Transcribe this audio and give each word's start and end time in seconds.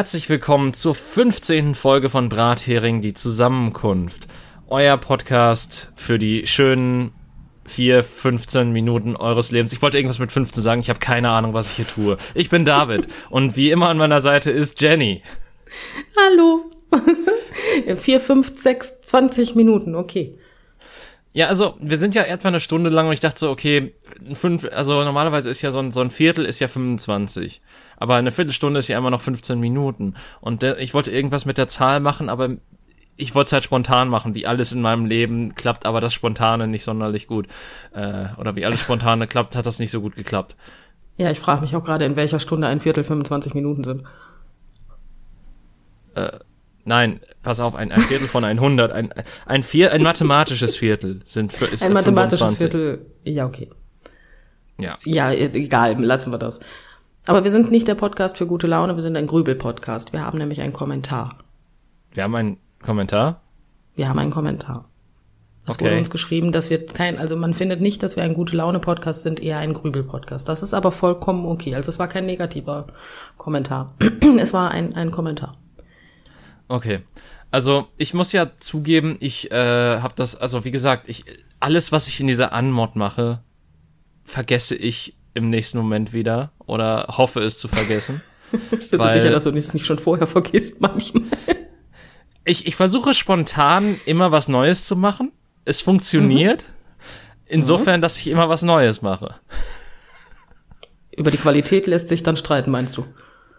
Herzlich 0.00 0.30
willkommen 0.30 0.72
zur 0.72 0.94
15. 0.94 1.74
Folge 1.74 2.08
von 2.08 2.30
Brathering, 2.30 3.02
die 3.02 3.12
Zusammenkunft. 3.12 4.28
Euer 4.66 4.96
Podcast 4.96 5.92
für 5.94 6.18
die 6.18 6.46
schönen 6.46 7.12
4, 7.66 8.02
15 8.02 8.72
Minuten 8.72 9.14
eures 9.14 9.50
Lebens. 9.50 9.74
Ich 9.74 9.82
wollte 9.82 9.98
irgendwas 9.98 10.18
mit 10.18 10.32
15 10.32 10.62
sagen, 10.62 10.80
ich 10.80 10.88
habe 10.88 11.00
keine 11.00 11.28
Ahnung, 11.28 11.52
was 11.52 11.68
ich 11.68 11.76
hier 11.76 11.86
tue. 11.86 12.16
Ich 12.32 12.48
bin 12.48 12.64
David 12.64 13.08
und 13.28 13.56
wie 13.56 13.70
immer 13.70 13.90
an 13.90 13.98
meiner 13.98 14.22
Seite 14.22 14.50
ist 14.50 14.80
Jenny. 14.80 15.22
Hallo. 16.16 16.70
4, 17.94 18.20
5, 18.20 18.58
6, 18.58 19.02
20 19.02 19.54
Minuten, 19.54 19.94
okay. 19.94 20.38
Ja, 21.32 21.48
also 21.48 21.76
wir 21.78 21.98
sind 21.98 22.14
ja 22.14 22.22
etwa 22.22 22.48
eine 22.48 22.58
Stunde 22.60 22.88
lang 22.88 23.06
und 23.06 23.12
ich 23.12 23.20
dachte 23.20 23.38
so, 23.38 23.50
okay, 23.50 23.92
fünf, 24.32 24.66
also 24.72 25.04
normalerweise 25.04 25.50
ist 25.50 25.60
ja 25.62 25.70
so 25.70 25.78
ein, 25.78 25.92
so 25.92 26.00
ein 26.00 26.10
Viertel 26.10 26.44
ist 26.44 26.58
ja 26.58 26.68
25, 26.68 27.60
aber 28.00 28.16
eine 28.16 28.32
Viertelstunde 28.32 28.80
ist 28.80 28.88
ja 28.88 28.98
immer 28.98 29.10
noch 29.10 29.20
15 29.20 29.60
Minuten 29.60 30.16
und 30.40 30.62
der, 30.62 30.78
ich 30.80 30.94
wollte 30.94 31.12
irgendwas 31.12 31.44
mit 31.44 31.58
der 31.58 31.68
Zahl 31.68 32.00
machen, 32.00 32.28
aber 32.28 32.48
ich 33.16 33.34
wollte 33.34 33.48
es 33.48 33.52
halt 33.52 33.64
spontan 33.64 34.08
machen, 34.08 34.34
wie 34.34 34.46
alles 34.46 34.72
in 34.72 34.80
meinem 34.80 35.06
Leben 35.06 35.54
klappt, 35.54 35.86
aber 35.86 36.00
das 36.00 36.14
Spontane 36.14 36.66
nicht 36.66 36.82
sonderlich 36.82 37.28
gut 37.28 37.46
äh, 37.92 38.28
oder 38.38 38.56
wie 38.56 38.64
alles 38.64 38.80
Spontane 38.80 39.26
klappt, 39.28 39.54
hat 39.54 39.66
das 39.66 39.78
nicht 39.78 39.92
so 39.92 40.00
gut 40.00 40.16
geklappt. 40.16 40.56
Ja, 41.16 41.30
ich 41.30 41.38
frage 41.38 41.60
mich 41.60 41.76
auch 41.76 41.84
gerade, 41.84 42.06
in 42.06 42.16
welcher 42.16 42.40
Stunde 42.40 42.66
ein 42.66 42.80
Viertel 42.80 43.04
25 43.04 43.54
Minuten 43.54 43.84
sind. 43.84 44.04
Äh, 46.14 46.38
Nein, 46.84 47.20
pass 47.42 47.60
auf, 47.60 47.74
ein, 47.74 47.92
ein 47.92 48.00
Viertel 48.00 48.26
von 48.26 48.42
100, 48.42 48.90
ein, 48.90 49.12
ein, 49.44 49.62
Vier, 49.62 49.92
ein 49.92 50.02
mathematisches 50.02 50.76
Viertel 50.76 51.20
sind 51.26 51.52
für, 51.52 51.66
ist 51.66 51.84
Ein 51.84 51.92
mathematisches 51.92 52.38
25. 52.56 52.58
Viertel, 52.58 53.06
ja, 53.24 53.44
okay. 53.44 53.68
Ja. 54.80 54.98
Ja, 55.04 55.30
egal, 55.30 56.02
lassen 56.02 56.32
wir 56.32 56.38
das. 56.38 56.60
Aber 57.26 57.44
wir 57.44 57.50
sind 57.50 57.70
nicht 57.70 57.86
der 57.86 57.94
Podcast 57.94 58.38
für 58.38 58.46
gute 58.46 58.66
Laune, 58.66 58.94
wir 58.94 59.02
sind 59.02 59.16
ein 59.16 59.26
Grübel-Podcast. 59.26 60.12
Wir 60.12 60.24
haben 60.24 60.38
nämlich 60.38 60.60
einen 60.60 60.72
Kommentar. 60.72 61.36
Wir 62.12 62.24
haben 62.24 62.34
einen 62.34 62.58
Kommentar. 62.82 63.42
Wir 63.94 64.08
haben 64.08 64.18
einen 64.18 64.30
Kommentar. 64.30 64.86
Es 65.66 65.74
Okay. 65.74 65.84
wurde 65.84 65.98
uns 65.98 66.10
geschrieben, 66.10 66.50
dass 66.50 66.70
wir 66.70 66.84
kein, 66.86 67.18
also 67.18 67.36
man 67.36 67.52
findet 67.52 67.80
nicht, 67.82 68.02
dass 68.02 68.16
wir 68.16 68.22
ein 68.22 68.34
gute 68.34 68.56
Laune-Podcast 68.56 69.22
sind, 69.22 69.40
eher 69.40 69.58
ein 69.58 69.74
Grübel-Podcast. 69.74 70.48
Das 70.48 70.62
ist 70.62 70.72
aber 70.72 70.90
vollkommen 70.90 71.44
okay. 71.44 71.74
Also 71.74 71.90
es 71.90 71.98
war 71.98 72.08
kein 72.08 72.24
negativer 72.26 72.86
Kommentar. 73.36 73.94
es 74.38 74.52
war 74.54 74.70
ein, 74.70 74.94
ein 74.94 75.10
Kommentar. 75.10 75.58
Okay. 76.68 77.00
Also 77.50 77.88
ich 77.98 78.14
muss 78.14 78.32
ja 78.32 78.48
zugeben, 78.60 79.16
ich 79.20 79.50
äh, 79.50 79.98
habe 80.00 80.14
das, 80.16 80.36
also 80.36 80.64
wie 80.64 80.70
gesagt, 80.70 81.08
ich 81.08 81.24
alles, 81.60 81.92
was 81.92 82.08
ich 82.08 82.20
in 82.20 82.28
dieser 82.28 82.54
Anmod 82.54 82.96
mache, 82.96 83.40
vergesse 84.24 84.74
ich 84.74 85.16
im 85.34 85.50
nächsten 85.50 85.78
Moment 85.78 86.12
wieder 86.12 86.52
oder 86.66 87.06
hoffe 87.08 87.40
es 87.40 87.58
zu 87.58 87.68
vergessen. 87.68 88.20
Bist 88.70 88.92
du 88.92 88.98
sicher, 88.98 89.30
dass 89.30 89.44
du 89.44 89.50
es 89.50 89.74
nicht 89.74 89.86
schon 89.86 89.98
vorher 89.98 90.26
vergisst 90.26 90.80
manchmal? 90.80 91.24
Ich, 92.44 92.66
ich 92.66 92.74
versuche 92.74 93.14
spontan 93.14 94.00
immer 94.06 94.32
was 94.32 94.48
Neues 94.48 94.86
zu 94.86 94.96
machen. 94.96 95.32
Es 95.64 95.80
funktioniert. 95.80 96.64
Insofern, 97.46 98.00
dass 98.00 98.18
ich 98.18 98.28
immer 98.28 98.48
was 98.48 98.62
Neues 98.62 99.02
mache. 99.02 99.36
Über 101.16 101.30
die 101.30 101.36
Qualität 101.36 101.86
lässt 101.86 102.08
sich 102.08 102.22
dann 102.22 102.36
streiten, 102.36 102.70
meinst 102.70 102.96
du? 102.96 103.04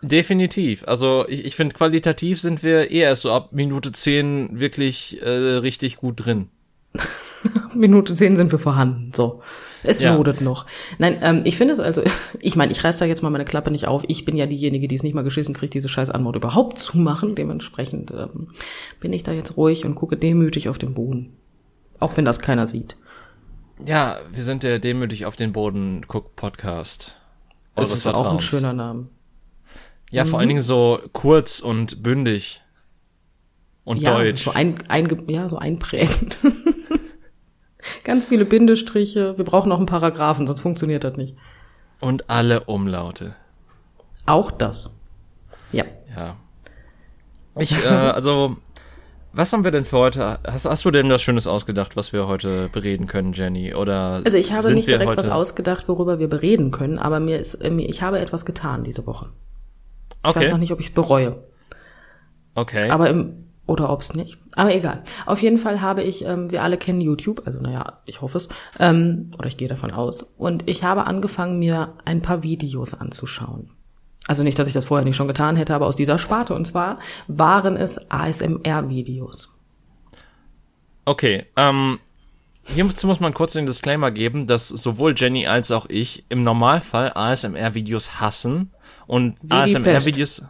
Definitiv. 0.01 0.83
Also 0.87 1.25
ich, 1.27 1.45
ich 1.45 1.55
finde, 1.55 1.75
qualitativ 1.75 2.41
sind 2.41 2.63
wir 2.63 2.89
eher 2.89 3.09
erst 3.09 3.21
so 3.21 3.31
ab 3.31 3.49
Minute 3.51 3.91
10 3.91 4.59
wirklich 4.59 5.21
äh, 5.21 5.29
richtig 5.29 5.97
gut 5.97 6.25
drin. 6.25 6.49
Minute 7.73 8.13
zehn 8.15 8.35
sind 8.35 8.51
wir 8.51 8.59
vorhanden. 8.59 9.11
So. 9.13 9.41
Es 9.83 9.99
Ja. 9.99 10.15
lodet 10.15 10.41
noch. 10.41 10.65
Nein, 10.97 11.17
ähm, 11.21 11.41
ich 11.45 11.57
finde 11.57 11.73
es 11.73 11.79
also, 11.79 12.03
ich 12.39 12.55
meine, 12.55 12.71
ich 12.71 12.83
reiß 12.83 12.97
da 12.99 13.05
jetzt 13.05 13.23
mal 13.23 13.29
meine 13.29 13.45
Klappe 13.45 13.71
nicht 13.71 13.87
auf. 13.87 14.03
Ich 14.07 14.25
bin 14.25 14.35
ja 14.37 14.45
diejenige, 14.45 14.87
die 14.87 14.95
es 14.95 15.03
nicht 15.03 15.13
mal 15.13 15.23
geschissen 15.23 15.53
kriegt, 15.55 15.73
diese 15.73 15.89
scheiß 15.89 16.09
Anmod 16.09 16.35
überhaupt 16.35 16.77
zu 16.79 16.97
machen. 16.97 17.35
Dementsprechend 17.35 18.11
ähm, 18.11 18.47
bin 18.99 19.13
ich 19.13 19.23
da 19.23 19.31
jetzt 19.31 19.57
ruhig 19.57 19.85
und 19.85 19.95
gucke 19.95 20.17
demütig 20.17 20.69
auf 20.69 20.77
den 20.77 20.93
Boden. 20.93 21.33
Auch 21.99 22.17
wenn 22.17 22.25
das 22.25 22.39
keiner 22.39 22.67
sieht. 22.67 22.95
Ja, 23.85 24.19
wir 24.31 24.43
sind 24.43 24.63
der 24.63 24.79
demütig 24.79 25.25
auf 25.25 25.35
den 25.35 25.53
Boden 25.53 26.05
guck 26.07 26.35
Podcast. 26.35 27.17
Das 27.75 27.91
ist 27.91 28.05
auch 28.07 28.09
ein 28.11 28.15
Vertrauens. 28.15 28.43
schöner 28.43 28.73
Name. 28.73 29.07
Ja, 30.11 30.25
vor 30.25 30.39
allen 30.39 30.49
Dingen 30.49 30.61
so 30.61 30.99
kurz 31.13 31.61
und 31.61 32.03
bündig. 32.03 32.61
Und 33.85 34.01
ja, 34.01 34.13
deutsch. 34.13 34.43
So 34.43 34.51
ein, 34.51 34.75
ein, 34.89 35.23
ja, 35.27 35.47
so 35.49 35.57
einprägend. 35.57 36.37
Ganz 38.03 38.27
viele 38.27 38.45
Bindestriche. 38.45 39.37
Wir 39.37 39.45
brauchen 39.45 39.69
noch 39.69 39.77
einen 39.77 39.85
Paragraphen, 39.85 40.47
sonst 40.47 40.61
funktioniert 40.61 41.03
das 41.03 41.17
nicht. 41.17 41.35
Und 41.99 42.29
alle 42.29 42.61
Umlaute. 42.65 43.35
Auch 44.25 44.51
das. 44.51 44.91
Ja. 45.71 45.83
Ja. 46.15 46.35
Ich, 47.57 47.85
äh, 47.85 47.87
also, 47.89 48.57
was 49.33 49.53
haben 49.53 49.63
wir 49.63 49.71
denn 49.71 49.85
für 49.85 49.97
heute? 49.97 50.39
Hast, 50.45 50.65
hast 50.65 50.83
du 50.85 50.91
denn 50.91 51.09
was 51.09 51.21
Schönes 51.21 51.47
ausgedacht, 51.47 51.95
was 51.95 52.11
wir 52.13 52.27
heute 52.27 52.69
bereden 52.69 53.07
können, 53.07 53.33
Jenny? 53.33 53.73
Oder 53.73 54.21
Also 54.25 54.37
ich 54.37 54.51
habe 54.51 54.73
nicht 54.73 54.87
direkt 54.89 55.17
was 55.17 55.29
ausgedacht, 55.29 55.87
worüber 55.87 56.19
wir 56.19 56.27
bereden 56.27 56.71
können, 56.71 56.99
aber 56.99 57.19
mir 57.19 57.39
ist, 57.39 57.55
äh, 57.55 57.69
ich 57.81 58.01
habe 58.01 58.19
etwas 58.19 58.45
getan 58.45 58.83
diese 58.83 59.05
Woche. 59.07 59.29
Ich 60.23 60.35
weiß 60.35 60.35
noch 60.35 60.41
Okay, 60.43 60.57
nicht, 60.59 60.71
ob 60.71 60.79
ich 60.79 60.87
es 60.87 60.93
bereue. 60.93 61.43
okay. 62.55 62.89
Aber 62.89 63.09
im, 63.09 63.50
oder 63.71 63.89
ob 63.89 64.01
es 64.01 64.13
nicht. 64.13 64.37
Aber 64.55 64.75
egal. 64.75 65.03
Auf 65.25 65.41
jeden 65.41 65.57
Fall 65.57 65.81
habe 65.81 66.03
ich, 66.03 66.25
ähm, 66.25 66.51
wir 66.51 66.61
alle 66.61 66.77
kennen 66.77 66.99
YouTube, 66.99 67.43
also 67.45 67.59
naja, 67.59 68.01
ich 68.05 68.21
hoffe 68.21 68.37
es, 68.37 68.49
ähm, 68.79 69.31
oder 69.39 69.47
ich 69.47 69.55
gehe 69.55 69.69
davon 69.69 69.91
aus. 69.91 70.23
Und 70.37 70.69
ich 70.69 70.83
habe 70.83 71.07
angefangen, 71.07 71.57
mir 71.57 71.93
ein 72.03 72.21
paar 72.21 72.43
Videos 72.43 72.93
anzuschauen. 72.93 73.71
Also 74.27 74.43
nicht, 74.43 74.59
dass 74.59 74.67
ich 74.67 74.73
das 74.73 74.85
vorher 74.85 75.05
nicht 75.05 75.15
schon 75.15 75.29
getan 75.29 75.55
hätte, 75.55 75.73
aber 75.73 75.87
aus 75.87 75.95
dieser 75.95 76.17
Sparte. 76.17 76.53
Und 76.53 76.65
zwar 76.65 76.99
waren 77.27 77.77
es 77.77 78.11
ASMR-Videos. 78.11 79.57
Okay, 81.05 81.45
ähm, 81.55 81.99
hierzu 82.65 83.07
muss 83.07 83.21
man 83.21 83.33
kurz 83.33 83.53
den 83.53 83.65
Disclaimer 83.65 84.11
geben, 84.11 84.47
dass 84.47 84.67
sowohl 84.67 85.15
Jenny 85.17 85.47
als 85.47 85.71
auch 85.71 85.87
ich 85.89 86.25
im 86.29 86.43
Normalfall 86.43 87.13
ASMR-Videos 87.15 88.19
hassen 88.19 88.71
und 89.07 89.37
ASMR-Videos, 89.49 90.43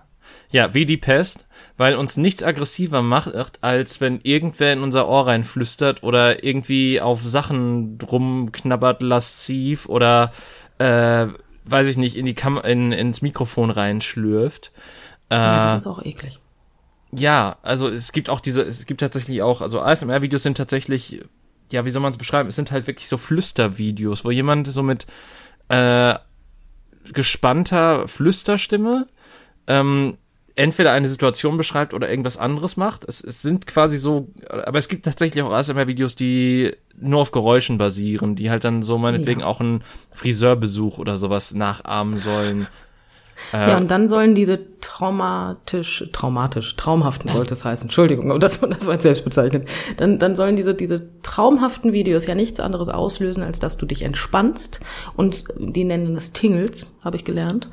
ja, 0.51 0.73
wie 0.73 0.85
die 0.85 0.97
Pest, 0.97 1.45
weil 1.77 1.95
uns 1.95 2.17
nichts 2.17 2.43
aggressiver 2.43 3.01
macht, 3.01 3.63
als 3.63 4.01
wenn 4.01 4.19
irgendwer 4.23 4.73
in 4.73 4.81
unser 4.83 5.07
Ohr 5.07 5.27
reinflüstert 5.27 6.03
oder 6.03 6.43
irgendwie 6.43 6.99
auf 7.01 7.21
Sachen 7.21 7.97
rumknabbert, 8.01 9.01
lasziv 9.01 9.87
oder, 9.87 10.31
äh, 10.77 11.27
weiß 11.65 11.87
ich 11.87 11.97
nicht, 11.97 12.15
in 12.17 12.25
die 12.25 12.33
Kam 12.35 12.57
in, 12.57 12.91
ins 12.91 13.21
Mikrofon 13.21 13.69
reinschlürft. 13.69 14.71
Äh, 15.29 15.35
Ja, 15.35 15.65
das 15.65 15.81
ist 15.83 15.87
auch 15.87 16.03
eklig. 16.03 16.39
ja, 17.13 17.57
also 17.61 17.87
es 17.87 18.11
gibt 18.11 18.29
auch 18.29 18.39
diese, 18.41 18.61
es 18.63 18.85
gibt 18.85 19.01
tatsächlich 19.01 19.41
auch, 19.41 19.61
also 19.61 19.81
ASMR-Videos 19.81 20.43
sind 20.43 20.57
tatsächlich, 20.57 21.21
ja, 21.71 21.85
wie 21.85 21.89
soll 21.89 22.01
man 22.01 22.11
es 22.11 22.17
beschreiben? 22.17 22.49
Es 22.49 22.55
sind 22.57 22.71
halt 22.71 22.87
wirklich 22.87 23.07
so 23.07 23.17
Flüstervideos, 23.17 24.25
wo 24.25 24.31
jemand 24.31 24.67
so 24.71 24.83
mit 24.83 25.07
äh, 25.69 26.15
gespannter 27.13 28.07
Flüsterstimme 28.07 29.07
ähm, 29.67 30.17
entweder 30.55 30.91
eine 30.91 31.07
Situation 31.07 31.57
beschreibt 31.57 31.93
oder 31.93 32.09
irgendwas 32.09 32.37
anderes 32.37 32.77
macht. 32.77 33.05
Es, 33.07 33.23
es 33.23 33.41
sind 33.41 33.67
quasi 33.67 33.97
so, 33.97 34.27
aber 34.49 34.79
es 34.79 34.89
gibt 34.89 35.05
tatsächlich 35.05 35.43
auch 35.43 35.51
ASMR-Videos, 35.51 36.15
die 36.15 36.73
nur 36.99 37.21
auf 37.21 37.31
Geräuschen 37.31 37.77
basieren, 37.77 38.35
die 38.35 38.49
halt 38.51 38.63
dann 38.63 38.83
so 38.83 38.97
meinetwegen 38.97 39.41
Ja. 39.41 39.45
auch 39.47 39.59
einen 39.59 39.83
Friseurbesuch 40.11 40.97
oder 40.97 41.17
sowas 41.17 41.53
nachahmen 41.53 42.17
sollen. 42.17 42.67
Ja, 43.53 43.77
und 43.77 43.89
dann 43.89 44.07
sollen 44.07 44.35
diese 44.35 44.59
traumatisch, 44.81 46.07
traumatisch, 46.13 46.75
traumhaften 46.75 47.27
sollte 47.27 47.55
es 47.55 47.65
heißen, 47.65 47.85
Entschuldigung, 47.85 48.29
aber 48.29 48.39
das, 48.39 48.59
das 48.69 48.85
war 48.85 48.93
jetzt 48.93 49.01
selbst 49.03 49.23
bezeichnet. 49.25 49.67
Dann, 49.97 50.19
dann 50.19 50.35
sollen 50.35 50.55
diese, 50.55 50.75
diese 50.75 51.09
traumhaften 51.23 51.91
Videos 51.91 52.27
ja 52.27 52.35
nichts 52.35 52.59
anderes 52.59 52.89
auslösen, 52.89 53.41
als 53.41 53.59
dass 53.59 53.77
du 53.77 53.87
dich 53.87 54.03
entspannst 54.03 54.79
und 55.15 55.45
die 55.57 55.83
nennen 55.85 56.15
es 56.15 56.33
Tingles, 56.33 56.95
habe 57.03 57.17
ich 57.17 57.25
gelernt, 57.25 57.69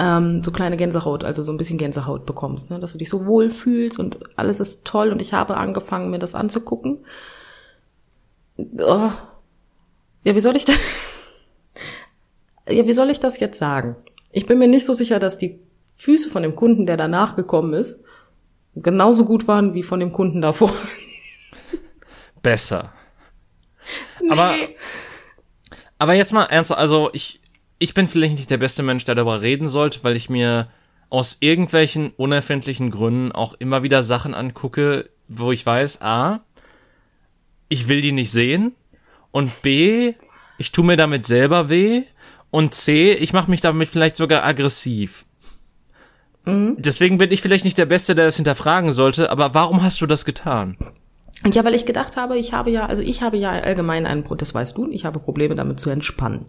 ähm, 0.00 0.42
so 0.42 0.50
kleine 0.50 0.78
Gänsehaut, 0.78 1.24
also 1.24 1.44
so 1.44 1.52
ein 1.52 1.58
bisschen 1.58 1.76
Gänsehaut 1.76 2.24
bekommst, 2.24 2.70
ne? 2.70 2.80
dass 2.80 2.92
du 2.92 2.98
dich 2.98 3.10
so 3.10 3.26
wohl 3.26 3.50
fühlst 3.50 3.98
und 3.98 4.18
alles 4.36 4.58
ist 4.58 4.86
toll 4.86 5.10
und 5.10 5.20
ich 5.20 5.34
habe 5.34 5.58
angefangen, 5.58 6.10
mir 6.10 6.18
das 6.18 6.34
anzugucken. 6.34 7.04
Oh. 8.56 9.10
Ja, 10.24 10.34
wie 10.34 10.40
soll 10.40 10.56
ich 10.56 10.64
das? 10.64 10.76
Ja, 12.68 12.86
wie 12.86 12.92
soll 12.92 13.10
ich 13.10 13.18
das 13.18 13.40
jetzt 13.40 13.58
sagen? 13.58 13.96
Ich 14.30 14.46
bin 14.46 14.60
mir 14.60 14.68
nicht 14.68 14.86
so 14.86 14.94
sicher, 14.94 15.18
dass 15.18 15.38
die 15.38 15.58
Füße 15.96 16.28
von 16.28 16.44
dem 16.44 16.54
Kunden, 16.54 16.86
der 16.86 16.96
danach 16.96 17.34
gekommen 17.34 17.72
ist, 17.74 18.04
genauso 18.76 19.24
gut 19.24 19.48
waren 19.48 19.74
wie 19.74 19.82
von 19.82 19.98
dem 19.98 20.12
Kunden 20.12 20.40
davor. 20.40 20.72
Besser. 22.42 22.92
Aber, 24.30 24.54
aber 25.98 26.14
jetzt 26.14 26.32
mal 26.32 26.44
ernsthaft, 26.44 26.78
also 26.78 27.10
ich, 27.12 27.39
ich 27.80 27.94
bin 27.94 28.06
vielleicht 28.06 28.36
nicht 28.36 28.50
der 28.50 28.58
beste 28.58 28.84
Mensch, 28.84 29.04
der 29.04 29.16
darüber 29.16 29.40
reden 29.40 29.66
sollte, 29.66 30.04
weil 30.04 30.14
ich 30.14 30.30
mir 30.30 30.68
aus 31.08 31.38
irgendwelchen 31.40 32.10
unerfindlichen 32.10 32.90
Gründen 32.90 33.32
auch 33.32 33.54
immer 33.54 33.82
wieder 33.82 34.04
Sachen 34.04 34.34
angucke, 34.34 35.10
wo 35.26 35.50
ich 35.50 35.66
weiß, 35.66 36.02
A, 36.02 36.40
ich 37.68 37.88
will 37.88 38.02
die 38.02 38.12
nicht 38.12 38.30
sehen 38.30 38.74
und 39.32 39.62
B, 39.62 40.14
ich 40.58 40.72
tu 40.72 40.82
mir 40.82 40.96
damit 40.96 41.24
selber 41.24 41.68
weh 41.70 42.02
und 42.50 42.74
C, 42.74 43.12
ich 43.14 43.32
mache 43.32 43.50
mich 43.50 43.62
damit 43.62 43.88
vielleicht 43.88 44.16
sogar 44.16 44.44
aggressiv. 44.44 45.24
Mhm. 46.44 46.76
Deswegen 46.78 47.16
bin 47.16 47.32
ich 47.32 47.40
vielleicht 47.40 47.64
nicht 47.64 47.78
der 47.78 47.86
Beste, 47.86 48.14
der 48.14 48.26
das 48.26 48.36
hinterfragen 48.36 48.92
sollte, 48.92 49.30
aber 49.30 49.54
warum 49.54 49.82
hast 49.82 50.00
du 50.02 50.06
das 50.06 50.26
getan? 50.26 50.76
Ja, 51.46 51.64
weil 51.64 51.74
ich 51.74 51.86
gedacht 51.86 52.16
habe, 52.16 52.36
ich 52.36 52.52
habe 52.52 52.70
ja, 52.70 52.86
also 52.86 53.02
ich 53.02 53.22
habe 53.22 53.38
ja 53.38 53.50
allgemein 53.50 54.06
einen, 54.06 54.24
das 54.36 54.54
weißt 54.54 54.76
du, 54.76 54.90
ich 54.90 55.06
habe 55.06 55.20
Probleme 55.20 55.54
damit 55.54 55.80
zu 55.80 55.88
entspannen, 55.88 56.46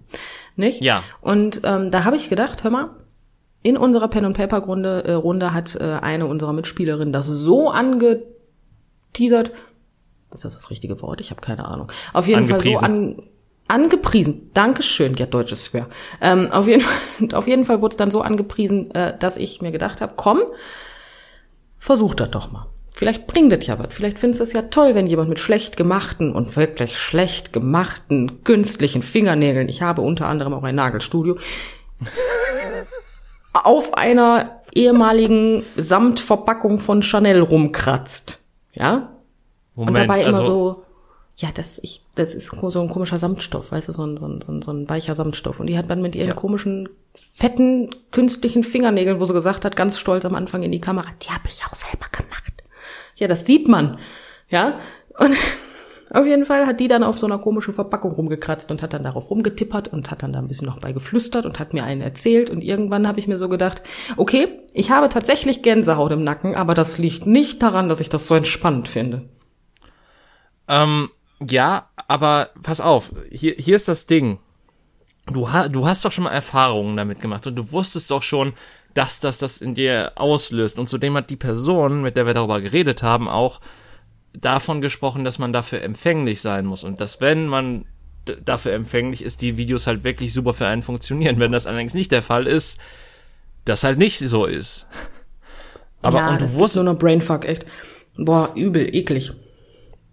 nicht? 0.57 0.81
Ja. 0.81 1.03
Und 1.21 1.61
ähm, 1.63 1.91
da 1.91 2.03
habe 2.03 2.17
ich 2.17 2.29
gedacht, 2.29 2.63
hör 2.63 2.71
mal, 2.71 2.89
in 3.63 3.77
unserer 3.77 4.09
Pen 4.09 4.25
and 4.25 4.35
Paper 4.35 4.59
Runde, 4.59 5.03
äh, 5.05 5.13
Runde 5.13 5.53
hat 5.53 5.75
äh, 5.75 5.99
eine 6.01 6.25
unserer 6.25 6.51
Mitspielerinnen 6.51 7.13
das 7.13 7.27
so 7.27 7.69
angeteasert, 7.69 9.51
ist 10.33 10.45
das 10.45 10.55
das 10.55 10.69
richtige 10.69 11.01
Wort? 11.01 11.21
Ich 11.21 11.29
habe 11.29 11.41
keine 11.41 11.65
Ahnung. 11.65 11.91
Auf 12.13 12.27
jeden 12.27 12.47
Fall 12.47 12.61
so 12.61 12.77
an, 12.77 13.21
angepriesen. 13.67 14.51
Dankeschön, 14.53 15.15
ja, 15.15 15.25
Deutsch 15.25 15.51
ist 15.51 15.67
schwer. 15.67 15.87
Ähm, 16.19 16.51
auf, 16.51 16.67
jeden, 16.67 16.83
auf 17.33 17.47
jeden 17.47 17.65
Fall 17.65 17.81
wurde 17.81 17.93
es 17.93 17.97
dann 17.97 18.11
so 18.11 18.21
angepriesen, 18.21 18.91
äh, 18.91 19.17
dass 19.17 19.37
ich 19.37 19.61
mir 19.61 19.71
gedacht 19.71 20.01
habe, 20.01 20.13
komm, 20.15 20.41
versuch 21.77 22.15
das 22.15 22.31
doch 22.31 22.51
mal. 22.51 22.67
Vielleicht 23.01 23.25
bringt 23.25 23.51
das 23.51 23.65
ja 23.65 23.79
was. 23.79 23.87
Vielleicht 23.89 24.19
findest 24.19 24.41
du 24.41 24.43
es 24.43 24.53
ja 24.53 24.61
toll, 24.61 24.93
wenn 24.93 25.07
jemand 25.07 25.27
mit 25.27 25.39
schlecht 25.39 25.75
gemachten 25.75 26.33
und 26.33 26.55
wirklich 26.55 26.99
schlecht 26.99 27.51
gemachten 27.51 28.43
künstlichen 28.43 29.01
Fingernägeln, 29.01 29.69
ich 29.69 29.81
habe 29.81 30.03
unter 30.03 30.27
anderem 30.27 30.53
auch 30.53 30.61
ein 30.61 30.75
Nagelstudio, 30.75 31.39
auf 33.53 33.95
einer 33.95 34.61
ehemaligen 34.75 35.63
Samtverpackung 35.77 36.77
von 36.77 37.01
Chanel 37.01 37.41
rumkratzt. 37.41 38.39
Ja? 38.73 39.09
Moment, 39.73 39.97
und 39.97 40.03
dabei 40.03 40.21
immer 40.21 40.37
also 40.37 40.43
so, 40.43 40.83
ja, 41.37 41.49
das, 41.51 41.79
ich, 41.79 42.05
das 42.13 42.35
ist 42.35 42.55
so 42.55 42.81
ein 42.81 42.89
komischer 42.89 43.17
Samtstoff, 43.17 43.71
weißt 43.71 43.87
du, 43.87 43.93
so 43.93 44.05
ein, 44.05 44.17
so 44.17 44.27
ein, 44.27 44.61
so 44.61 44.71
ein 44.71 44.87
weicher 44.87 45.15
Samtstoff. 45.15 45.59
Und 45.59 45.65
die 45.65 45.77
hat 45.79 45.89
dann 45.89 46.03
mit 46.03 46.13
ihren 46.13 46.27
ja. 46.27 46.33
komischen, 46.35 46.87
fetten, 47.15 47.89
künstlichen 48.11 48.63
Fingernägeln, 48.63 49.19
wo 49.19 49.25
sie 49.25 49.33
gesagt 49.33 49.65
hat, 49.65 49.75
ganz 49.75 49.97
stolz 49.97 50.23
am 50.23 50.35
Anfang 50.35 50.61
in 50.61 50.71
die 50.71 50.81
Kamera, 50.81 51.09
die 51.23 51.29
habe 51.29 51.47
ich 51.47 51.65
auch 51.65 51.73
selber 51.73 52.05
gemacht. 52.11 52.50
Ja, 53.21 53.27
das 53.27 53.45
sieht 53.45 53.67
man. 53.67 53.99
Ja. 54.49 54.79
Und 55.19 55.35
auf 56.09 56.25
jeden 56.25 56.43
Fall 56.43 56.65
hat 56.65 56.79
die 56.79 56.87
dann 56.87 57.03
auf 57.03 57.19
so 57.19 57.27
einer 57.27 57.37
komischen 57.37 57.71
Verpackung 57.71 58.13
rumgekratzt 58.13 58.71
und 58.71 58.81
hat 58.81 58.93
dann 58.93 59.03
darauf 59.03 59.29
rumgetippert 59.29 59.89
und 59.89 60.09
hat 60.09 60.23
dann 60.23 60.33
da 60.33 60.39
ein 60.39 60.47
bisschen 60.47 60.65
noch 60.65 60.79
bei 60.79 60.91
geflüstert 60.91 61.45
und 61.45 61.59
hat 61.59 61.75
mir 61.75 61.83
einen 61.83 62.01
erzählt. 62.01 62.49
Und 62.49 62.63
irgendwann 62.63 63.07
habe 63.07 63.19
ich 63.19 63.27
mir 63.27 63.37
so 63.37 63.47
gedacht, 63.47 63.83
okay, 64.17 64.47
ich 64.73 64.89
habe 64.89 65.07
tatsächlich 65.07 65.61
Gänsehaut 65.61 66.11
im 66.11 66.23
Nacken, 66.23 66.55
aber 66.55 66.73
das 66.73 66.97
liegt 66.97 67.27
nicht 67.27 67.61
daran, 67.61 67.89
dass 67.89 68.01
ich 68.01 68.09
das 68.09 68.25
so 68.25 68.33
entspannend 68.33 68.89
finde. 68.89 69.29
Ähm, 70.67 71.09
ja, 71.47 71.89
aber 72.07 72.49
pass 72.63 72.81
auf, 72.81 73.11
hier, 73.29 73.53
hier 73.55 73.75
ist 73.75 73.87
das 73.87 74.07
Ding. 74.07 74.39
Du, 75.27 75.51
ha, 75.51 75.67
du 75.67 75.85
hast 75.85 76.03
doch 76.03 76.11
schon 76.11 76.23
mal 76.23 76.31
Erfahrungen 76.31 76.97
damit 76.97 77.21
gemacht 77.21 77.45
und 77.45 77.55
du 77.55 77.71
wusstest 77.71 78.09
doch 78.09 78.23
schon, 78.23 78.53
dass 78.93 79.19
das 79.19 79.37
das 79.37 79.61
in 79.61 79.73
dir 79.73 80.13
auslöst. 80.15 80.79
Und 80.79 80.87
zudem 80.87 81.15
hat 81.15 81.29
die 81.29 81.37
Person, 81.37 82.01
mit 82.01 82.17
der 82.17 82.25
wir 82.25 82.33
darüber 82.33 82.61
geredet 82.61 83.03
haben, 83.03 83.27
auch 83.27 83.61
davon 84.33 84.81
gesprochen, 84.81 85.23
dass 85.23 85.39
man 85.39 85.53
dafür 85.53 85.81
empfänglich 85.81 86.41
sein 86.41 86.65
muss 86.65 86.83
und 86.83 87.01
dass 87.01 87.19
wenn 87.21 87.47
man 87.47 87.85
dafür 88.45 88.73
empfänglich 88.73 89.23
ist, 89.23 89.41
die 89.41 89.57
Videos 89.57 89.87
halt 89.87 90.03
wirklich 90.03 90.33
super 90.33 90.53
für 90.53 90.67
einen 90.67 90.83
funktionieren. 90.83 91.39
Wenn 91.39 91.51
das 91.51 91.67
allerdings 91.67 91.93
nicht 91.93 92.11
der 92.11 92.21
Fall 92.21 92.47
ist, 92.47 92.79
das 93.65 93.83
halt 93.83 93.97
nicht 93.97 94.19
so 94.19 94.45
ist. 94.45 94.87
Aber 96.01 96.19
ja, 96.19 96.29
und 96.29 96.41
du 96.41 96.53
wusstest 96.53 96.73
so 96.75 96.81
eine 96.81 96.93
Brainfuck 96.93 97.45
echt. 97.45 97.65
Boah, 98.17 98.51
übel, 98.55 98.93
eklig. 98.93 99.31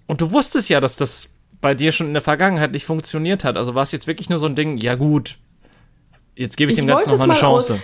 Und 0.06 0.20
du 0.20 0.30
wusstest 0.32 0.68
ja, 0.68 0.80
dass 0.80 0.96
das 0.96 1.34
bei 1.60 1.74
dir 1.74 1.92
schon 1.92 2.08
in 2.08 2.12
der 2.12 2.22
Vergangenheit 2.22 2.72
nicht 2.72 2.84
funktioniert 2.84 3.44
hat. 3.44 3.56
Also 3.56 3.74
war 3.74 3.82
es 3.82 3.92
jetzt 3.92 4.06
wirklich 4.06 4.28
nur 4.28 4.38
so 4.38 4.46
ein 4.46 4.54
Ding, 4.54 4.78
ja 4.78 4.94
gut, 4.94 5.38
jetzt 6.34 6.56
gebe 6.56 6.72
ich, 6.72 6.78
ich 6.78 6.84
dem 6.84 6.88
Ganzen 6.88 7.10
nochmal 7.10 7.30
eine 7.30 7.38
Chance. 7.38 7.78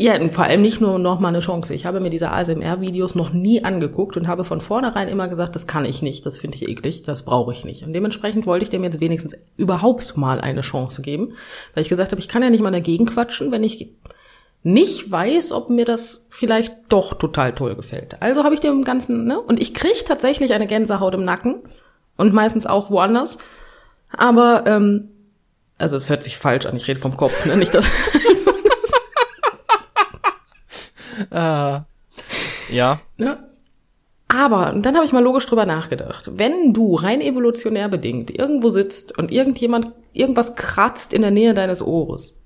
Ja, 0.00 0.18
und 0.18 0.32
vor 0.32 0.44
allem 0.44 0.62
nicht 0.62 0.80
nur 0.80 0.98
noch 0.98 1.20
mal 1.20 1.28
eine 1.28 1.40
Chance. 1.40 1.74
Ich 1.74 1.84
habe 1.84 2.00
mir 2.00 2.08
diese 2.08 2.30
ASMR-Videos 2.32 3.16
noch 3.16 3.34
nie 3.34 3.62
angeguckt 3.64 4.16
und 4.16 4.28
habe 4.28 4.44
von 4.44 4.62
vornherein 4.62 5.08
immer 5.08 5.28
gesagt, 5.28 5.54
das 5.54 5.66
kann 5.66 5.84
ich 5.84 6.00
nicht, 6.00 6.24
das 6.24 6.38
finde 6.38 6.56
ich 6.56 6.66
eklig, 6.66 7.02
das 7.02 7.22
brauche 7.22 7.52
ich 7.52 7.66
nicht. 7.66 7.84
Und 7.84 7.92
dementsprechend 7.92 8.46
wollte 8.46 8.62
ich 8.62 8.70
dem 8.70 8.82
jetzt 8.82 9.00
wenigstens 9.00 9.36
überhaupt 9.58 10.16
mal 10.16 10.40
eine 10.40 10.62
Chance 10.62 11.02
geben, 11.02 11.34
weil 11.74 11.82
ich 11.82 11.90
gesagt 11.90 12.12
habe, 12.12 12.20
ich 12.20 12.28
kann 12.28 12.42
ja 12.42 12.48
nicht 12.48 12.62
mal 12.62 12.70
dagegen 12.70 13.04
quatschen, 13.04 13.52
wenn 13.52 13.62
ich 13.62 13.90
nicht 14.62 15.10
weiß, 15.10 15.52
ob 15.52 15.68
mir 15.68 15.84
das 15.84 16.26
vielleicht 16.30 16.72
doch 16.88 17.12
total 17.12 17.54
toll 17.54 17.76
gefällt. 17.76 18.22
Also 18.22 18.42
habe 18.42 18.54
ich 18.54 18.60
dem 18.60 18.84
Ganzen, 18.84 19.26
ne? 19.26 19.38
Und 19.38 19.60
ich 19.60 19.74
kriege 19.74 20.02
tatsächlich 20.06 20.54
eine 20.54 20.66
Gänsehaut 20.66 21.12
im 21.12 21.26
Nacken 21.26 21.56
und 22.16 22.32
meistens 22.32 22.64
auch 22.64 22.90
woanders. 22.90 23.36
Aber, 24.16 24.64
ähm, 24.66 25.10
also 25.76 25.96
es 25.96 26.08
hört 26.08 26.24
sich 26.24 26.38
falsch 26.38 26.64
an, 26.64 26.76
ich 26.78 26.88
rede 26.88 27.00
vom 27.00 27.18
Kopf, 27.18 27.44
ne? 27.44 27.58
Nicht 27.58 27.74
das. 27.74 27.86
ah, 31.30 31.84
ja. 32.70 33.00
Ne? 33.16 33.50
Aber 34.28 34.74
dann 34.76 34.94
habe 34.94 35.04
ich 35.04 35.12
mal 35.12 35.22
logisch 35.22 35.46
drüber 35.46 35.66
nachgedacht. 35.66 36.30
Wenn 36.36 36.72
du 36.72 36.94
rein 36.94 37.20
evolutionär 37.20 37.88
bedingt 37.88 38.30
irgendwo 38.30 38.70
sitzt 38.70 39.16
und 39.18 39.32
irgendjemand 39.32 39.90
irgendwas 40.12 40.54
kratzt 40.54 41.12
in 41.12 41.22
der 41.22 41.32
Nähe 41.32 41.52
deines 41.52 41.82
Ohres, 41.82 42.36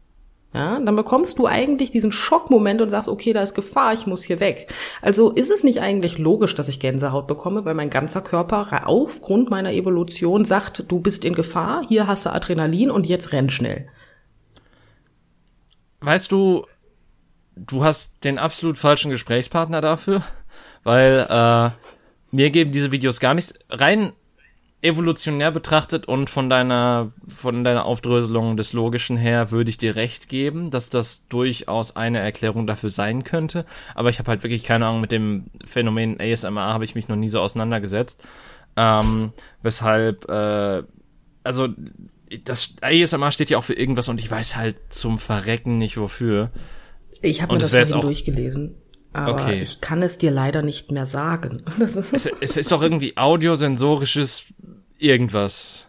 ja, 0.54 0.78
dann 0.78 0.94
bekommst 0.94 1.40
du 1.40 1.46
eigentlich 1.46 1.90
diesen 1.90 2.12
Schockmoment 2.12 2.80
und 2.80 2.88
sagst, 2.88 3.08
okay, 3.08 3.32
da 3.32 3.42
ist 3.42 3.54
Gefahr, 3.54 3.92
ich 3.92 4.06
muss 4.06 4.22
hier 4.22 4.38
weg. 4.38 4.72
Also 5.02 5.30
ist 5.32 5.50
es 5.50 5.64
nicht 5.64 5.80
eigentlich 5.80 6.16
logisch, 6.16 6.54
dass 6.54 6.68
ich 6.68 6.78
Gänsehaut 6.78 7.26
bekomme, 7.26 7.64
weil 7.64 7.74
mein 7.74 7.90
ganzer 7.90 8.22
Körper 8.22 8.86
aufgrund 8.86 9.50
meiner 9.50 9.72
Evolution 9.72 10.44
sagt, 10.44 10.84
du 10.86 11.00
bist 11.00 11.24
in 11.24 11.34
Gefahr, 11.34 11.82
hier 11.88 12.06
hast 12.06 12.24
du 12.24 12.32
Adrenalin 12.32 12.92
und 12.92 13.06
jetzt 13.06 13.32
renn 13.32 13.50
schnell. 13.50 13.88
Weißt 16.00 16.30
du, 16.30 16.64
du 17.56 17.84
hast 17.84 18.24
den 18.24 18.38
absolut 18.38 18.78
falschen 18.78 19.10
Gesprächspartner 19.10 19.80
dafür, 19.80 20.22
weil 20.82 21.26
äh, 21.28 21.70
mir 22.30 22.50
geben 22.50 22.72
diese 22.72 22.92
Videos 22.92 23.20
gar 23.20 23.34
nichts. 23.34 23.54
Rein 23.68 24.12
evolutionär 24.84 25.50
betrachtet 25.50 26.06
und 26.06 26.28
von 26.28 26.50
deiner 26.50 27.10
von 27.26 27.64
deiner 27.64 27.86
Aufdröselung 27.86 28.58
des 28.58 28.74
Logischen 28.74 29.16
her 29.16 29.50
würde 29.50 29.70
ich 29.70 29.78
dir 29.78 29.96
recht 29.96 30.28
geben, 30.28 30.70
dass 30.70 30.90
das 30.90 31.26
durchaus 31.28 31.96
eine 31.96 32.18
Erklärung 32.18 32.66
dafür 32.66 32.90
sein 32.90 33.24
könnte. 33.24 33.64
Aber 33.94 34.10
ich 34.10 34.18
habe 34.18 34.28
halt 34.28 34.42
wirklich 34.42 34.62
keine 34.62 34.86
Ahnung 34.86 35.00
mit 35.00 35.10
dem 35.10 35.46
Phänomen 35.64 36.20
ASMR 36.20 36.74
habe 36.74 36.84
ich 36.84 36.94
mich 36.94 37.08
noch 37.08 37.16
nie 37.16 37.28
so 37.28 37.40
auseinandergesetzt. 37.40 38.22
Ähm, 38.76 39.32
weshalb 39.62 40.28
äh, 40.28 40.82
also 41.44 41.68
das 42.44 42.74
ASMR 42.82 43.30
steht 43.30 43.48
ja 43.48 43.58
auch 43.58 43.64
für 43.64 43.74
irgendwas 43.74 44.10
und 44.10 44.20
ich 44.20 44.30
weiß 44.30 44.56
halt 44.56 44.76
zum 44.90 45.18
Verrecken 45.18 45.78
nicht 45.78 45.96
wofür. 45.96 46.50
Ich 47.24 47.42
habe 47.42 47.54
mir 47.54 47.58
das, 47.58 47.70
das 47.70 47.90
durchgelesen. 47.90 48.74
Aber 49.12 49.34
okay. 49.34 49.62
ich 49.62 49.80
kann 49.80 50.02
es 50.02 50.18
dir 50.18 50.30
leider 50.30 50.62
nicht 50.62 50.90
mehr 50.90 51.06
sagen. 51.06 51.62
es, 51.80 52.26
es 52.26 52.56
ist 52.56 52.72
doch 52.72 52.82
irgendwie 52.82 53.16
audiosensorisches 53.16 54.46
irgendwas. 54.98 55.86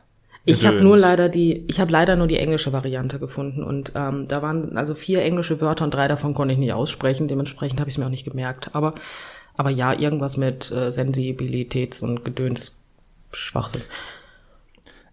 Ich 0.48 0.63
habe 0.63 0.80
nur 0.80 0.96
leider 0.96 1.27
die, 1.27 1.65
ich 1.68 1.80
habe 1.80 1.92
leider 1.92 2.15
nur 2.15 2.27
die 2.27 2.38
englische 2.38 2.72
Variante 2.72 3.18
gefunden 3.18 3.63
und 3.63 3.94
ähm, 3.96 4.27
da 4.27 4.44
waren 4.44 4.77
also 4.77 4.94
vier 4.94 5.24
englische 5.24 5.60
Wörter 5.60 5.84
und 5.84 5.94
drei 5.94 6.08
davon 6.08 6.36
konnte 6.36 6.54
ich 6.54 6.60
nicht 6.60 6.74
aussprechen. 6.74 7.27
Dementsprechend 7.27 7.80
habe 7.80 7.89
ich 7.89 7.96
es 7.96 7.98
mir 7.98 8.06
auch 8.06 8.12
nicht 8.12 8.30
gemerkt. 8.30 8.75
Aber, 8.75 8.94
aber 9.58 9.72
ja, 9.72 9.92
irgendwas 9.92 10.38
mit 10.38 10.70
äh, 10.70 10.89
Sensibilitäts- 10.89 12.04
und 12.04 12.24
Gedöns 12.24 12.80
Schwachsinn. 13.32 13.82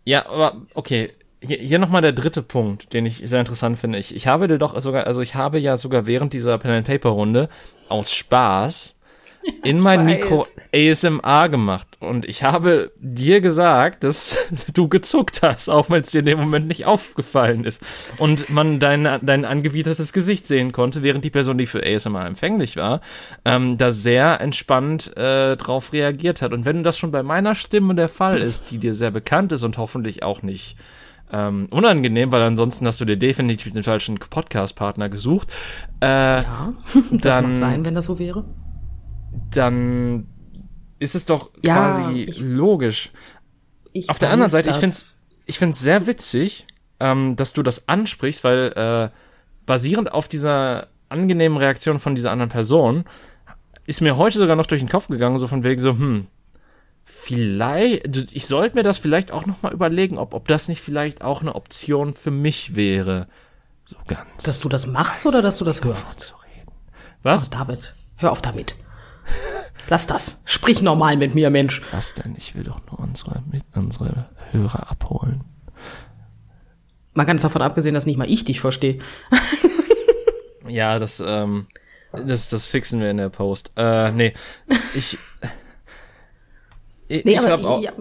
Ja, 0.04 0.26
aber 0.26 0.66
okay 0.74 1.10
hier, 1.42 1.58
hier 1.58 1.78
nochmal 1.78 2.02
der 2.02 2.12
dritte 2.12 2.42
Punkt, 2.42 2.92
den 2.92 3.04
ich 3.04 3.22
sehr 3.24 3.40
interessant 3.40 3.78
finde. 3.78 3.98
Ich, 3.98 4.14
ich 4.14 4.26
habe 4.26 4.48
dir 4.48 4.58
doch 4.58 4.80
sogar, 4.80 5.06
also 5.06 5.20
ich 5.20 5.34
habe 5.34 5.58
ja 5.58 5.76
sogar 5.76 6.06
während 6.06 6.32
dieser 6.32 6.56
Pen 6.58 6.70
and 6.70 6.86
Paper 6.86 7.10
Runde 7.10 7.48
aus 7.88 8.14
Spaß 8.14 8.96
ja, 9.42 9.52
in 9.64 9.80
mein 9.80 10.00
weiß. 10.00 10.06
Mikro 10.06 10.46
ASMR 10.72 11.48
gemacht 11.48 11.88
und 11.98 12.26
ich 12.26 12.44
habe 12.44 12.92
dir 12.98 13.40
gesagt, 13.40 14.04
dass 14.04 14.38
du 14.74 14.88
gezuckt 14.88 15.42
hast, 15.42 15.68
auch 15.68 15.90
wenn 15.90 16.02
es 16.02 16.12
dir 16.12 16.20
in 16.20 16.26
dem 16.26 16.38
Moment 16.38 16.68
nicht 16.68 16.86
aufgefallen 16.86 17.64
ist 17.64 17.82
und 18.18 18.48
man 18.48 18.78
dein, 18.78 19.18
dein 19.20 19.44
angewidertes 19.44 20.12
Gesicht 20.12 20.46
sehen 20.46 20.70
konnte, 20.70 21.02
während 21.02 21.24
die 21.24 21.30
Person, 21.30 21.58
die 21.58 21.66
für 21.66 21.84
ASMR 21.84 22.24
empfänglich 22.24 22.76
war, 22.76 23.00
ähm, 23.44 23.78
da 23.78 23.90
sehr 23.90 24.40
entspannt 24.40 25.16
äh, 25.16 25.56
drauf 25.56 25.92
reagiert 25.92 26.40
hat. 26.40 26.52
Und 26.52 26.64
wenn 26.64 26.84
das 26.84 26.98
schon 26.98 27.10
bei 27.10 27.24
meiner 27.24 27.56
Stimme 27.56 27.96
der 27.96 28.08
Fall 28.08 28.40
ist, 28.40 28.70
die 28.70 28.78
dir 28.78 28.94
sehr 28.94 29.10
bekannt 29.10 29.50
ist 29.50 29.64
und 29.64 29.76
hoffentlich 29.76 30.22
auch 30.22 30.42
nicht 30.42 30.76
ähm, 31.32 31.66
unangenehm, 31.70 32.30
weil 32.30 32.42
ansonsten 32.42 32.86
hast 32.86 33.00
du 33.00 33.04
dir 33.04 33.16
definitiv 33.16 33.72
den 33.72 33.82
falschen 33.82 34.18
Podcast-Partner 34.18 35.08
gesucht. 35.08 35.52
Äh, 36.00 36.42
ja, 36.42 36.72
das 37.10 37.20
dann, 37.20 37.50
mag 37.50 37.56
sein, 37.56 37.84
wenn 37.84 37.94
das 37.94 38.06
so 38.06 38.18
wäre. 38.18 38.44
Dann 39.50 40.26
ist 40.98 41.14
es 41.14 41.24
doch 41.24 41.52
quasi 41.64 42.02
ja, 42.02 42.28
ich, 42.28 42.38
logisch. 42.38 43.10
Ich 43.92 44.08
Auf 44.08 44.18
der 44.18 44.30
anderen 44.30 44.50
Seite, 44.50 44.68
das. 44.68 44.76
ich 44.76 44.80
finde 44.80 44.94
es 44.94 45.18
ich 45.46 45.58
find's 45.58 45.80
sehr 45.80 46.06
witzig, 46.06 46.66
ähm, 47.00 47.36
dass 47.36 47.52
du 47.52 47.62
das 47.62 47.88
ansprichst, 47.88 48.44
weil 48.44 48.72
äh, 48.76 49.16
basierend 49.66 50.12
auf 50.12 50.28
dieser 50.28 50.88
angenehmen 51.08 51.58
Reaktion 51.58 51.98
von 51.98 52.14
dieser 52.14 52.30
anderen 52.30 52.50
Person 52.50 53.04
ist 53.84 54.00
mir 54.00 54.16
heute 54.16 54.38
sogar 54.38 54.56
noch 54.56 54.66
durch 54.66 54.80
den 54.80 54.88
Kopf 54.88 55.08
gegangen, 55.08 55.38
so 55.38 55.46
von 55.46 55.64
wegen 55.64 55.80
so, 55.80 55.90
hm, 55.90 56.26
vielleicht, 57.04 58.32
ich 58.32 58.46
sollte 58.46 58.76
mir 58.76 58.82
das 58.82 58.98
vielleicht 58.98 59.32
auch 59.32 59.46
nochmal 59.46 59.72
überlegen, 59.72 60.18
ob, 60.18 60.34
ob 60.34 60.48
das 60.48 60.68
nicht 60.68 60.80
vielleicht 60.80 61.22
auch 61.22 61.40
eine 61.40 61.54
Option 61.54 62.14
für 62.14 62.30
mich 62.30 62.74
wäre. 62.74 63.28
So 63.84 63.96
ganz. 64.06 64.44
Dass 64.44 64.60
du 64.60 64.68
das 64.68 64.86
machst 64.86 65.26
oder 65.26 65.42
dass 65.42 65.58
du 65.58 65.64
das 65.64 65.82
hörst? 65.82 66.34
Was? 67.22 67.46
Oh, 67.46 67.50
David, 67.50 67.94
hör 68.16 68.32
auf 68.32 68.42
damit. 68.42 68.76
Lass 69.88 70.06
das. 70.06 70.42
Sprich 70.44 70.82
normal 70.82 71.16
mit 71.16 71.34
mir, 71.34 71.50
Mensch. 71.50 71.82
Was 71.90 72.14
denn? 72.14 72.34
Ich 72.36 72.54
will 72.54 72.64
doch 72.64 72.80
nur 72.90 73.00
unsere, 73.00 73.42
mit 73.50 73.64
unsere 73.74 74.28
Hörer 74.50 74.90
abholen. 74.90 75.44
Mal 77.14 77.24
ganz 77.24 77.42
davon 77.42 77.62
abgesehen, 77.62 77.94
dass 77.94 78.06
nicht 78.06 78.16
mal 78.16 78.30
ich 78.30 78.44
dich 78.44 78.60
verstehe. 78.60 78.98
Ja, 80.72 80.98
das, 80.98 81.22
ähm, 81.24 81.66
das, 82.12 82.48
das 82.48 82.66
fixen 82.66 83.00
wir 83.00 83.10
in 83.10 83.18
der 83.18 83.28
Post. 83.28 83.72
Äh, 83.76 84.10
nee. 84.12 84.32
Ich. 84.94 85.18
Ich 87.18 87.24
Nee, 87.24 87.32
ich, 87.34 87.40
auch, 87.40 87.82
ja, 87.82 87.92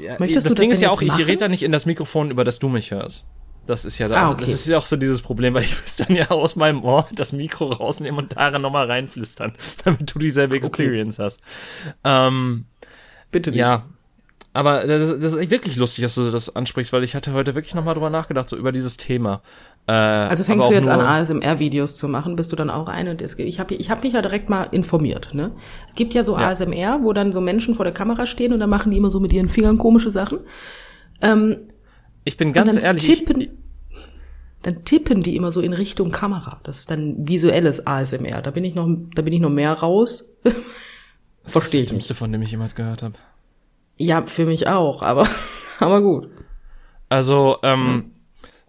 ja, 0.00 0.16
möchtest 0.18 0.46
das 0.46 0.52
du 0.52 0.54
das 0.56 0.62
Ding 0.62 0.70
ist 0.70 0.80
denn 0.80 0.88
ja 0.88 0.90
auch, 0.92 1.02
ich 1.02 1.08
machen? 1.08 1.24
rede 1.24 1.38
da 1.38 1.48
nicht 1.48 1.62
in 1.62 1.72
das 1.72 1.86
Mikrofon, 1.86 2.30
über 2.30 2.44
das 2.44 2.58
du 2.58 2.68
mich 2.68 2.90
hörst. 2.90 3.26
Das 3.66 3.84
ist 3.86 3.96
ja 3.98 4.08
da, 4.08 4.24
Ah, 4.26 4.30
okay. 4.30 4.42
das 4.42 4.50
ist 4.52 4.66
ja 4.68 4.76
auch 4.76 4.84
so 4.86 4.96
dieses 4.96 5.22
Problem, 5.22 5.54
weil 5.54 5.62
ich 5.62 5.80
müsste 5.82 6.04
dann 6.06 6.16
ja 6.16 6.30
aus 6.30 6.54
meinem 6.56 6.84
Ohr 6.84 7.08
das 7.12 7.32
Mikro 7.32 7.68
rausnehmen 7.72 8.18
und 8.20 8.36
darin 8.36 8.60
nochmal 8.62 8.90
reinflüstern, 8.90 9.54
damit 9.84 10.14
du 10.14 10.18
dieselbe 10.18 10.56
Experience 10.56 11.18
hast. 11.18 11.40
Ähm, 12.04 12.66
bitte 13.30 13.50
nicht. 13.50 13.60
ja. 13.60 13.84
Aber 14.56 14.86
das, 14.86 15.18
das 15.20 15.34
ist 15.34 15.50
wirklich 15.50 15.74
lustig, 15.76 16.02
dass 16.02 16.14
du 16.14 16.30
das 16.30 16.54
ansprichst, 16.54 16.92
weil 16.92 17.02
ich 17.02 17.14
hatte 17.16 17.32
heute 17.32 17.56
wirklich 17.56 17.74
nochmal 17.74 17.94
drüber 17.94 18.08
nachgedacht, 18.08 18.48
so 18.48 18.56
über 18.56 18.70
dieses 18.70 18.96
Thema. 18.96 19.42
Äh, 19.88 19.92
Also 19.92 20.44
fängst 20.44 20.68
du 20.68 20.72
jetzt 20.72 20.88
an, 20.88 21.00
ASMR-Videos 21.00 21.96
zu 21.96 22.06
machen, 22.08 22.36
bist 22.36 22.52
du 22.52 22.56
dann 22.56 22.70
auch 22.70 22.86
eine? 22.86 23.16
das- 23.16 23.36
Ich 23.38 23.58
habe 23.58 23.74
ich 23.74 23.90
hab 23.90 24.04
mich 24.04 24.12
ja 24.12 24.22
direkt 24.22 24.48
mal 24.48 24.62
informiert. 24.70 25.34
Ne? 25.34 25.50
Es 25.88 25.96
gibt 25.96 26.14
ja 26.14 26.22
so 26.22 26.38
Ja. 26.38 26.48
ASMR, 26.50 27.00
wo 27.02 27.12
dann 27.12 27.32
so 27.32 27.40
Menschen 27.40 27.74
vor 27.74 27.84
der 27.84 27.92
Kamera 27.92 28.26
stehen 28.28 28.52
und 28.52 28.60
dann 28.60 28.70
machen 28.70 28.92
die 28.92 28.96
immer 28.96 29.10
so 29.10 29.18
mit 29.18 29.32
ihren 29.32 29.48
Fingern 29.48 29.76
komische 29.76 30.12
Sachen. 30.12 30.38
Ähm, 31.20 31.56
Ich 32.24 32.36
bin 32.36 32.52
ganz 32.52 32.76
ehrlich, 32.76 33.08
ich, 33.08 33.24
tippen, 33.24 33.48
dann 34.62 34.84
tippen 34.84 35.24
die 35.24 35.34
immer 35.34 35.50
so 35.50 35.60
in 35.62 35.72
Richtung 35.72 36.12
Kamera. 36.12 36.60
Das 36.62 36.78
ist 36.78 36.90
dann 36.92 37.28
visuelles 37.28 37.86
ASMR. 37.88 38.40
Da 38.40 38.52
bin 38.52 38.62
ich 38.62 38.76
noch, 38.76 38.88
da 39.16 39.22
bin 39.22 39.32
ich 39.32 39.40
noch 39.40 39.50
mehr 39.50 39.72
raus. 39.72 40.26
das 40.44 41.52
Verstehe 41.52 41.80
ist 41.80 41.84
ich 41.86 41.88
das 41.88 41.92
nicht. 41.92 41.92
Dümmste, 41.92 42.14
von 42.14 42.30
dem 42.30 42.40
ich 42.40 42.52
jemals 42.52 42.76
gehört 42.76 43.02
habe. 43.02 43.14
Ja, 43.96 44.26
für 44.26 44.46
mich 44.46 44.66
auch, 44.68 45.02
aber, 45.02 45.26
aber 45.80 46.02
gut. 46.02 46.28
Also, 47.08 47.58
ähm, 47.62 48.10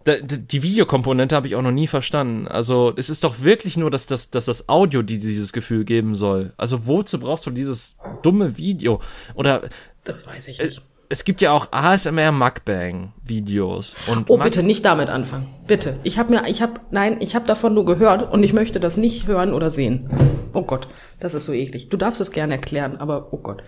die 0.06 0.62
Videokomponente 0.62 1.34
habe 1.34 1.48
ich 1.48 1.56
auch 1.56 1.62
noch 1.62 1.72
nie 1.72 1.88
verstanden. 1.88 2.46
Also, 2.46 2.92
es 2.96 3.10
ist 3.10 3.24
doch 3.24 3.42
wirklich 3.42 3.76
nur, 3.76 3.90
dass 3.90 4.06
das, 4.06 4.30
dass 4.30 4.44
das 4.44 4.68
Audio 4.68 5.02
die 5.02 5.18
dieses 5.18 5.52
Gefühl 5.52 5.84
geben 5.84 6.14
soll. 6.14 6.52
Also, 6.56 6.86
wozu 6.86 7.18
brauchst 7.18 7.44
du 7.46 7.50
dieses 7.50 7.98
dumme 8.22 8.56
Video? 8.56 9.00
Oder 9.34 9.62
Das 10.04 10.24
weiß 10.26 10.46
ich 10.46 10.60
äh, 10.60 10.66
nicht. 10.66 10.82
es 11.08 11.24
gibt 11.24 11.40
ja 11.40 11.50
auch 11.50 11.72
ASMR 11.72 12.30
Mukbang 12.30 13.12
Videos 13.24 13.96
und 14.06 14.30
Oh, 14.30 14.36
Muk- 14.36 14.44
bitte 14.44 14.62
nicht 14.62 14.84
damit 14.84 15.08
anfangen. 15.10 15.48
Bitte. 15.66 15.94
Ich 16.04 16.18
habe 16.20 16.32
mir, 16.34 16.46
ich 16.48 16.62
habe, 16.62 16.74
nein, 16.92 17.16
ich 17.20 17.34
habe 17.34 17.48
davon 17.48 17.74
nur 17.74 17.84
gehört 17.84 18.30
und 18.32 18.44
ich 18.44 18.52
möchte 18.52 18.78
das 18.78 18.96
nicht 18.96 19.26
hören 19.26 19.52
oder 19.52 19.70
sehen. 19.70 20.08
Oh 20.52 20.62
Gott, 20.62 20.86
das 21.18 21.34
ist 21.34 21.46
so 21.46 21.52
eklig. 21.52 21.88
Du 21.88 21.96
darfst 21.96 22.20
es 22.20 22.30
gerne 22.30 22.54
erklären, 22.54 22.96
aber 22.98 23.32
oh 23.32 23.38
Gott. 23.38 23.64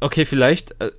Okay, 0.00 0.24
vielleicht 0.24 0.80
äh, 0.80 0.90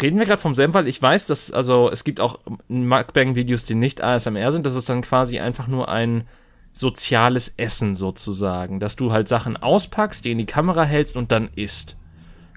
reden 0.00 0.18
wir 0.18 0.26
gerade 0.26 0.42
vom 0.42 0.54
selben, 0.54 0.74
weil 0.74 0.88
ich 0.88 1.00
weiß, 1.00 1.26
dass 1.26 1.50
also 1.50 1.90
es 1.90 2.04
gibt 2.04 2.20
auch 2.20 2.38
Mukbang 2.68 3.34
Videos, 3.34 3.64
die 3.64 3.74
nicht 3.74 4.02
ASMR 4.02 4.52
sind. 4.52 4.64
Das 4.66 4.76
ist 4.76 4.88
dann 4.88 5.02
quasi 5.02 5.38
einfach 5.40 5.66
nur 5.66 5.88
ein 5.88 6.26
soziales 6.72 7.54
Essen 7.56 7.94
sozusagen, 7.94 8.78
dass 8.80 8.96
du 8.96 9.12
halt 9.12 9.28
Sachen 9.28 9.56
auspackst, 9.56 10.24
die 10.24 10.32
in 10.32 10.38
die 10.38 10.46
Kamera 10.46 10.84
hältst 10.84 11.16
und 11.16 11.32
dann 11.32 11.50
isst. 11.56 11.96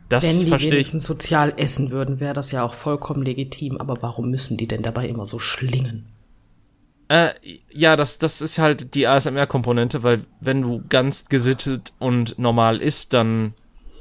Das 0.10 0.24
Wenn 0.24 0.42
die 0.42 0.48
verstehe 0.48 0.78
ich. 0.78 0.90
sozial 0.90 1.54
essen 1.58 1.90
würden, 1.90 2.20
wäre 2.20 2.34
das 2.34 2.52
ja 2.52 2.64
auch 2.64 2.76
vollkommen 2.76 3.24
legitim. 3.24 3.78
Aber 3.78 4.02
warum 4.02 4.30
müssen 4.30 4.58
die 4.58 4.68
denn 4.68 4.84
dabei 4.84 5.08
immer 5.08 5.26
so 5.26 5.40
schlingen? 5.40 6.06
Äh, 7.08 7.32
ja, 7.72 7.96
das, 7.96 8.20
das 8.20 8.42
ist 8.42 8.60
halt 8.60 8.94
die 8.96 9.08
ASMR-Komponente, 9.08 10.04
weil 10.04 10.26
wenn 10.40 10.62
du 10.62 10.84
ganz 10.88 11.26
gesittet 11.26 11.94
und 12.00 12.38
normal 12.38 12.80
isst, 12.80 13.14
dann, 13.14 13.56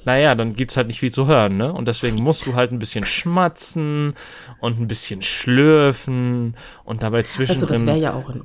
naja, 0.05 0.35
dann 0.35 0.55
gibt's 0.55 0.77
halt 0.77 0.89
nicht 0.89 1.01
viel 1.01 1.13
zu 1.13 1.27
hören, 1.27 1.57
ne? 1.57 1.73
Und 1.73 1.89
deswegen 1.89 2.23
musst 2.23 2.47
du 2.47 2.55
halt 2.55 2.73
ein 2.73 2.79
bisschen 2.79 3.05
schmatzen 3.07 4.15
und 4.61 4.81
ein 4.81 4.89
bisschen 4.89 5.23
schlürfen 5.23 6.57
und 6.85 7.03
dabei 7.03 7.19
Also 7.19 7.39
das 7.41 7.49
wäre 7.51 7.59
zwischendrin 7.59 8.03
ja 8.03 8.15
auch 8.15 8.29
ein, 8.31 8.43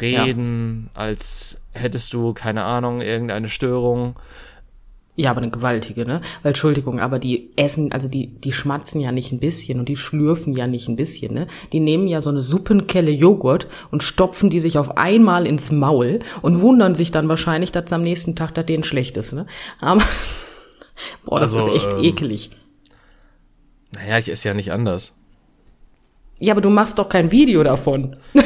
reden, 0.00 0.90
als 0.94 1.62
hättest 1.72 2.12
du, 2.14 2.32
keine 2.32 2.64
Ahnung, 2.64 3.00
irgendeine 3.00 3.48
Störung. 3.48 4.16
ja, 5.16 5.30
aber 5.32 5.42
eine 5.42 5.50
gewaltige, 5.50 6.04
ne? 6.06 6.20
Weil, 6.42 6.50
Entschuldigung, 6.50 7.00
aber 7.00 7.18
die 7.18 7.50
essen, 7.56 7.92
also 7.92 8.08
die, 8.08 8.28
die 8.28 8.52
schmatzen 8.52 9.00
ja 9.00 9.12
nicht 9.12 9.32
ein 9.32 9.40
bisschen 9.40 9.78
und 9.80 9.88
die 9.88 9.96
schlürfen 9.96 10.54
ja 10.56 10.66
nicht 10.66 10.88
ein 10.88 10.96
bisschen, 10.96 11.34
ne? 11.34 11.46
Die 11.72 11.80
nehmen 11.80 12.06
ja 12.06 12.22
so 12.22 12.30
eine 12.30 12.40
Suppenkelle 12.42 13.10
Joghurt 13.10 13.66
und 13.90 14.02
stopfen 14.02 14.48
die 14.48 14.60
sich 14.60 14.78
auf 14.78 14.96
einmal 14.96 15.46
ins 15.46 15.70
Maul 15.72 16.20
und 16.40 16.60
wundern 16.60 16.94
sich 16.94 17.10
dann 17.10 17.28
wahrscheinlich, 17.28 17.72
dass 17.72 17.92
am 17.92 18.02
nächsten 18.02 18.34
Tag 18.36 18.54
da 18.54 18.62
denen 18.62 18.84
schlecht 18.84 19.16
ist, 19.16 19.32
ne? 19.32 19.46
Aber, 19.80 20.02
boah, 21.24 21.40
das 21.40 21.54
Also, 21.54 21.72
ist 21.72 21.84
echt 21.84 21.92
ähm, 21.94 22.04
eklig. 22.04 22.50
Naja, 23.92 24.18
ich 24.18 24.28
esse 24.28 24.48
ja 24.48 24.54
nicht 24.54 24.72
anders. 24.72 25.12
Ja, 26.38 26.52
aber 26.54 26.60
du 26.60 26.70
machst 26.70 26.98
doch 26.98 27.08
kein 27.08 27.30
Video 27.30 27.62
davon. 27.62 28.16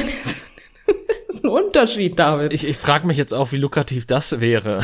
Das 1.27 1.37
ist 1.37 1.45
ein 1.45 1.51
Unterschied, 1.51 2.19
David. 2.19 2.53
Ich, 2.53 2.65
ich 2.65 2.77
frage 2.77 3.07
mich 3.07 3.17
jetzt 3.17 3.33
auch, 3.35 3.51
wie 3.53 3.57
lukrativ 3.57 4.07
das 4.07 4.41
wäre. 4.41 4.81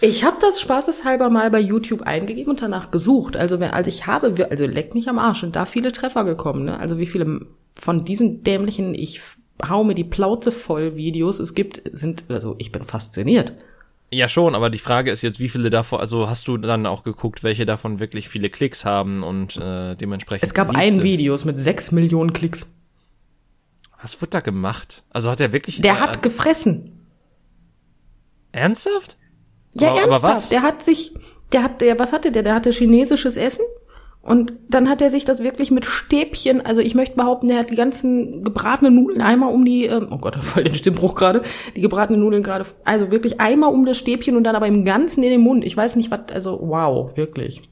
Ich 0.00 0.22
habe 0.22 0.36
das 0.40 0.60
spaßeshalber 0.60 1.28
mal 1.28 1.50
bei 1.50 1.58
YouTube 1.58 2.02
eingegeben 2.02 2.50
und 2.52 2.62
danach 2.62 2.90
gesucht. 2.90 3.36
Also 3.36 3.58
wenn, 3.58 3.70
also 3.70 3.88
ich 3.88 4.06
habe, 4.06 4.48
also 4.48 4.66
leck 4.66 4.94
mich 4.94 5.08
am 5.08 5.18
Arsch, 5.18 5.42
und 5.42 5.56
da 5.56 5.66
viele 5.66 5.90
Treffer 5.90 6.24
gekommen. 6.24 6.66
Ne? 6.66 6.78
Also 6.78 6.98
wie 6.98 7.06
viele 7.06 7.46
von 7.74 8.04
diesen 8.04 8.44
dämlichen, 8.44 8.94
ich 8.94 9.20
hau 9.68 9.82
mir 9.82 9.94
die 9.94 10.04
Plauze 10.04 10.52
voll 10.52 10.94
Videos 10.94 11.40
es 11.40 11.54
gibt, 11.54 11.82
sind, 11.92 12.26
also 12.28 12.54
ich 12.58 12.70
bin 12.70 12.84
fasziniert. 12.84 13.54
Ja, 14.10 14.26
schon, 14.28 14.54
aber 14.54 14.70
die 14.70 14.78
Frage 14.78 15.10
ist 15.10 15.20
jetzt, 15.22 15.38
wie 15.38 15.50
viele 15.50 15.68
davon, 15.68 16.00
also 16.00 16.28
hast 16.30 16.48
du 16.48 16.56
dann 16.56 16.86
auch 16.86 17.02
geguckt, 17.02 17.42
welche 17.42 17.66
davon 17.66 18.00
wirklich 18.00 18.28
viele 18.28 18.48
Klicks 18.48 18.84
haben 18.86 19.22
und 19.22 19.56
äh, 19.58 19.96
dementsprechend. 19.96 20.44
Es 20.44 20.54
gab 20.54 20.70
ein 20.74 20.94
sind? 20.94 21.02
Videos 21.04 21.44
mit 21.44 21.58
sechs 21.58 21.92
Millionen 21.92 22.32
Klicks. 22.32 22.72
Was 24.00 24.18
wird 24.20 24.32
da 24.32 24.40
gemacht? 24.40 25.02
Also 25.10 25.30
hat 25.30 25.40
er 25.40 25.52
wirklich. 25.52 25.80
Der 25.82 25.94
äh, 25.94 25.96
hat 25.96 26.22
gefressen. 26.22 26.92
Ernsthaft? 28.52 29.16
Ja, 29.78 29.90
Aber- 29.90 30.02
aber 30.02 30.10
ernsthaft. 30.12 30.34
was? 30.36 30.48
Der 30.48 30.62
hat 30.62 30.82
sich, 30.84 31.12
der 31.52 31.62
hat, 31.64 31.80
der, 31.80 31.98
was 31.98 32.12
hatte 32.12 32.32
der? 32.32 32.42
Der 32.42 32.54
hatte 32.54 32.70
chinesisches 32.70 33.36
Essen. 33.36 33.64
Und 34.28 34.52
dann 34.68 34.90
hat 34.90 35.00
er 35.00 35.08
sich 35.08 35.24
das 35.24 35.42
wirklich 35.42 35.70
mit 35.70 35.86
Stäbchen, 35.86 36.60
also 36.64 36.82
ich 36.82 36.94
möchte 36.94 37.16
behaupten, 37.16 37.48
der 37.48 37.60
hat 37.60 37.70
die 37.70 37.76
ganzen 37.76 38.44
gebratenen 38.44 38.94
Nudeln 38.94 39.22
einmal 39.22 39.52
um 39.52 39.64
die, 39.64 39.86
ähm, 39.86 40.08
oh 40.10 40.18
Gott, 40.18 40.36
voll 40.44 40.64
den 40.64 40.74
Stimmbruch 40.74 41.14
gerade, 41.14 41.42
die 41.74 41.80
gebratenen 41.80 42.20
Nudeln 42.20 42.42
gerade, 42.42 42.66
also 42.84 43.10
wirklich 43.10 43.40
einmal 43.40 43.72
um 43.72 43.86
das 43.86 43.96
Stäbchen 43.96 44.36
und 44.36 44.44
dann 44.44 44.54
aber 44.54 44.66
im 44.66 44.84
Ganzen 44.84 45.22
in 45.22 45.30
den 45.30 45.40
Mund. 45.40 45.64
Ich 45.64 45.74
weiß 45.74 45.96
nicht, 45.96 46.10
was, 46.10 46.20
also 46.32 46.58
wow, 46.62 47.16
wirklich. 47.16 47.62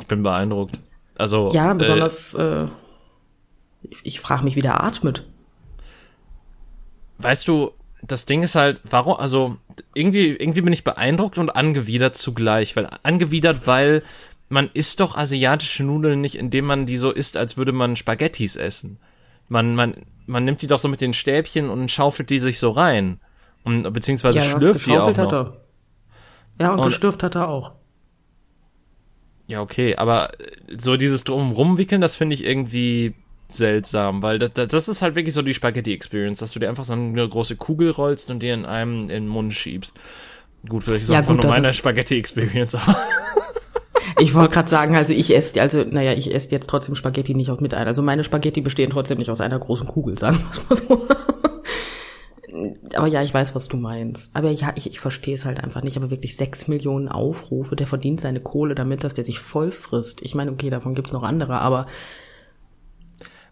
Ich 0.00 0.06
bin 0.06 0.22
beeindruckt. 0.22 0.78
Also. 1.16 1.50
Ja, 1.52 1.72
Äh, 1.72 1.74
besonders, 1.74 2.34
äh, 2.34 2.64
ich, 3.82 3.98
ich 4.04 4.20
frage 4.20 4.44
mich, 4.44 4.56
wie 4.56 4.62
der 4.62 4.82
atmet. 4.82 5.26
weißt 7.18 7.48
du, 7.48 7.72
das 8.02 8.26
Ding 8.26 8.42
ist 8.42 8.54
halt, 8.54 8.80
warum, 8.84 9.16
also 9.16 9.56
irgendwie, 9.94 10.28
irgendwie 10.28 10.60
bin 10.60 10.72
ich 10.72 10.84
beeindruckt 10.84 11.38
und 11.38 11.54
angewidert 11.54 12.16
zugleich, 12.16 12.76
weil 12.76 12.88
angewidert, 13.02 13.66
weil 13.66 14.02
man 14.48 14.70
isst 14.74 15.00
doch 15.00 15.16
asiatische 15.16 15.84
Nudeln 15.84 16.20
nicht, 16.20 16.36
indem 16.36 16.64
man 16.66 16.86
die 16.86 16.96
so 16.96 17.10
isst, 17.10 17.36
als 17.36 17.56
würde 17.56 17.72
man 17.72 17.96
Spaghettis 17.96 18.56
essen. 18.56 18.98
Man, 19.48 19.74
man, 19.74 19.94
man 20.26 20.44
nimmt 20.44 20.62
die 20.62 20.66
doch 20.66 20.78
so 20.78 20.88
mit 20.88 21.00
den 21.00 21.12
Stäbchen 21.12 21.68
und 21.70 21.90
schaufelt 21.90 22.30
die 22.30 22.38
sich 22.38 22.58
so 22.58 22.70
rein. 22.70 23.20
Und, 23.64 23.90
beziehungsweise 23.92 24.40
schlürft 24.42 24.86
die 24.86 24.96
auch 24.96 25.08
noch. 25.14 25.18
hat 25.18 25.32
er. 25.32 25.56
Ja, 26.60 26.72
und, 26.72 26.80
Und- 26.80 26.86
gestürft 26.86 27.22
hat 27.22 27.34
er 27.34 27.48
auch. 27.48 27.72
Ja, 29.50 29.62
okay, 29.62 29.96
aber 29.96 30.38
äh, 30.40 30.46
so 30.78 30.96
dieses 30.98 31.24
Drumrumwickeln, 31.24 32.00
das 32.02 32.16
finde 32.16 32.34
ich 32.34 32.44
irgendwie 32.44 33.14
seltsam, 33.48 34.22
weil 34.22 34.38
das, 34.38 34.52
das, 34.52 34.68
das 34.68 34.88
ist 34.88 35.00
halt 35.00 35.14
wirklich 35.14 35.34
so 35.34 35.40
die 35.40 35.54
Spaghetti-Experience, 35.54 36.40
dass 36.40 36.52
du 36.52 36.58
dir 36.60 36.68
einfach 36.68 36.84
so 36.84 36.92
eine 36.92 37.26
große 37.26 37.56
Kugel 37.56 37.90
rollst 37.92 38.30
und 38.30 38.42
dir 38.42 38.52
in 38.52 38.66
einem 38.66 39.02
in 39.02 39.08
den 39.08 39.28
Mund 39.28 39.54
schiebst. 39.54 39.96
Gut, 40.68 40.84
vielleicht 40.84 41.04
ist 41.04 41.08
Ja, 41.10 41.16
das 41.20 41.28
einfach 41.30 41.34
gut, 41.36 41.44
nur 41.44 41.50
das 41.52 41.60
meine 41.60 41.68
ist- 41.70 41.76
Spaghetti-Experience, 41.76 42.76
Ich 44.20 44.34
wollte 44.34 44.54
gerade 44.54 44.68
sagen, 44.68 44.96
also 44.96 45.14
ich 45.14 45.34
esse, 45.34 45.60
also 45.60 45.84
naja, 45.84 46.12
ich 46.12 46.34
esse 46.34 46.50
jetzt 46.50 46.68
trotzdem 46.68 46.94
Spaghetti 46.94 47.34
nicht 47.34 47.50
auch 47.50 47.60
mit 47.60 47.74
ein. 47.74 47.86
Also 47.86 48.02
meine 48.02 48.24
Spaghetti 48.24 48.60
bestehen 48.60 48.90
trotzdem 48.90 49.18
nicht 49.18 49.30
aus 49.30 49.40
einer 49.40 49.58
großen 49.58 49.86
Kugel, 49.86 50.18
sagen 50.18 50.38
wir 50.38 50.50
es 50.50 50.68
mal 50.68 50.76
so. 50.88 51.08
Aber 52.94 53.06
ja, 53.06 53.22
ich 53.22 53.32
weiß, 53.32 53.54
was 53.54 53.68
du 53.68 53.76
meinst. 53.76 54.34
Aber 54.34 54.50
ja, 54.50 54.72
ich, 54.74 54.88
ich 54.88 55.00
verstehe 55.00 55.34
es 55.34 55.44
halt 55.44 55.62
einfach 55.62 55.82
nicht. 55.82 55.96
Aber 55.96 56.10
wirklich 56.10 56.36
sechs 56.36 56.66
Millionen 56.66 57.08
Aufrufe, 57.08 57.76
der 57.76 57.86
verdient 57.86 58.20
seine 58.20 58.40
Kohle 58.40 58.74
damit, 58.74 59.04
dass 59.04 59.14
der 59.14 59.24
sich 59.24 59.38
voll 59.38 59.70
frisst. 59.70 60.22
Ich 60.22 60.34
meine, 60.34 60.50
okay, 60.50 60.70
davon 60.70 60.94
gibt's 60.94 61.12
noch 61.12 61.22
andere, 61.22 61.60
aber 61.60 61.86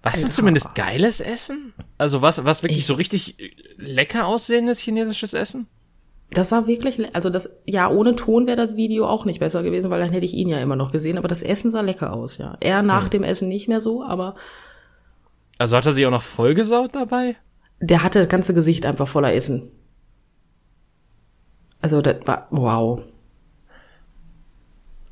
was 0.02 0.20
denn 0.20 0.30
zumindest 0.30 0.76
geiles 0.76 1.20
Essen? 1.20 1.74
Also 1.98 2.22
was, 2.22 2.44
was 2.44 2.62
wirklich 2.62 2.86
so 2.86 2.94
richtig 2.94 3.36
lecker 3.76 4.26
aussehendes 4.26 4.78
chinesisches 4.78 5.34
Essen? 5.34 5.66
Das 6.36 6.50
sah 6.50 6.66
wirklich, 6.66 7.14
also 7.14 7.30
das, 7.30 7.50
ja, 7.66 7.88
ohne 7.90 8.14
Ton 8.16 8.46
wäre 8.46 8.56
das 8.56 8.76
Video 8.76 9.06
auch 9.08 9.24
nicht 9.24 9.40
besser 9.40 9.62
gewesen, 9.62 9.90
weil 9.90 10.00
dann 10.00 10.10
hätte 10.10 10.26
ich 10.26 10.34
ihn 10.34 10.48
ja 10.48 10.58
immer 10.58 10.76
noch 10.76 10.92
gesehen. 10.92 11.18
Aber 11.18 11.28
das 11.28 11.42
Essen 11.42 11.70
sah 11.70 11.80
lecker 11.80 12.12
aus, 12.12 12.38
ja. 12.38 12.56
Er 12.60 12.82
nach 12.82 13.08
dem 13.08 13.22
Essen 13.22 13.48
nicht 13.48 13.68
mehr 13.68 13.80
so, 13.80 14.02
aber 14.04 14.34
Also 15.58 15.76
hat 15.76 15.86
er 15.86 15.92
sich 15.92 16.04
auch 16.06 16.10
noch 16.10 16.22
vollgesaut 16.22 16.94
dabei? 16.94 17.36
der 17.80 18.02
hatte 18.02 18.20
das 18.20 18.28
ganze 18.30 18.54
Gesicht 18.54 18.86
einfach 18.86 19.06
voller 19.06 19.34
Essen. 19.34 19.70
Also 21.82 22.00
das 22.02 22.16
war 22.26 22.48
wow. 22.50 23.02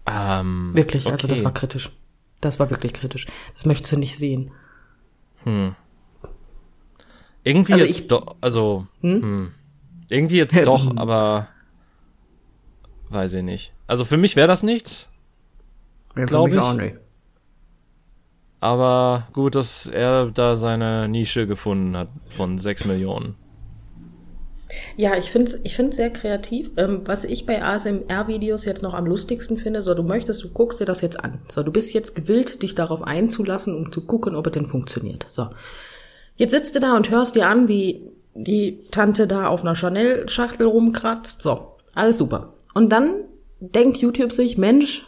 Ähm, 0.07 0.71
Wirklich, 0.75 1.07
also 1.07 1.25
okay. 1.27 1.35
das 1.35 1.45
war 1.45 1.53
kritisch. 1.53 1.91
Das 2.41 2.59
war 2.61 2.71
wirklich 2.71 2.93
kritisch. 2.95 3.27
Das 3.55 3.65
möchtest 3.67 3.93
du 3.93 3.99
nicht 3.99 4.19
sehen. 4.19 4.51
Irgendwie 7.43 7.73
Also 7.75 7.85
jetzt 7.85 8.01
ich- 8.01 8.09
doch, 8.09 8.37
also 8.41 8.87
hm? 9.01 9.53
Irgendwie 10.09 10.37
jetzt 10.39 10.57
doch, 10.67 10.97
aber 10.97 11.49
weiß 13.11 13.35
ich 13.35 13.43
nicht. 13.43 13.73
Also 13.87 14.05
für 14.05 14.17
mich 14.17 14.37
wäre 14.37 14.49
das 14.49 14.63
nichts, 14.63 15.09
Glaub 16.15 16.49
ich. 16.49 16.73
nicht. 16.75 16.97
aber 18.61 19.27
gut, 19.33 19.55
dass 19.55 19.87
er 19.87 20.31
da 20.31 20.57
seine 20.57 21.09
Nische 21.09 21.47
gefunden 21.47 21.97
hat 21.97 22.09
von 22.27 22.59
sechs 22.59 22.85
Millionen. 22.85 23.35
Ja, 24.97 25.17
ich 25.17 25.31
finde 25.31 25.51
es 25.53 25.61
ich 25.63 25.77
find's 25.77 25.97
sehr 25.97 26.11
kreativ. 26.11 26.71
Ähm, 26.77 27.03
was 27.05 27.25
ich 27.25 27.47
bei 27.47 27.63
ASMR-Videos 27.63 28.65
jetzt 28.65 28.83
noch 28.83 28.95
am 28.95 29.07
lustigsten 29.07 29.57
finde, 29.59 29.83
so 29.83 29.95
du 29.95 30.03
möchtest, 30.03 30.43
du 30.43 30.49
guckst 30.49 30.81
dir 30.81 30.85
das 30.85 31.01
jetzt 31.01 31.23
an. 31.23 31.39
So, 31.49 31.63
du 31.63 31.71
bist 31.71 31.93
jetzt 31.95 32.15
gewillt, 32.15 32.63
dich 32.63 32.75
darauf 32.75 33.03
einzulassen, 33.03 33.75
um 33.75 33.93
zu 33.93 34.01
gucken, 34.01 34.35
ob 34.35 34.47
es 34.47 34.53
denn 34.53 34.67
funktioniert. 34.67 35.27
So. 35.29 35.49
Jetzt 36.37 36.51
sitzt 36.51 36.75
du 36.75 36.81
da 36.81 36.97
und 36.97 37.11
hörst 37.11 37.37
dir 37.37 37.47
an, 37.49 37.69
wie 37.69 38.11
die 38.35 38.85
Tante 38.91 39.27
da 39.27 39.47
auf 39.49 39.63
einer 39.63 39.75
Chanel-Schachtel 39.75 40.67
rumkratzt. 40.67 41.43
So, 41.43 41.77
alles 41.95 42.19
super. 42.19 42.55
Und 42.75 42.91
dann 42.91 43.25
denkt 43.61 43.99
YouTube 43.99 44.33
sich, 44.33 44.59
Mensch, 44.59 45.07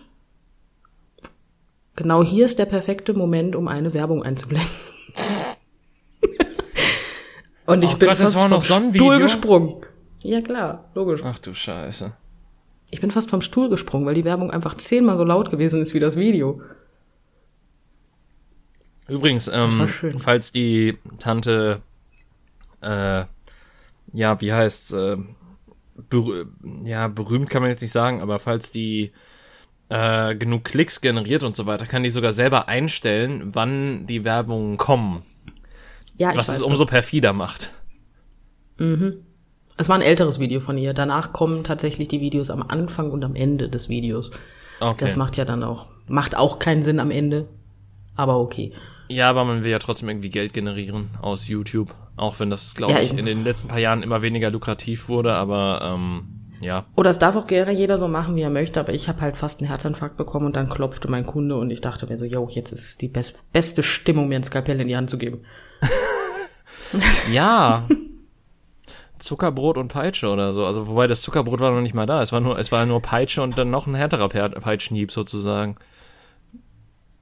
genau 1.96 2.22
hier 2.22 2.46
ist 2.46 2.58
der 2.58 2.66
perfekte 2.66 3.14
Moment, 3.14 3.56
um 3.56 3.68
eine 3.68 3.92
Werbung 3.94 4.22
einzublenden. 4.22 4.68
Und 7.66 7.82
ich 7.82 7.94
Oh 7.94 7.96
bin 7.96 8.08
Gott, 8.08 8.20
das 8.20 8.20
fast 8.20 8.36
war 8.36 8.48
noch 8.48 8.62
vom 8.62 8.92
so 8.92 8.98
Stuhl 8.98 9.18
gesprungen. 9.18 9.84
Ja 10.20 10.40
klar, 10.40 10.88
logisch. 10.94 11.22
Ach 11.24 11.38
du 11.38 11.52
Scheiße. 11.52 12.12
Ich 12.90 13.00
bin 13.00 13.10
fast 13.10 13.28
vom 13.28 13.42
Stuhl 13.42 13.68
gesprungen, 13.68 14.06
weil 14.06 14.14
die 14.14 14.24
Werbung 14.24 14.52
einfach 14.52 14.76
zehnmal 14.76 15.16
so 15.16 15.24
laut 15.24 15.50
gewesen 15.50 15.82
ist 15.82 15.92
wie 15.92 16.00
das 16.00 16.16
Video. 16.16 16.60
Übrigens, 19.08 19.48
ähm, 19.48 19.88
falls 20.18 20.52
die 20.52 20.98
Tante, 21.18 21.82
äh, 22.86 23.24
ja, 24.12 24.40
wie 24.40 24.52
heißt, 24.52 24.92
äh, 24.94 25.16
berü 26.08 26.46
ja, 26.84 27.08
berühmt 27.08 27.50
kann 27.50 27.62
man 27.62 27.70
jetzt 27.70 27.82
nicht 27.82 27.92
sagen, 27.92 28.20
aber 28.20 28.38
falls 28.38 28.70
die 28.70 29.12
äh, 29.88 30.34
genug 30.34 30.64
Klicks 30.64 31.00
generiert 31.00 31.42
und 31.42 31.56
so 31.56 31.66
weiter, 31.66 31.86
kann 31.86 32.02
die 32.02 32.10
sogar 32.10 32.32
selber 32.32 32.68
einstellen, 32.68 33.54
wann 33.54 34.06
die 34.06 34.24
Werbungen 34.24 34.76
kommen. 34.76 35.22
Ja, 36.18 36.30
ich 36.30 36.38
was 36.38 36.48
weiß 36.48 36.56
es 36.56 36.62
das. 36.62 36.70
umso 36.70 36.86
perfider 36.86 37.32
macht. 37.32 37.72
Es 39.76 39.88
war 39.88 39.96
ein 39.96 40.02
älteres 40.02 40.38
Video 40.38 40.60
von 40.60 40.78
ihr. 40.78 40.94
Danach 40.94 41.32
kommen 41.32 41.64
tatsächlich 41.64 42.08
die 42.08 42.20
Videos 42.20 42.50
am 42.50 42.62
Anfang 42.62 43.10
und 43.10 43.24
am 43.24 43.34
Ende 43.34 43.68
des 43.68 43.88
Videos. 43.88 44.30
Okay. 44.80 45.04
Das 45.04 45.16
macht 45.16 45.36
ja 45.36 45.44
dann 45.44 45.62
auch, 45.62 45.88
macht 46.08 46.36
auch 46.36 46.58
keinen 46.58 46.82
Sinn 46.82 47.00
am 47.00 47.10
Ende. 47.10 47.48
Aber 48.14 48.38
okay. 48.38 48.72
ja, 49.08 49.28
aber 49.28 49.44
man 49.44 49.62
will 49.62 49.70
ja 49.70 49.78
trotzdem 49.78 50.08
irgendwie 50.08 50.30
Geld 50.30 50.54
generieren 50.54 51.10
aus 51.20 51.48
YouTube. 51.48 51.94
Auch 52.16 52.38
wenn 52.40 52.50
das, 52.50 52.74
glaube 52.74 52.94
Ja, 52.94 53.00
ich, 53.00 53.10
eben. 53.10 53.18
in 53.18 53.26
den 53.26 53.44
letzten 53.44 53.68
paar 53.68 53.78
Jahren 53.78 54.02
immer 54.02 54.22
weniger 54.22 54.50
lukrativ 54.50 55.08
wurde, 55.08 55.34
aber 55.34 55.80
ähm, 55.84 56.28
ja. 56.62 56.86
Oder 56.96 57.10
es 57.10 57.18
darf 57.18 57.36
auch 57.36 57.46
gerne 57.46 57.72
jeder 57.72 57.98
so 57.98 58.08
machen, 58.08 58.34
wie 58.36 58.40
er 58.42 58.50
möchte, 58.50 58.80
aber 58.80 58.94
ich 58.94 59.08
habe 59.08 59.20
halt 59.20 59.36
fast 59.36 59.60
einen 59.60 59.68
Herzinfarkt 59.68 60.16
bekommen 60.16 60.46
und 60.46 60.56
dann 60.56 60.70
klopfte 60.70 61.10
mein 61.10 61.26
Kunde 61.26 61.56
und 61.56 61.70
ich 61.70 61.82
dachte 61.82 62.06
mir 62.06 62.16
so, 62.18 62.24
yo, 62.24 62.48
jetzt 62.50 62.72
ist 62.72 63.02
die 63.02 63.08
best 63.08 63.52
beste 63.52 63.82
Stimmung, 63.82 64.28
mir 64.28 64.36
ein 64.36 64.44
Skalpell 64.44 64.80
in 64.80 64.88
die 64.88 64.96
Hand 64.96 65.10
zu 65.10 65.18
geben. 65.18 65.42
Ja. 67.32 67.86
Zuckerbrot 69.18 69.76
und 69.76 69.88
Peitsche 69.88 70.28
oder 70.28 70.52
so. 70.52 70.64
Also 70.64 70.86
wobei 70.86 71.06
das 71.06 71.22
Zuckerbrot 71.22 71.60
war 71.60 71.72
noch 71.72 71.80
nicht 71.80 71.94
mal 71.94 72.06
da. 72.06 72.22
Es 72.22 72.32
war 72.32 72.40
nur, 72.40 72.58
es 72.58 72.70
war 72.70 72.84
nur 72.86 73.00
Peitsche 73.00 73.42
und 73.42 73.56
dann 73.56 73.70
noch 73.70 73.86
ein 73.86 73.94
härterer 73.94 74.28
Peitschenhieb 74.28 75.10
sozusagen. 75.10 75.76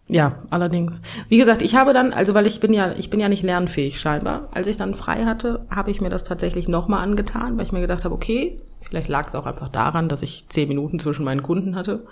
Ja, 0.09 0.43
allerdings. 0.51 1.01
Wie 1.29 1.39
gesagt, 1.39 1.63
ich 1.63 1.75
habe 1.75 1.95
dann, 1.95 2.13
also 2.13 2.35
weil 2.35 2.47
ich 2.47 2.61
bin 2.61 2.75
ja, 2.75 2.93
ich 2.93 3.09
bin 3.09 3.21
ja 3.21 3.29
nicht 3.29 3.43
lernfähig 3.43 3.99
scheinbar. 3.99 4.49
Als 4.53 4.67
ich 4.67 4.77
dann 4.77 4.95
frei 4.95 5.25
hatte, 5.25 5.67
habe 5.71 5.91
ich 5.91 6.01
mir 6.01 6.11
das 6.11 6.25
tatsächlich 6.25 6.69
nochmal 6.69 7.03
angetan, 7.03 7.57
weil 7.57 7.65
ich 7.65 7.73
mir 7.73 7.81
gedacht 7.81 8.05
habe, 8.05 8.15
okay, 8.15 8.59
vielleicht 8.83 9.09
lag 9.09 9.29
es 9.29 9.35
auch 9.35 9.47
einfach 9.47 9.71
daran, 9.71 10.11
dass 10.11 10.23
ich 10.23 10.45
zehn 10.49 10.69
Minuten 10.69 10.99
zwischen 10.99 11.25
meinen 11.25 11.43
Kunden 11.43 11.75
hatte. 11.75 12.07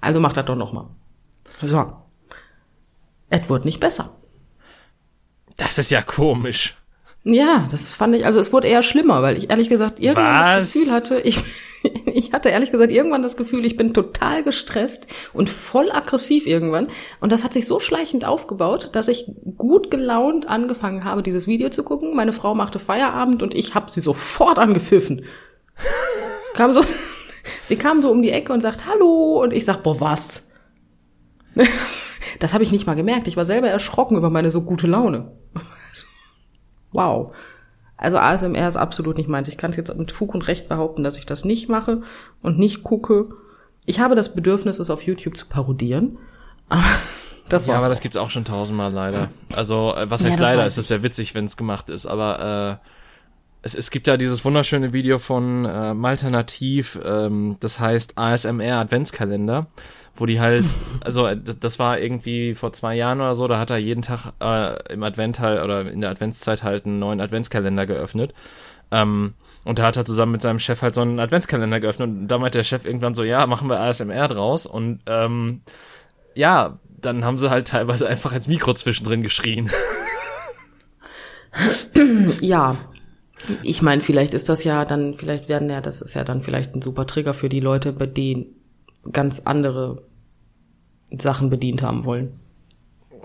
Also 0.00 0.20
mach 0.20 0.34
das 0.34 0.44
doch 0.44 0.56
nochmal. 0.56 0.86
So. 1.62 1.92
Es 3.30 3.48
wird 3.48 3.64
nicht 3.64 3.80
besser. 3.80 4.10
Das 5.56 5.78
ist 5.78 5.90
ja 5.90 6.02
komisch. 6.02 6.76
Ja, 7.24 7.68
das 7.70 7.94
fand 7.94 8.16
ich, 8.16 8.26
also 8.26 8.40
es 8.40 8.52
wurde 8.52 8.66
eher 8.66 8.82
schlimmer, 8.82 9.22
weil 9.22 9.36
ich 9.36 9.50
ehrlich 9.50 9.68
gesagt 9.68 10.00
irgendwann 10.00 10.58
Was? 10.58 10.58
das 10.58 10.72
Gefühl 10.72 10.92
hatte, 10.92 11.20
ich, 11.20 11.38
ich 12.06 12.32
hatte 12.32 12.48
ehrlich 12.48 12.72
gesagt 12.72 12.90
irgendwann 12.90 13.22
das 13.22 13.36
Gefühl, 13.36 13.64
ich 13.64 13.76
bin 13.76 13.94
total 13.94 14.42
gestresst 14.42 15.06
und 15.32 15.48
voll 15.48 15.92
aggressiv 15.92 16.46
irgendwann. 16.46 16.88
Und 17.20 17.30
das 17.30 17.44
hat 17.44 17.52
sich 17.52 17.66
so 17.66 17.78
schleichend 17.78 18.24
aufgebaut, 18.24 18.90
dass 18.92 19.06
ich 19.06 19.30
gut 19.56 19.90
gelaunt 19.90 20.48
angefangen 20.48 21.04
habe, 21.04 21.22
dieses 21.22 21.46
Video 21.46 21.68
zu 21.68 21.84
gucken. 21.84 22.16
Meine 22.16 22.32
Frau 22.32 22.56
machte 22.56 22.80
Feierabend 22.80 23.42
und 23.42 23.54
ich 23.54 23.76
habe 23.76 23.90
sie 23.90 24.00
sofort 24.00 24.58
angepfiffen. 24.58 25.24
kam 26.54 26.72
so, 26.72 26.82
sie 27.68 27.76
kam 27.76 28.02
so 28.02 28.10
um 28.10 28.22
die 28.22 28.30
Ecke 28.30 28.52
und 28.52 28.62
sagt 28.62 28.86
Hallo 28.86 29.40
und 29.42 29.52
ich 29.52 29.64
sag, 29.64 29.82
boah, 29.82 30.00
was? 30.00 30.52
Das 32.38 32.54
habe 32.54 32.64
ich 32.64 32.72
nicht 32.72 32.86
mal 32.88 32.94
gemerkt. 32.94 33.28
Ich 33.28 33.36
war 33.36 33.44
selber 33.44 33.68
erschrocken 33.68 34.16
über 34.16 34.28
meine 34.28 34.50
so 34.50 34.62
gute 34.62 34.88
Laune. 34.88 35.30
Wow. 36.92 37.34
Also 37.96 38.18
ASMR 38.18 38.66
ist 38.68 38.76
absolut 38.76 39.16
nicht 39.16 39.28
meins. 39.28 39.48
Ich 39.48 39.56
kann 39.56 39.70
es 39.70 39.76
jetzt 39.76 39.94
mit 39.96 40.10
Fug 40.12 40.34
und 40.34 40.48
Recht 40.48 40.68
behaupten, 40.68 41.04
dass 41.04 41.16
ich 41.18 41.26
das 41.26 41.44
nicht 41.44 41.68
mache 41.68 42.02
und 42.42 42.58
nicht 42.58 42.82
gucke. 42.82 43.28
Ich 43.86 44.00
habe 44.00 44.14
das 44.14 44.34
Bedürfnis, 44.34 44.78
es 44.78 44.90
auf 44.90 45.02
YouTube 45.02 45.36
zu 45.36 45.46
parodieren. 45.46 46.18
Aber 46.68 46.82
das 47.48 47.66
Ja, 47.66 47.74
war's. 47.74 47.82
aber 47.84 47.90
das 47.90 48.00
gibt's 48.00 48.16
auch 48.16 48.30
schon 48.30 48.44
tausendmal 48.44 48.92
leider. 48.92 49.28
Also, 49.54 49.94
äh, 49.94 50.08
was 50.10 50.22
Ja, 50.22 50.28
heißt 50.30 50.40
das 50.40 50.48
leider? 50.50 50.64
Es 50.66 50.78
ist 50.78 50.88
sehr 50.88 51.02
witzig, 51.02 51.34
wenn 51.34 51.44
es 51.44 51.56
gemacht 51.56 51.90
ist, 51.90 52.06
aber 52.06 52.80
äh, 52.82 52.88
es, 53.62 53.74
es 53.76 53.90
gibt 53.90 54.08
ja 54.08 54.16
dieses 54.16 54.44
wunderschöne 54.44 54.92
Video 54.92 55.18
von 55.18 55.64
äh, 55.64 55.94
Malternativ, 55.94 56.98
ähm, 57.04 57.56
das 57.60 57.78
heißt 57.78 58.18
ASMR 58.18 58.78
Adventskalender, 58.78 59.68
wo 60.16 60.26
die 60.26 60.40
halt, 60.40 60.64
also 61.00 61.26
äh, 61.26 61.36
das 61.36 61.78
war 61.78 62.00
irgendwie 62.00 62.54
vor 62.54 62.72
zwei 62.72 62.96
Jahren 62.96 63.20
oder 63.20 63.34
so, 63.36 63.46
da 63.46 63.58
hat 63.58 63.70
er 63.70 63.78
jeden 63.78 64.02
Tag 64.02 64.32
äh, 64.40 64.92
im 64.92 65.02
Advent 65.04 65.38
halt 65.38 65.62
oder 65.62 65.90
in 65.90 66.00
der 66.00 66.10
Adventszeit 66.10 66.64
halt 66.64 66.86
einen 66.86 66.98
neuen 66.98 67.20
Adventskalender 67.20 67.86
geöffnet. 67.86 68.34
Ähm, 68.90 69.34
und 69.64 69.78
da 69.78 69.84
hat 69.84 69.96
er 69.96 70.04
zusammen 70.04 70.32
mit 70.32 70.42
seinem 70.42 70.58
Chef 70.58 70.82
halt 70.82 70.96
so 70.96 71.00
einen 71.00 71.20
Adventskalender 71.20 71.78
geöffnet 71.80 72.08
und 72.08 72.28
da 72.28 72.38
meinte 72.38 72.58
der 72.58 72.64
Chef 72.64 72.84
irgendwann 72.84 73.14
so, 73.14 73.22
ja, 73.22 73.46
machen 73.46 73.68
wir 73.68 73.80
ASMR 73.80 74.26
draus 74.28 74.66
und 74.66 75.00
ähm, 75.06 75.62
ja, 76.34 76.78
dann 77.00 77.24
haben 77.24 77.38
sie 77.38 77.48
halt 77.48 77.68
teilweise 77.68 78.08
einfach 78.08 78.32
ins 78.32 78.48
Mikro 78.48 78.74
zwischendrin 78.74 79.22
geschrien. 79.22 79.70
Ja. 82.40 82.76
Ich 83.62 83.82
meine, 83.82 84.02
vielleicht 84.02 84.34
ist 84.34 84.48
das 84.48 84.64
ja 84.64 84.84
dann, 84.84 85.14
vielleicht 85.14 85.48
werden 85.48 85.70
ja, 85.70 85.80
das 85.80 86.00
ist 86.00 86.14
ja 86.14 86.24
dann 86.24 86.42
vielleicht 86.42 86.74
ein 86.74 86.82
super 86.82 87.06
Trigger 87.06 87.34
für 87.34 87.48
die 87.48 87.60
Leute, 87.60 87.92
bei 87.92 88.06
denen 88.06 88.46
ganz 89.10 89.40
andere 89.44 90.02
Sachen 91.10 91.50
bedient 91.50 91.82
haben 91.82 92.04
wollen. 92.04 92.38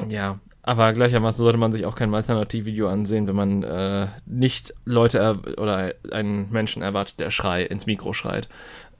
Ja, 0.09 0.39
aber 0.63 0.91
gleichermaßen 0.93 1.37
sollte 1.41 1.57
man 1.57 1.71
sich 1.71 1.85
auch 1.85 1.95
kein 1.95 2.13
Alternativvideo 2.13 2.89
ansehen, 2.89 3.27
wenn 3.27 3.35
man 3.35 3.63
äh, 3.63 4.07
nicht 4.25 4.73
Leute 4.85 5.19
er 5.19 5.57
oder 5.57 5.93
einen 6.11 6.51
Menschen 6.51 6.81
erwartet, 6.81 7.19
der 7.19 7.31
Schrei 7.31 7.63
ins 7.63 7.85
Mikro 7.85 8.13
schreit. 8.13 8.49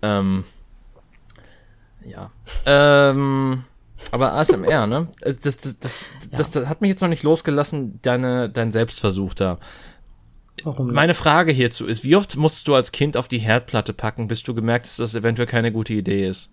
Ähm, 0.02 0.46
ja. 2.06 2.32
Ähm, 2.66 3.66
aber 4.12 4.34
ASMR, 4.34 4.88
ne? 4.88 5.08
Das, 5.22 5.40
das, 5.40 5.58
das, 5.58 5.80
das, 5.80 6.06
das, 6.32 6.52
das 6.52 6.70
hat 6.70 6.82
mich 6.82 6.90
jetzt 6.90 7.02
noch 7.02 7.10
nicht 7.10 7.24
losgelassen, 7.24 8.00
deine, 8.02 8.50
dein 8.50 8.72
Selbstversuch 8.72 9.34
da. 9.34 9.58
Warum 10.63 10.88
nicht? 10.88 10.96
Meine 10.96 11.13
Frage 11.13 11.52
hierzu 11.52 11.86
ist, 11.86 12.04
wie 12.04 12.15
oft 12.15 12.36
musstest 12.36 12.67
du 12.67 12.76
als 12.76 12.91
Kind 12.91 13.17
auf 13.17 13.28
die 13.28 13.39
Herdplatte 13.39 13.93
packen, 13.93 14.28
bis 14.28 14.43
du 14.43 14.54
gemerkt 14.54 14.86
hast, 14.86 15.00
dass 15.00 15.12
das 15.12 15.22
eventuell 15.22 15.48
keine 15.48 15.72
gute 15.72 15.93
Idee 15.93 16.28
ist? 16.28 16.52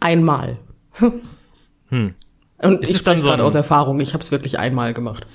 Einmal. 0.00 0.58
hm. 1.88 2.14
Und 2.58 2.82
Ist 2.82 2.90
ich 2.90 2.98
spreche 2.98 3.22
so 3.22 3.30
gerade 3.30 3.44
aus 3.44 3.54
Erfahrung, 3.54 4.00
ich 4.00 4.14
habe 4.14 4.22
es 4.22 4.30
wirklich 4.30 4.58
einmal 4.58 4.94
gemacht. 4.94 5.26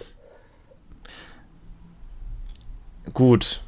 Gut. 3.13 3.61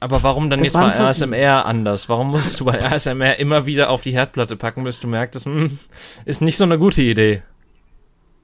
Aber 0.00 0.22
warum 0.22 0.50
dann 0.50 0.60
Das 0.60 0.68
jetzt 0.68 0.74
bei. 0.74 0.98
ASMR 0.98 1.64
anders? 1.64 2.08
Warum 2.08 2.30
musst 2.30 2.60
du 2.60 2.66
bei 2.66 2.82
ASMR 2.82 3.38
immer 3.38 3.66
wieder 3.66 3.90
auf 3.90 4.02
die 4.02 4.12
Herdplatte 4.12 4.56
packen, 4.56 4.84
bis 4.84 5.00
du 5.00 5.08
merkst, 5.08 5.34
das 5.34 5.44
hm, 5.46 5.78
ist 6.24 6.42
nicht 6.42 6.56
so 6.56 6.64
eine 6.64 6.78
gute 6.78 7.02
Idee? 7.02 7.42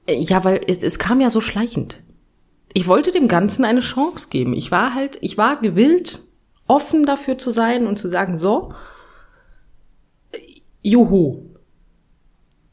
Ja, 0.09 0.43
weil 0.43 0.61
es, 0.67 0.83
es 0.83 0.99
kam 0.99 1.21
ja 1.21 1.29
so 1.29 1.41
schleichend. 1.41 2.01
Ich 2.73 2.87
wollte 2.87 3.11
dem 3.11 3.27
Ganzen 3.27 3.65
eine 3.65 3.81
Chance 3.81 4.27
geben. 4.29 4.53
Ich 4.53 4.71
war 4.71 4.95
halt, 4.95 5.17
ich 5.21 5.37
war 5.37 5.61
gewillt, 5.61 6.21
offen 6.67 7.05
dafür 7.05 7.37
zu 7.37 7.51
sein 7.51 7.87
und 7.87 7.99
zu 7.99 8.09
sagen, 8.09 8.35
so, 8.35 8.73
juhu. 10.81 11.49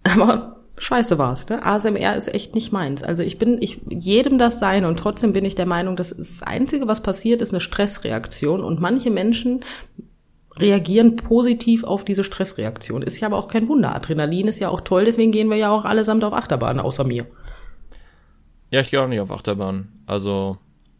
Aber 0.05 0.61
scheiße 0.79 1.19
war's. 1.19 1.49
Ne? 1.49 1.65
ASMR 1.65 2.17
ist 2.17 2.33
echt 2.33 2.55
nicht 2.55 2.73
meins. 2.73 3.03
Also 3.03 3.23
ich 3.23 3.39
bin, 3.39 3.59
ich 3.61 3.81
jedem 3.89 4.39
das 4.39 4.59
sein 4.59 4.85
und 4.85 4.99
trotzdem 4.99 5.33
bin 5.33 5.45
ich 5.45 5.55
der 5.55 5.67
Meinung, 5.67 5.97
das, 5.97 6.17
das 6.17 6.43
Einzige, 6.43 6.89
was 6.89 7.03
passiert, 7.03 7.43
ist 7.43 7.53
eine 7.53 7.61
Stressreaktion 7.61 8.63
und 8.63 8.81
manche 8.81 9.11
Menschen 9.11 9.61
reagieren 10.57 11.17
positiv 11.17 11.85
auf 11.85 12.05
diese 12.05 12.25
Stressreaktion. 12.25 13.03
Ist 13.03 13.21
ja 13.21 13.29
aber 13.29 13.39
auch 13.39 13.49
kein 13.49 13.69
Wunder. 13.69 13.95
Adrenalin 13.95 14.49
ist 14.49 14.59
ja 14.59 14.69
auch 14.69 14.81
toll, 14.81 15.05
deswegen 15.05 15.33
gehen 15.33 15.49
wir 15.49 15.57
ja 15.57 15.71
auch 15.71 15.85
allesamt 15.85 16.25
auf 16.25 16.33
Achterbahn, 16.33 16.81
außer 16.81 17.05
mir. 17.05 17.27
Ja, 18.71 18.81
ich 18.81 18.91
gehe 18.91 19.01
auch 19.03 19.09
nicht 19.09 19.21
auf 19.21 19.31
Achterbahn. 19.31 19.89
Also. 20.07 20.59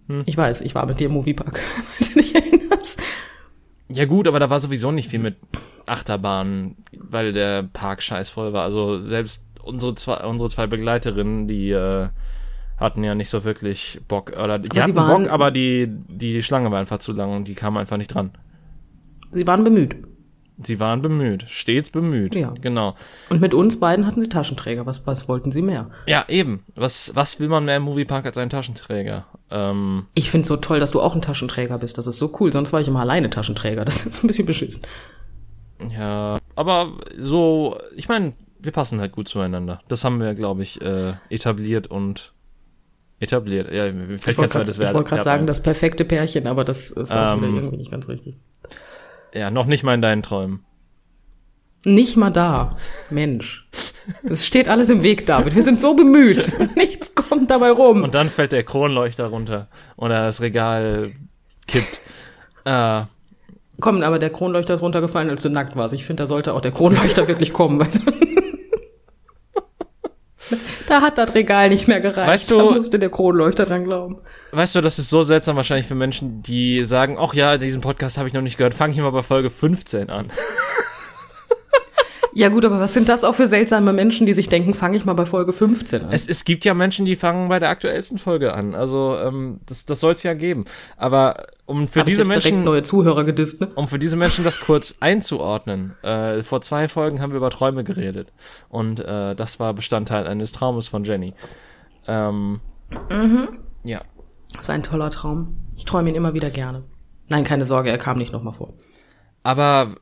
Hm. 0.09 0.23
Ich 0.27 0.37
weiß, 0.37 0.61
ich 0.63 0.75
war 0.75 0.87
mit 0.87 0.99
dir 1.01 1.07
im 1.07 1.13
Moviepark, 1.13 1.61
falls 1.97 2.13
du 2.15 2.21
dich 2.21 2.35
erinnerst. 2.35 3.01
Ja 3.93 4.05
gut, 4.07 4.29
aber 4.29 4.39
da 4.41 4.51
war 4.51 4.61
sowieso 4.61 4.91
nicht 4.93 5.09
viel 5.09 5.19
mit 5.21 5.37
Achterbahn, 5.87 6.77
weil 6.93 7.33
der 7.33 7.63
Park 7.65 8.03
scheiß 8.03 8.29
voll 8.29 8.53
war. 8.53 8.63
Also 8.65 8.99
selbst 8.99 9.45
unsere 9.63 9.95
zwei, 9.95 10.25
unsere 10.27 10.49
zwei 10.51 10.67
Begleiterinnen, 10.67 11.49
die 11.49 11.71
äh, 11.71 12.09
hatten 12.77 13.05
ja 13.05 13.15
nicht 13.15 13.29
so 13.29 13.45
wirklich 13.45 14.01
Bock. 14.09 14.31
Oder 14.33 14.59
die 14.59 14.71
Aber 14.71 14.83
hatten 14.83 14.97
waren- 14.97 15.23
Bock, 15.25 15.33
aber 15.33 15.51
die, 15.51 15.87
die 15.89 16.43
Schlange 16.43 16.71
war 16.71 16.79
einfach 16.79 16.99
zu 16.99 17.13
lang 17.13 17.35
und 17.35 17.49
die 17.49 17.55
kamen 17.55 17.77
einfach 17.77 17.97
nicht 17.97 18.15
dran. 18.15 18.31
Sie 19.33 19.47
waren 19.47 19.63
bemüht. 19.65 19.97
Sie 20.63 20.79
waren 20.81 21.01
bemüht, 21.03 21.45
stets 21.49 21.91
bemüht. 21.91 22.35
Ja. 22.35 22.53
Genau. 22.61 22.95
Und 23.31 23.41
mit 23.41 23.55
uns 23.55 23.81
beiden 23.81 24.07
hatten 24.07 24.21
sie 24.21 24.29
Taschenträger. 24.29 24.85
Was, 24.87 25.07
was 25.07 25.29
wollten 25.29 25.53
sie 25.53 25.63
mehr? 25.63 25.91
Ja, 26.07 26.25
eben. 26.29 26.63
Was, 26.75 27.13
was 27.15 27.41
will 27.41 27.49
man 27.49 27.65
mehr 27.65 27.77
im 27.79 27.85
Moviepark 27.85 28.27
als 28.27 28.37
einen 28.37 28.51
Taschenträger? 28.51 29.27
Ähm, 29.51 30.07
Ich 30.15 30.31
find's 30.31 30.49
so 30.49 30.57
toll, 30.57 30.81
dass 30.81 30.91
du 30.91 31.01
auch 31.01 31.15
ein 31.15 31.23
Taschenträger 31.23 31.79
bist. 31.79 31.99
Das 31.99 32.07
ist 32.07 32.19
so 32.19 32.33
cool. 32.41 32.53
Sonst 32.53 32.73
war 32.73 32.81
ich 32.81 32.89
immer 32.89 33.01
alleine 33.01 33.31
Taschenträger. 33.31 33.85
Das 33.85 34.05
ist 34.07 34.23
ein 34.23 34.27
bisschen 34.27 34.47
beschissen. 34.47 34.83
ja, 35.97 36.39
aber 36.57 36.93
so, 37.19 37.79
ich 37.97 38.09
meine, 38.09 38.35
wir 38.59 38.73
passen 38.73 39.01
halt 39.01 39.13
gut 39.13 39.29
zueinander. 39.29 39.81
Das 39.89 40.05
haben 40.05 40.21
wir, 40.21 40.35
glaube 40.35 40.63
ich, 40.63 40.81
äh, 40.83 41.15
etabliert 41.31 41.87
und 41.87 42.33
etabliert. 43.19 43.73
Ja, 43.73 43.85
fällt 44.19 44.39
Ich 44.39 44.39
wollte 44.39 45.05
gerade 45.05 45.23
sagen, 45.23 45.47
das 45.47 45.63
perfekte 45.63 46.05
Pärchen, 46.05 46.47
aber 46.47 46.65
das 46.65 46.91
ist 46.91 47.13
auch 47.13 47.35
Ähm. 47.35 47.43
wieder 47.43 47.55
irgendwie 47.55 47.77
nicht 47.79 47.91
ganz 47.91 48.09
richtig. 48.09 48.37
Ja, 49.35 49.51
noch 49.51 49.67
nicht 49.67 49.85
mal 49.85 49.95
in 49.95 50.03
deinen 50.03 50.23
Träumen. 50.23 50.65
Nicht 51.85 52.17
mal 52.17 52.31
da. 52.31 52.77
Mensch. 53.09 53.67
Es 54.25 54.47
steht 54.47 54.69
alles 54.69 54.91
im 54.91 55.03
Weg, 55.03 55.25
David. 55.25 55.55
Wir 55.55 55.63
sind 55.63 55.81
so 55.81 55.95
bemüht. 55.95 56.53
Nichts 56.77 57.15
kommt 57.15 57.51
dabei 57.51 57.71
rum. 57.71 58.03
Und 58.03 58.15
dann 58.15 58.29
fällt 58.29 58.53
der 58.53 58.65
Kronleuchter 58.65 59.27
runter 59.27 59.69
oder 59.97 60.25
das 60.25 60.43
Regal 60.43 61.13
kippt. 61.67 62.01
Äh, 62.65 63.03
Komm, 63.81 64.03
aber 64.03 64.19
der 64.19 64.31
Kronleuchter 64.31 64.75
ist 64.75 64.83
runtergefallen, 64.83 65.31
als 65.31 65.41
du 65.43 65.49
nackt 65.49 65.75
warst. 65.75 65.95
Ich 65.95 66.05
finde, 66.05 66.25
da 66.25 66.27
sollte 66.27 66.53
auch 66.53 66.61
der 66.61 66.73
Kronleuchter 66.73 67.29
wirklich 67.29 67.53
kommen. 67.53 67.81
Weil 67.81 67.89
da 70.89 71.01
hat 71.01 71.19
das 71.19 71.35
Regal 71.35 71.69
nicht 71.69 71.89
mehr 71.89 72.01
gereicht. 72.01 72.29
Weißt 72.29 72.51
du- 72.51 72.59
da 72.59 72.75
musste 72.77 72.99
der 72.99 73.11
Kronleuchter 73.11 73.67
dran 73.67 73.85
glauben. 73.85 74.19
weißt 74.53 74.75
du, 74.77 74.81
das 74.81 74.99
ist 74.99 75.11
so 75.11 75.23
seltsam 75.23 75.57
wahrscheinlich 75.57 75.87
für 75.87 75.95
Menschen, 75.95 76.43
die 76.43 76.85
sagen, 76.85 77.17
ach 77.21 77.35
ja, 77.35 77.59
diesen 77.59 77.81
Podcast 77.81 78.19
habe 78.19 78.29
ich 78.29 78.35
noch 78.35 78.43
nicht 78.43 78.57
gehört, 78.59 78.75
fange 78.75 78.93
ich 78.93 78.99
mal 79.01 79.11
bei 79.11 79.23
Folge 79.23 79.51
15 79.51 80.11
an. 80.11 80.31
Ja 82.33 82.49
gut, 82.49 82.65
aber 82.65 82.79
was 82.79 82.95
sind 82.95 83.09
das 83.09 83.25
auch 83.25 83.35
für 83.35 83.47
seltsame 83.47 83.93
Menschen, 83.93 84.27
die 84.27 84.33
sich 84.33 84.49
denken, 84.49 84.75
fange 84.75 84.97
ich 84.97 85.05
mal 85.05 85.15
bei 85.15 85.27
Folge 85.27 85.53
15 85.53 86.05
an? 86.05 86.13
Es, 86.13 86.29
es 86.29 86.45
gibt 86.45 86.65
ja 86.65 86.75
Menschen, 86.75 87.05
die 87.05 87.17
fangen 87.17 87.49
bei 87.49 87.59
der 87.59 87.71
aktuellsten 87.71 88.19
Folge 88.19 88.53
an. 88.53 88.75
Also 88.75 89.17
ähm, 89.19 89.61
das, 89.67 89.87
das 89.87 90.01
soll 90.01 90.13
es 90.13 90.23
ja 90.23 90.35
geben. 90.35 90.65
Aber 90.97 91.47
um 91.67 91.89
für 91.89 92.01
Hab 92.01 92.07
diese 92.07 92.25
Menschen, 92.25 92.63
neue 92.63 92.83
Zuhörer 92.83 93.25
gedisst, 93.25 93.61
ne? 93.61 93.69
um 93.75 93.89
für 93.89 93.99
diese 93.99 94.17
Menschen 94.17 94.45
das 94.45 94.61
kurz 94.61 94.97
einzuordnen, 95.01 95.95
äh, 96.03 96.43
vor 96.43 96.61
zwei 96.61 96.89
Folgen 96.89 97.21
haben 97.21 97.33
wir 97.33 97.39
über 97.39 97.51
Träume 97.51 97.85
geredet. 97.85 98.33
Und 98.69 99.01
äh, 99.01 99.35
das 99.35 99.59
war 99.59 99.75
Bestandteil 99.75 100.27
eines 100.27 100.53
Traumes 100.53 100.89
von 100.89 101.05
Jenny. 101.05 101.35
Ähm, 102.07 102.61
Ja. 103.83 104.03
Das 104.57 104.69
war 104.69 104.75
ein 104.75 104.83
toller 104.83 105.11
Traum. 105.11 105.59
Ich 105.77 105.85
träume 105.85 106.11
ihn 106.11 106.17
immer 106.17 106.35
wieder 106.35 106.51
gerne. 106.51 106.83
Nein, 107.31 107.45
keine 107.45 107.65
Sorge, 107.65 107.91
er 107.91 107.99
kam 107.99 108.19
nicht 108.19 108.33
nochmal 108.33 108.53
vor. 108.53 108.75
Aber 109.43 109.95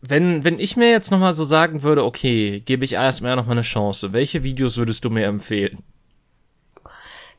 wenn, 0.00 0.44
wenn 0.44 0.58
ich 0.60 0.76
mir 0.76 0.90
jetzt 0.90 1.10
nochmal 1.10 1.34
so 1.34 1.44
sagen 1.44 1.82
würde, 1.82 2.04
okay, 2.04 2.60
gebe 2.60 2.84
ich 2.84 2.98
ASMR 2.98 3.36
nochmal 3.36 3.56
eine 3.56 3.62
Chance, 3.62 4.12
welche 4.12 4.42
Videos 4.42 4.76
würdest 4.76 5.04
du 5.04 5.10
mir 5.10 5.26
empfehlen? 5.26 5.78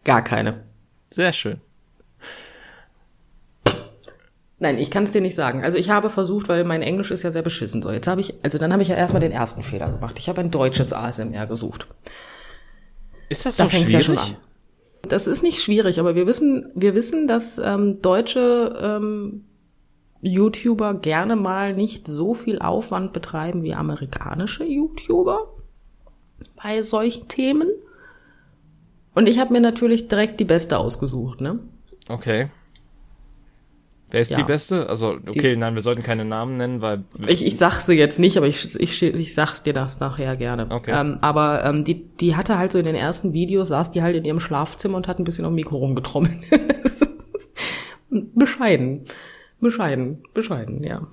Gar 0.04 0.24
keine. 0.24 0.64
Sehr 1.10 1.34
schön. 1.34 1.62
Nein, 4.62 4.78
ich 4.78 4.92
kann 4.92 5.04
es 5.06 5.12
dir 5.12 5.22
nicht 5.22 5.36
sagen. 5.36 5.64
Also 5.64 5.78
ich 5.78 5.90
habe 5.90 6.10
versucht, 6.10 6.50
weil 6.50 6.66
mein 6.66 6.82
Englisch 6.82 7.12
ist 7.12 7.24
ja 7.24 7.32
sehr 7.32 7.42
beschissen. 7.44 7.82
So, 7.82 7.92
jetzt 7.92 8.08
habe 8.08 8.20
ich, 8.20 8.34
also 8.44 8.58
dann 8.58 8.74
habe 8.74 8.82
ich 8.84 8.90
ja 8.90 8.96
erstmal 8.96 9.22
den 9.22 9.32
ersten 9.32 9.64
Fehler 9.64 9.90
gemacht. 9.90 10.20
Ich 10.20 10.28
habe 10.28 10.42
ein 10.42 10.52
deutsches 10.52 10.92
ASMR 10.92 11.48
gesucht. 11.48 11.88
Ist 13.30 13.46
das 13.46 13.56
Da 13.56 13.66
so 13.66 13.70
schwierig? 13.70 13.92
ja 13.94 14.02
schon 14.02 14.18
an. 14.18 14.36
Das 15.08 15.28
ist 15.28 15.44
nicht 15.44 15.62
schwierig, 15.62 15.98
aber 16.00 16.14
wir 16.16 16.28
wissen, 16.28 16.72
wir 16.76 16.94
wissen, 16.94 17.26
dass 17.26 17.58
ähm, 17.58 18.02
deutsche 18.02 18.78
ähm, 18.82 19.46
YouTuber 20.22 20.96
gerne 20.96 21.36
mal 21.36 21.74
nicht 21.74 22.08
so 22.08 22.34
viel 22.34 22.60
Aufwand 22.60 23.14
betreiben 23.14 23.64
wie 23.64 23.74
amerikanische 23.74 24.66
YouTuber 24.66 25.48
bei 26.62 26.84
solchen 26.84 27.28
Themen. 27.28 27.70
Und 29.16 29.28
ich 29.28 29.40
habe 29.40 29.54
mir 29.54 29.62
natürlich 29.62 30.08
direkt 30.08 30.40
die 30.40 30.46
beste 30.46 30.78
ausgesucht, 30.78 31.42
ne? 31.42 31.60
Okay. 32.08 32.48
Wer 34.12 34.22
ist 34.22 34.32
Ja. 34.32 34.38
die 34.38 34.44
beste? 34.44 34.90
Also, 34.90 35.18
okay, 35.28 35.56
nein, 35.56 35.76
wir 35.76 35.82
sollten 35.84 36.02
keine 36.02 36.26
Namen 36.26 36.58
nennen, 36.58 36.82
weil. 36.82 37.04
Ich, 37.28 37.46
ich 37.46 37.58
sag's 37.58 37.86
sie 37.86 37.94
jetzt 37.94 38.18
nicht, 38.18 38.38
aber 38.38 38.48
ich, 38.48 38.80
ich, 38.80 39.04
ich 39.04 39.34
sag's 39.36 39.62
dir 39.62 39.74
das 39.74 40.00
nachher 40.00 40.36
gerne. 40.36 40.68
Okay. 40.70 40.92
Ähm, 41.00 41.20
aber 41.22 41.64
ähm, 41.64 41.84
die, 41.86 42.06
die 42.18 42.36
hatte 42.36 42.58
halt 42.58 42.72
so 42.72 42.80
in 42.80 42.86
den 42.86 42.96
ersten 42.96 43.34
Videos, 43.34 43.68
saß 43.68 43.92
die 43.92 44.02
halt 44.02 44.16
in 44.16 44.26
ihrem 44.26 44.40
Schlafzimmer 44.40 44.98
und 44.98 45.08
hat 45.08 45.20
ein 45.20 45.26
bisschen 45.26 45.46
auf 45.46 45.52
dem 45.52 45.56
Mikro 45.56 45.78
rumgetrommelt. 45.78 46.34
bescheiden. 48.10 49.06
Bescheiden. 49.60 50.24
Bescheiden, 50.34 50.84
ja. 50.84 51.08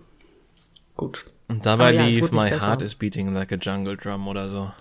Gut. 0.96 1.26
Und 1.48 1.64
dabei 1.66 1.88
Aber 1.88 1.94
ja, 1.94 2.06
lief 2.06 2.32
My 2.32 2.48
besser. 2.50 2.66
Heart 2.66 2.82
is 2.82 2.94
Beating 2.94 3.32
Like 3.32 3.52
a 3.52 3.56
Jungle 3.56 3.96
Drum 3.96 4.26
oder 4.28 4.48
so. 4.48 4.72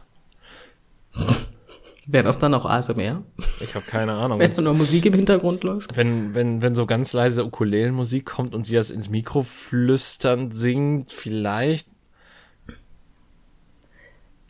Wäre 2.08 2.23
das 2.23 2.38
dann 2.38 2.54
auch 2.54 2.65
ASMR? 2.65 3.23
Ich 3.62 3.73
habe 3.73 3.86
keine 3.86 4.13
Ahnung. 4.13 4.38
Wenn 4.38 4.54
so 4.54 4.62
nur 4.62 4.75
Musik 4.75 5.06
im 5.06 5.13
Hintergrund 5.13 5.63
läuft? 5.63 5.97
wenn, 5.97 6.36
wenn, 6.36 6.62
wenn 6.62 6.75
so 6.75 6.86
ganz 6.86 7.13
leise 7.13 7.43
Ukulelenmusik 7.43 8.25
kommt 8.25 8.54
und 8.54 8.65
sie 8.65 8.75
das 8.75 8.91
ins 8.91 9.10
Mikro 9.10 9.41
flüsternd 9.41 10.54
singt, 10.54 11.13
vielleicht. 11.13 11.88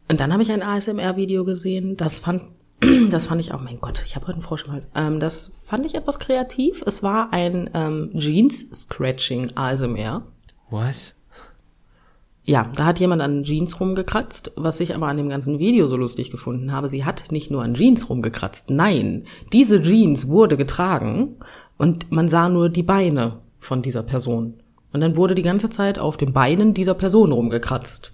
Und 0.09 0.19
dann 0.19 0.33
habe 0.33 0.43
ich 0.43 0.51
ein 0.51 0.61
ASMR-Video 0.61 1.45
gesehen, 1.45 1.95
das 1.95 2.19
fand, 2.19 2.41
das 3.11 3.27
fand 3.27 3.41
ich 3.41 3.53
auch, 3.53 3.61
mein 3.61 3.79
Gott, 3.79 4.03
ich 4.05 4.15
habe 4.15 4.27
heute 4.27 4.35
einen 4.35 4.43
Frosch 4.43 4.65
im 4.65 4.73
Hals. 4.73 4.87
Ähm, 4.95 5.19
das 5.19 5.51
fand 5.63 5.85
ich 5.85 5.95
etwas 5.95 6.19
kreativ. 6.19 6.83
Es 6.85 7.03
war 7.03 7.33
ein 7.33 7.69
ähm, 7.73 8.11
Jeans-Scratching 8.15 9.51
ASMR. 9.55 10.23
Was? 10.69 11.15
Ja, 12.47 12.69
da 12.75 12.85
hat 12.85 12.99
jemand 12.99 13.23
an 13.23 13.43
Jeans 13.43 13.79
rumgekratzt, 13.79 14.51
was 14.55 14.79
ich 14.79 14.93
aber 14.93 15.07
an 15.07 15.17
dem 15.17 15.29
ganzen 15.29 15.57
Video 15.57 15.87
so 15.87 15.97
lustig 15.97 16.29
gefunden 16.29 16.71
habe. 16.71 16.89
Sie 16.89 17.03
hat 17.03 17.31
nicht 17.31 17.49
nur 17.49 17.63
an 17.63 17.73
Jeans 17.73 18.07
rumgekratzt, 18.07 18.69
nein, 18.69 19.23
diese 19.51 19.81
Jeans 19.81 20.27
wurde 20.27 20.55
getragen 20.55 21.37
und 21.77 22.11
man 22.11 22.29
sah 22.29 22.47
nur 22.47 22.69
die 22.69 22.83
Beine 22.83 23.39
von 23.57 23.81
dieser 23.81 24.03
Person. 24.03 24.61
Und 24.93 25.01
dann 25.01 25.15
wurde 25.15 25.33
die 25.33 25.41
ganze 25.41 25.69
Zeit 25.69 25.97
auf 25.97 26.17
den 26.17 26.33
Beinen 26.33 26.75
dieser 26.75 26.93
Person 26.93 27.31
rumgekratzt. 27.31 28.13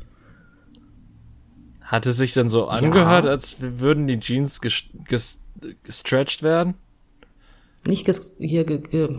Hat 1.92 2.06
es 2.06 2.16
sich 2.16 2.32
dann 2.34 2.48
so 2.48 2.68
angehört, 2.68 3.26
als 3.26 3.58
würden 3.60 4.08
die 4.08 4.18
Jeans 4.20 4.62
ges 4.62 4.84
ges 5.10 5.42
gestretched 5.84 6.42
werden? 6.42 6.76
Nicht 7.86 8.06
ges 8.06 8.34
hier, 8.40 8.66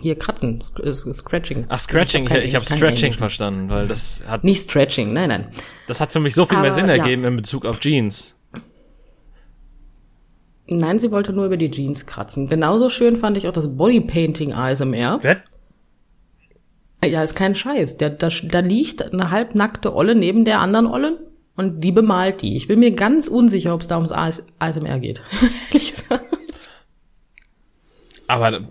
hier 0.01 0.17
kratzen, 0.17 0.59
sk- 0.63 1.13
Scratching. 1.13 1.65
Ach, 1.69 1.79
Scratching, 1.79 2.23
ich, 2.25 2.55
habe 2.55 2.65
kein 2.65 2.77
Stretching 2.77 3.03
Englisch. 3.07 3.17
verstanden, 3.17 3.69
weil 3.69 3.87
das 3.87 4.23
hat, 4.25 4.43
Nicht 4.43 4.63
Stretching, 4.63 5.13
nein, 5.13 5.29
nein. 5.29 5.47
das 5.85 6.01
hat 6.01 6.11
für 6.11 6.19
mich 6.19 6.33
so 6.33 6.45
viel 6.45 6.57
mehr 6.57 6.71
Aber, 6.71 6.75
Sinn 6.75 6.87
ja. 6.87 6.95
ergeben 6.95 7.25
in 7.25 7.35
Bezug 7.35 7.65
auf 7.65 7.79
Jeans. 7.79 8.33
Nein, 10.65 10.97
sie 10.97 11.11
wollte 11.11 11.31
nur 11.33 11.45
über 11.45 11.57
die 11.57 11.69
Jeans 11.69 12.05
kratzen. 12.07 12.47
Genauso 12.47 12.89
schön 12.89 13.17
fand 13.17 13.37
ich 13.37 13.47
auch 13.47 13.53
das 13.53 13.75
Bodypainting 13.77 14.53
ASMR. 14.53 15.19
Ja, 17.05 17.21
ist 17.21 17.35
kein 17.35 17.53
Scheiß. 17.53 17.97
Der, 17.97 18.09
da, 18.09 18.29
da 18.29 18.59
liegt 18.61 19.01
eine 19.13 19.29
halbnackte 19.29 19.93
Olle 19.93 20.15
neben 20.15 20.45
der 20.45 20.61
anderen 20.61 20.87
Ollen 20.87 21.17
und 21.55 21.81
die 21.81 21.91
bemalt 21.91 22.41
die. 22.41 22.55
Ich 22.55 22.67
bin 22.67 22.79
mir 22.79 22.91
ganz 22.91 23.27
unsicher, 23.27 23.73
ob 23.73 23.81
es 23.81 23.87
da 23.87 23.97
ums 23.97 24.11
AS, 24.11 24.45
ASMR 24.59 24.99
geht. 24.99 25.21
Ehrlich 25.69 25.91
gesagt. 25.91 26.25
Aber, 28.27 28.61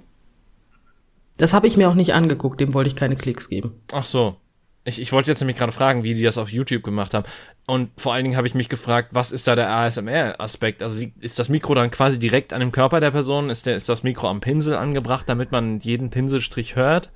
Das 1.37 1.55
habe 1.55 1.67
ich 1.67 1.77
mir 1.77 1.89
auch 1.89 1.95
nicht 1.95 2.15
angeguckt, 2.15 2.61
dem 2.61 2.75
wollte 2.75 2.89
ich 2.89 2.97
keine 2.97 3.17
Klicks 3.17 3.49
geben. 3.49 3.81
ach 3.93 4.05
so. 4.05 4.37
Ich, 4.85 5.01
ich 5.01 5.13
wollte 5.13 5.31
jetzt 5.31 5.39
nämlich 5.39 5.57
gerade 5.57 5.71
fragen, 5.71 6.03
wie 6.03 6.15
die 6.15 6.23
das 6.23 6.39
auf 6.39 6.51
YouTube 6.51 6.83
gemacht 6.83 7.15
haben. 7.15 7.25
Und 7.67 7.91
vor 7.97 8.15
allen 8.15 8.25
Dingen 8.25 8.37
habe 8.37 8.49
ich 8.49 8.55
mich 8.55 8.69
gefragt, 8.69 9.11
was 9.13 9.31
ist 9.31 9.47
da 9.47 9.55
der 9.55 9.71
ASMR-Aspekt? 9.71 10.83
Also 10.83 11.05
ist 11.21 11.39
das 11.39 11.49
Mikro 11.49 11.75
dann 11.75 11.93
quasi 11.93 12.19
direkt 12.19 12.53
an 12.53 12.59
dem 12.59 12.73
Körper 12.73 12.99
der 12.99 13.13
Person? 13.13 13.49
Ist, 13.49 13.67
der, 13.67 13.77
ist 13.77 13.89
das 13.89 14.03
Mikro 14.03 14.29
am 14.29 14.41
Pinsel 14.41 14.75
angebracht, 14.75 15.29
damit 15.29 15.53
man 15.53 15.79
jeden 15.79 16.11
Pinselstrich 16.11 16.75
hört? 16.75 17.11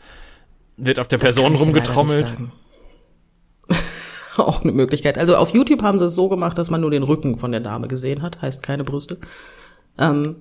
Wird 0.77 1.01
auf 1.01 1.09
der 1.09 1.19
Das 1.19 1.35
Person 1.35 1.57
rumgetrommelt? 1.57 2.35
auch 4.47 4.63
eine 4.63 4.73
Möglichkeit. 4.73 5.19
Also 5.19 5.37
auf 5.37 5.51
YouTube 5.51 5.83
haben 5.83 5.99
sie 5.99 6.07
es 6.07 6.15
so 6.15 6.29
gemacht, 6.29 6.59
dass 6.59 6.71
man 6.71 6.81
nur 6.81 6.91
den 6.91 7.03
Rücken 7.03 7.39
von 7.39 7.53
der 7.53 7.61
Dame 7.61 7.89
gesehen 7.89 8.23
hat, 8.23 8.43
heißt 8.43 8.63
keine 8.63 8.85
Brüste. 8.85 9.19
Ähm, 9.99 10.37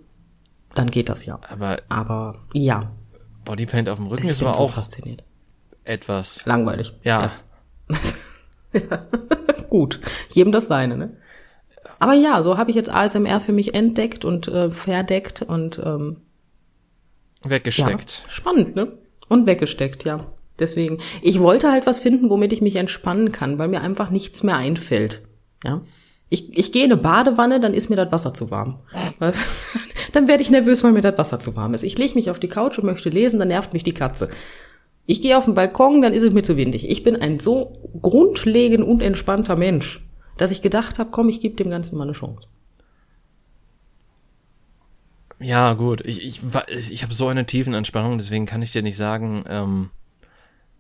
dann 0.74 0.92
geht 0.92 1.10
das 1.10 1.26
ja. 1.26 1.40
Aber, 1.50 1.80
Aber 1.90 2.40
ja. 2.54 2.92
Bodypaint 3.46 3.90
auf 3.90 3.98
dem 3.98 4.08
Rücken 4.08 4.26
Ich 4.26 4.32
ist 4.32 4.44
aber 4.44 4.54
so 4.56 4.64
auch 4.64 4.72
fasziniert. 4.72 5.24
etwas. 5.84 6.46
Langweilig. 6.46 6.94
Ja. 7.04 7.32
Gut. 9.70 10.00
Jedem 10.32 10.52
das 10.52 10.68
seine, 10.68 10.98
ne? 10.98 11.18
Aber 12.00 12.14
ja, 12.14 12.44
so 12.44 12.58
habe 12.58 12.70
ich 12.72 12.76
jetzt 12.76 12.90
ASMR 12.90 13.40
für 13.40 13.54
mich 13.54 13.74
entdeckt 13.74 14.26
und 14.26 14.48
äh, 14.50 14.70
verdeckt 14.70 15.42
und 15.44 15.80
ähm, 15.84 16.18
Weggesteckt. 17.44 18.24
Ja, 18.24 18.30
spannend, 18.30 18.76
ne? 18.76 18.98
Und 19.30 19.46
weggesteckt, 19.46 20.04
ja. 20.04 20.26
Deswegen, 20.60 21.00
ich 21.22 21.40
wollte 21.40 21.72
halt 21.72 21.86
was 21.86 22.00
finden, 22.00 22.30
womit 22.30 22.54
ich 22.54 22.62
mich 22.62 22.78
entspannen 22.78 23.32
kann, 23.32 23.60
weil 23.60 23.68
mir 23.68 23.82
einfach 23.82 24.10
nichts 24.10 24.44
mehr 24.44 24.56
einfällt. 24.56 25.22
Ja. 25.64 25.82
Ich, 26.30 26.58
ich 26.58 26.72
gehe 26.72 26.86
in 26.86 26.92
eine 26.92 27.02
Badewanne, 27.02 27.60
dann 27.60 27.74
ist 27.74 27.90
mir 27.90 27.96
das 27.96 28.12
Wasser 28.12 28.34
zu 28.34 28.52
warm. 28.52 28.80
Was? 29.20 29.48
Dann 30.12 30.28
werde 30.30 30.44
ich 30.44 30.50
nervös, 30.50 30.82
weil 30.84 30.94
mir 30.94 31.02
das 31.02 31.18
Wasser 31.18 31.40
zu 31.40 31.58
warm 31.58 31.74
ist. 31.74 31.84
Ich 31.84 31.98
lege 31.98 32.16
mich 32.16 32.30
auf 32.30 32.40
die 32.40 32.48
Couch 32.48 32.78
und 32.78 32.86
möchte 32.86 33.10
lesen, 33.10 33.38
dann 33.38 33.50
nervt 33.50 33.74
mich 33.74 33.84
die 33.84 33.94
Katze. 33.94 34.30
Ich 35.06 35.22
gehe 35.22 35.38
auf 35.38 35.44
den 35.44 35.56
Balkon, 35.56 36.02
dann 36.02 36.14
ist 36.14 36.24
es 36.24 36.34
mir 36.34 36.42
zu 36.42 36.56
windig. 36.56 36.90
Ich 36.90 37.04
bin 37.04 37.18
ein 37.18 37.40
so 37.40 37.92
grundlegend 38.02 38.82
und 38.82 39.02
entspannter 39.02 39.58
Mensch, 39.58 40.08
dass 40.38 40.52
ich 40.52 40.62
gedacht 40.62 41.00
habe, 41.00 41.12
komm, 41.12 41.28
ich 41.28 41.42
gebe 41.42 41.58
dem 41.58 41.70
Ganzen 41.70 41.98
mal 41.98 42.06
eine 42.06 42.14
Chance. 42.14 42.48
Ja, 45.40 45.74
gut. 45.74 46.02
Ich, 46.06 46.24
ich, 46.24 46.42
ich 46.90 47.04
habe 47.04 47.14
so 47.14 47.28
eine 47.28 47.46
tiefen 47.46 47.74
Entspannung, 47.74 48.18
deswegen 48.18 48.46
kann 48.46 48.62
ich 48.62 48.72
dir 48.72 48.82
nicht 48.82 48.98
sagen, 48.98 49.44
ähm, 49.50 49.90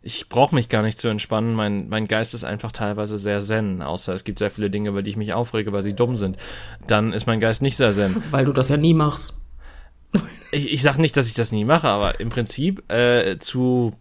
ich 0.05 0.29
brauche 0.29 0.53
mich 0.53 0.69
gar 0.69 0.83
nicht 0.83 0.99
zu 0.99 1.07
entspannen. 1.07 1.55
Mein, 1.55 1.89
mein 1.89 2.07
Geist 2.07 2.35
ist 2.35 2.43
einfach 2.43 2.71
teilweise 2.71 3.17
sehr 3.17 3.41
zen, 3.41 3.81
außer 3.81 4.13
es 4.13 4.23
gibt 4.23 4.37
sehr 4.37 4.51
viele 4.51 4.69
Dinge, 4.69 4.89
über 4.89 5.01
die 5.01 5.09
ich 5.09 5.17
mich 5.17 5.33
aufrege, 5.33 5.73
weil 5.73 5.81
sie 5.81 5.95
dumm 5.95 6.15
sind. 6.15 6.37
Dann 6.85 7.11
ist 7.11 7.25
mein 7.25 7.39
Geist 7.39 7.63
nicht 7.63 7.75
sehr 7.75 7.91
zen. 7.91 8.15
Weil 8.31 8.45
du 8.45 8.53
das 8.53 8.69
ja 8.69 8.77
nie 8.77 8.93
machst. 8.93 9.33
Ich, 10.51 10.71
ich 10.71 10.83
sage 10.83 11.01
nicht, 11.01 11.17
dass 11.17 11.27
ich 11.27 11.33
das 11.33 11.51
nie 11.51 11.65
mache, 11.65 11.87
aber 11.87 12.19
im 12.19 12.29
Prinzip 12.29 12.89
äh, 12.91 13.39
zu 13.39 13.93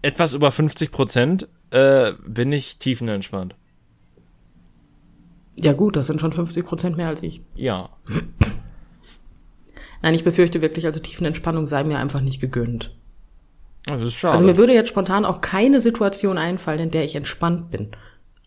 etwas 0.00 0.32
über 0.32 0.50
50 0.50 0.90
Prozent 0.90 1.46
äh, 1.72 2.12
bin 2.26 2.50
ich 2.52 2.78
tiefenentspannt. 2.78 3.54
Ja 5.60 5.74
gut, 5.74 5.96
das 5.96 6.06
sind 6.06 6.22
schon 6.22 6.32
50 6.32 6.64
Prozent 6.64 6.96
mehr 6.96 7.08
als 7.08 7.22
ich. 7.22 7.42
Ja. 7.54 7.90
Nein, 10.00 10.14
ich 10.14 10.24
befürchte 10.24 10.62
wirklich, 10.62 10.86
also 10.86 11.00
Tiefenentspannung 11.00 11.66
sei 11.66 11.84
mir 11.84 11.98
einfach 11.98 12.22
nicht 12.22 12.40
gegönnt. 12.40 12.96
Das 13.86 14.02
ist 14.02 14.14
schade. 14.14 14.32
Also 14.32 14.44
mir 14.44 14.56
würde 14.56 14.74
jetzt 14.74 14.88
spontan 14.88 15.24
auch 15.24 15.40
keine 15.40 15.80
Situation 15.80 16.38
einfallen, 16.38 16.80
in 16.80 16.90
der 16.90 17.04
ich 17.04 17.14
entspannt 17.14 17.70
bin. 17.70 17.92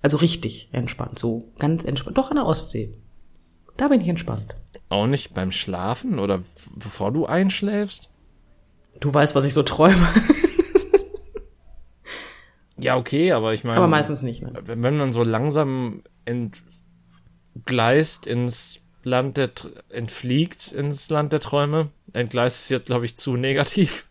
Also 0.01 0.17
richtig 0.17 0.69
entspannt, 0.71 1.19
so 1.19 1.51
ganz 1.59 1.85
entspannt. 1.85 2.17
Doch 2.17 2.29
an 2.29 2.37
der 2.37 2.45
Ostsee. 2.45 2.91
Da 3.77 3.87
bin 3.87 4.01
ich 4.01 4.07
entspannt. 4.07 4.55
Auch 4.89 5.07
nicht 5.07 5.33
beim 5.33 5.51
Schlafen 5.51 6.19
oder 6.19 6.43
bevor 6.75 7.11
du 7.11 7.25
einschläfst? 7.25 8.09
Du 8.99 9.13
weißt, 9.13 9.35
was 9.35 9.45
ich 9.45 9.53
so 9.53 9.63
träume, 9.63 9.95
Ja, 12.81 12.97
okay, 12.97 13.31
aber 13.33 13.53
ich 13.53 13.63
meine. 13.63 13.77
aber 13.77 13.87
meistens 13.87 14.21
nicht. 14.21 14.41
Ne? 14.41 14.53
wenn 14.63 14.97
man 14.97 15.11
so 15.11 15.23
langsam 15.23 16.03
entgleist 17.55 18.25
ins 18.25 18.81
Land 19.03 19.37
der 19.37 19.49
entfliegt 19.89 20.71
ins 20.71 21.09
Land 21.09 21.33
der 21.33 21.39
Träume. 21.39 21.89
Entgleist 22.13 22.63
ist 22.63 22.69
jetzt, 22.69 22.85
glaube 22.87 23.05
ich, 23.05 23.15
zu 23.15 23.35
negativ. 23.35 24.07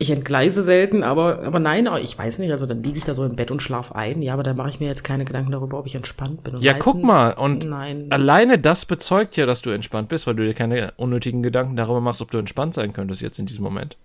Ich 0.00 0.10
entgleise 0.10 0.62
selten, 0.62 1.02
aber, 1.02 1.42
aber 1.42 1.58
nein, 1.58 1.88
aber 1.88 2.00
ich 2.00 2.16
weiß 2.16 2.38
nicht, 2.38 2.52
also 2.52 2.66
dann 2.66 2.78
liege 2.78 2.98
ich 2.98 3.04
da 3.04 3.14
so 3.16 3.24
im 3.24 3.34
Bett 3.34 3.50
und 3.50 3.60
schlaf 3.60 3.90
ein. 3.92 4.22
Ja, 4.22 4.32
aber 4.34 4.44
dann 4.44 4.56
mache 4.56 4.68
ich 4.70 4.78
mir 4.78 4.86
jetzt 4.86 5.02
keine 5.02 5.24
Gedanken 5.24 5.50
darüber, 5.50 5.78
ob 5.80 5.86
ich 5.86 5.96
entspannt 5.96 6.44
bin. 6.44 6.54
Und 6.54 6.62
Ja, 6.62 6.74
guck 6.74 7.02
meistens- 7.02 7.06
mal, 7.06 7.30
und 7.32 7.64
Nein. 7.68 8.06
Alleine 8.10 8.58
das 8.60 8.86
bezeugt 8.86 9.36
ja, 9.36 9.44
dass 9.44 9.60
du 9.60 9.70
entspannt 9.70 10.08
bist, 10.08 10.26
weil 10.28 10.36
du 10.36 10.44
dir 10.46 10.54
keine 10.54 10.92
unnötigen 10.98 11.42
Gedanken 11.42 11.74
darüber 11.74 12.00
machst, 12.00 12.22
ob 12.22 12.30
du 12.30 12.38
entspannt 12.38 12.74
sein 12.74 12.92
könntest 12.92 13.22
jetzt 13.22 13.40
in 13.40 13.46
diesem 13.46 13.64
Moment. 13.64 13.96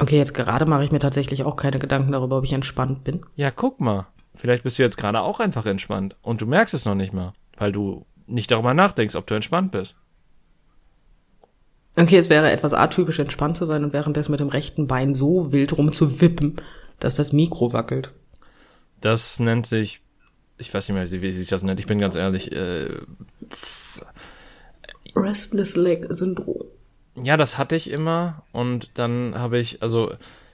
Okay, 0.00 0.16
jetzt 0.16 0.34
gerade 0.34 0.66
mache 0.66 0.84
ich 0.84 0.92
mir 0.92 1.00
tatsächlich 1.00 1.44
auch 1.44 1.56
keine 1.56 1.78
Gedanken 1.78 2.12
darüber, 2.12 2.38
ob 2.38 2.44
ich 2.44 2.52
entspannt 2.52 3.04
bin. 3.04 3.20
Ja, 3.36 3.50
guck 3.50 3.80
mal. 3.80 4.06
Vielleicht 4.34 4.62
bist 4.62 4.78
du 4.78 4.84
jetzt 4.84 4.96
gerade 4.96 5.20
auch 5.20 5.40
einfach 5.40 5.66
entspannt 5.66 6.14
und 6.22 6.40
du 6.40 6.46
merkst 6.46 6.72
es 6.74 6.84
noch 6.84 6.94
nicht 6.94 7.12
mal, 7.12 7.32
weil 7.56 7.72
du 7.72 8.04
nicht 8.26 8.50
darüber 8.50 8.74
nachdenkst, 8.74 9.16
ob 9.16 9.26
du 9.26 9.34
entspannt 9.34 9.72
bist. 9.72 9.96
Okay, 11.98 12.16
es 12.16 12.30
wäre 12.30 12.52
etwas 12.52 12.74
atypisch, 12.74 13.18
entspannt 13.18 13.56
zu 13.56 13.66
sein 13.66 13.82
und 13.82 13.92
währenddessen 13.92 14.30
mit 14.30 14.38
dem 14.38 14.50
rechten 14.50 14.86
Bein 14.86 15.16
so 15.16 15.50
wild 15.50 15.76
rumzuwippen, 15.76 16.60
dass 17.00 17.16
das 17.16 17.32
Mikro 17.32 17.72
wackelt. 17.72 18.12
Das 19.00 19.40
nennt 19.40 19.66
sich, 19.66 20.00
ich 20.58 20.72
weiß 20.72 20.88
nicht 20.88 20.94
mehr, 20.94 21.22
wie 21.22 21.32
sich 21.32 21.48
das 21.48 21.64
nennt, 21.64 21.80
ich 21.80 21.86
bin 21.86 21.98
ganz 21.98 22.14
ehrlich, 22.14 22.52
äh, 22.52 22.88
Restless 25.16 25.74
Leg 25.74 26.06
Syndrom. 26.10 26.66
Ja, 27.16 27.36
das 27.36 27.58
hatte 27.58 27.74
ich 27.74 27.90
immer 27.90 28.44
und 28.52 28.90
dann 28.94 29.34
habe 29.34 29.58
ich, 29.58 29.82
also 29.82 30.12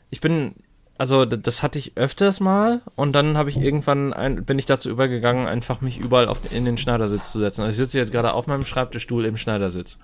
ich 0.09 0.23
bin, 0.23 0.55
also 0.97 1.27
das 1.27 1.63
hatte 1.63 1.79
ich 1.79 1.99
öfters 1.99 2.41
mal 2.41 2.81
und 2.95 3.13
dann 3.13 3.37
habe 3.37 3.51
ich 3.51 3.59
irgendwann, 3.59 4.15
ein, 4.15 4.47
bin 4.47 4.59
ich 4.59 4.65
dazu 4.65 4.89
übergegangen, 4.89 5.47
einfach 5.47 5.83
mich 5.83 5.99
überall 5.99 6.27
auf, 6.27 6.41
in 6.55 6.65
den 6.65 6.79
Schneidersitz 6.79 7.33
zu 7.33 7.39
setzen. 7.39 7.61
Also 7.61 7.73
ich 7.73 7.77
sitze 7.77 7.99
jetzt 7.99 8.13
gerade 8.13 8.33
auf 8.33 8.47
meinem 8.47 8.65
Schreibtischstuhl 8.65 9.27
im 9.27 9.37
Schneidersitz. 9.37 9.99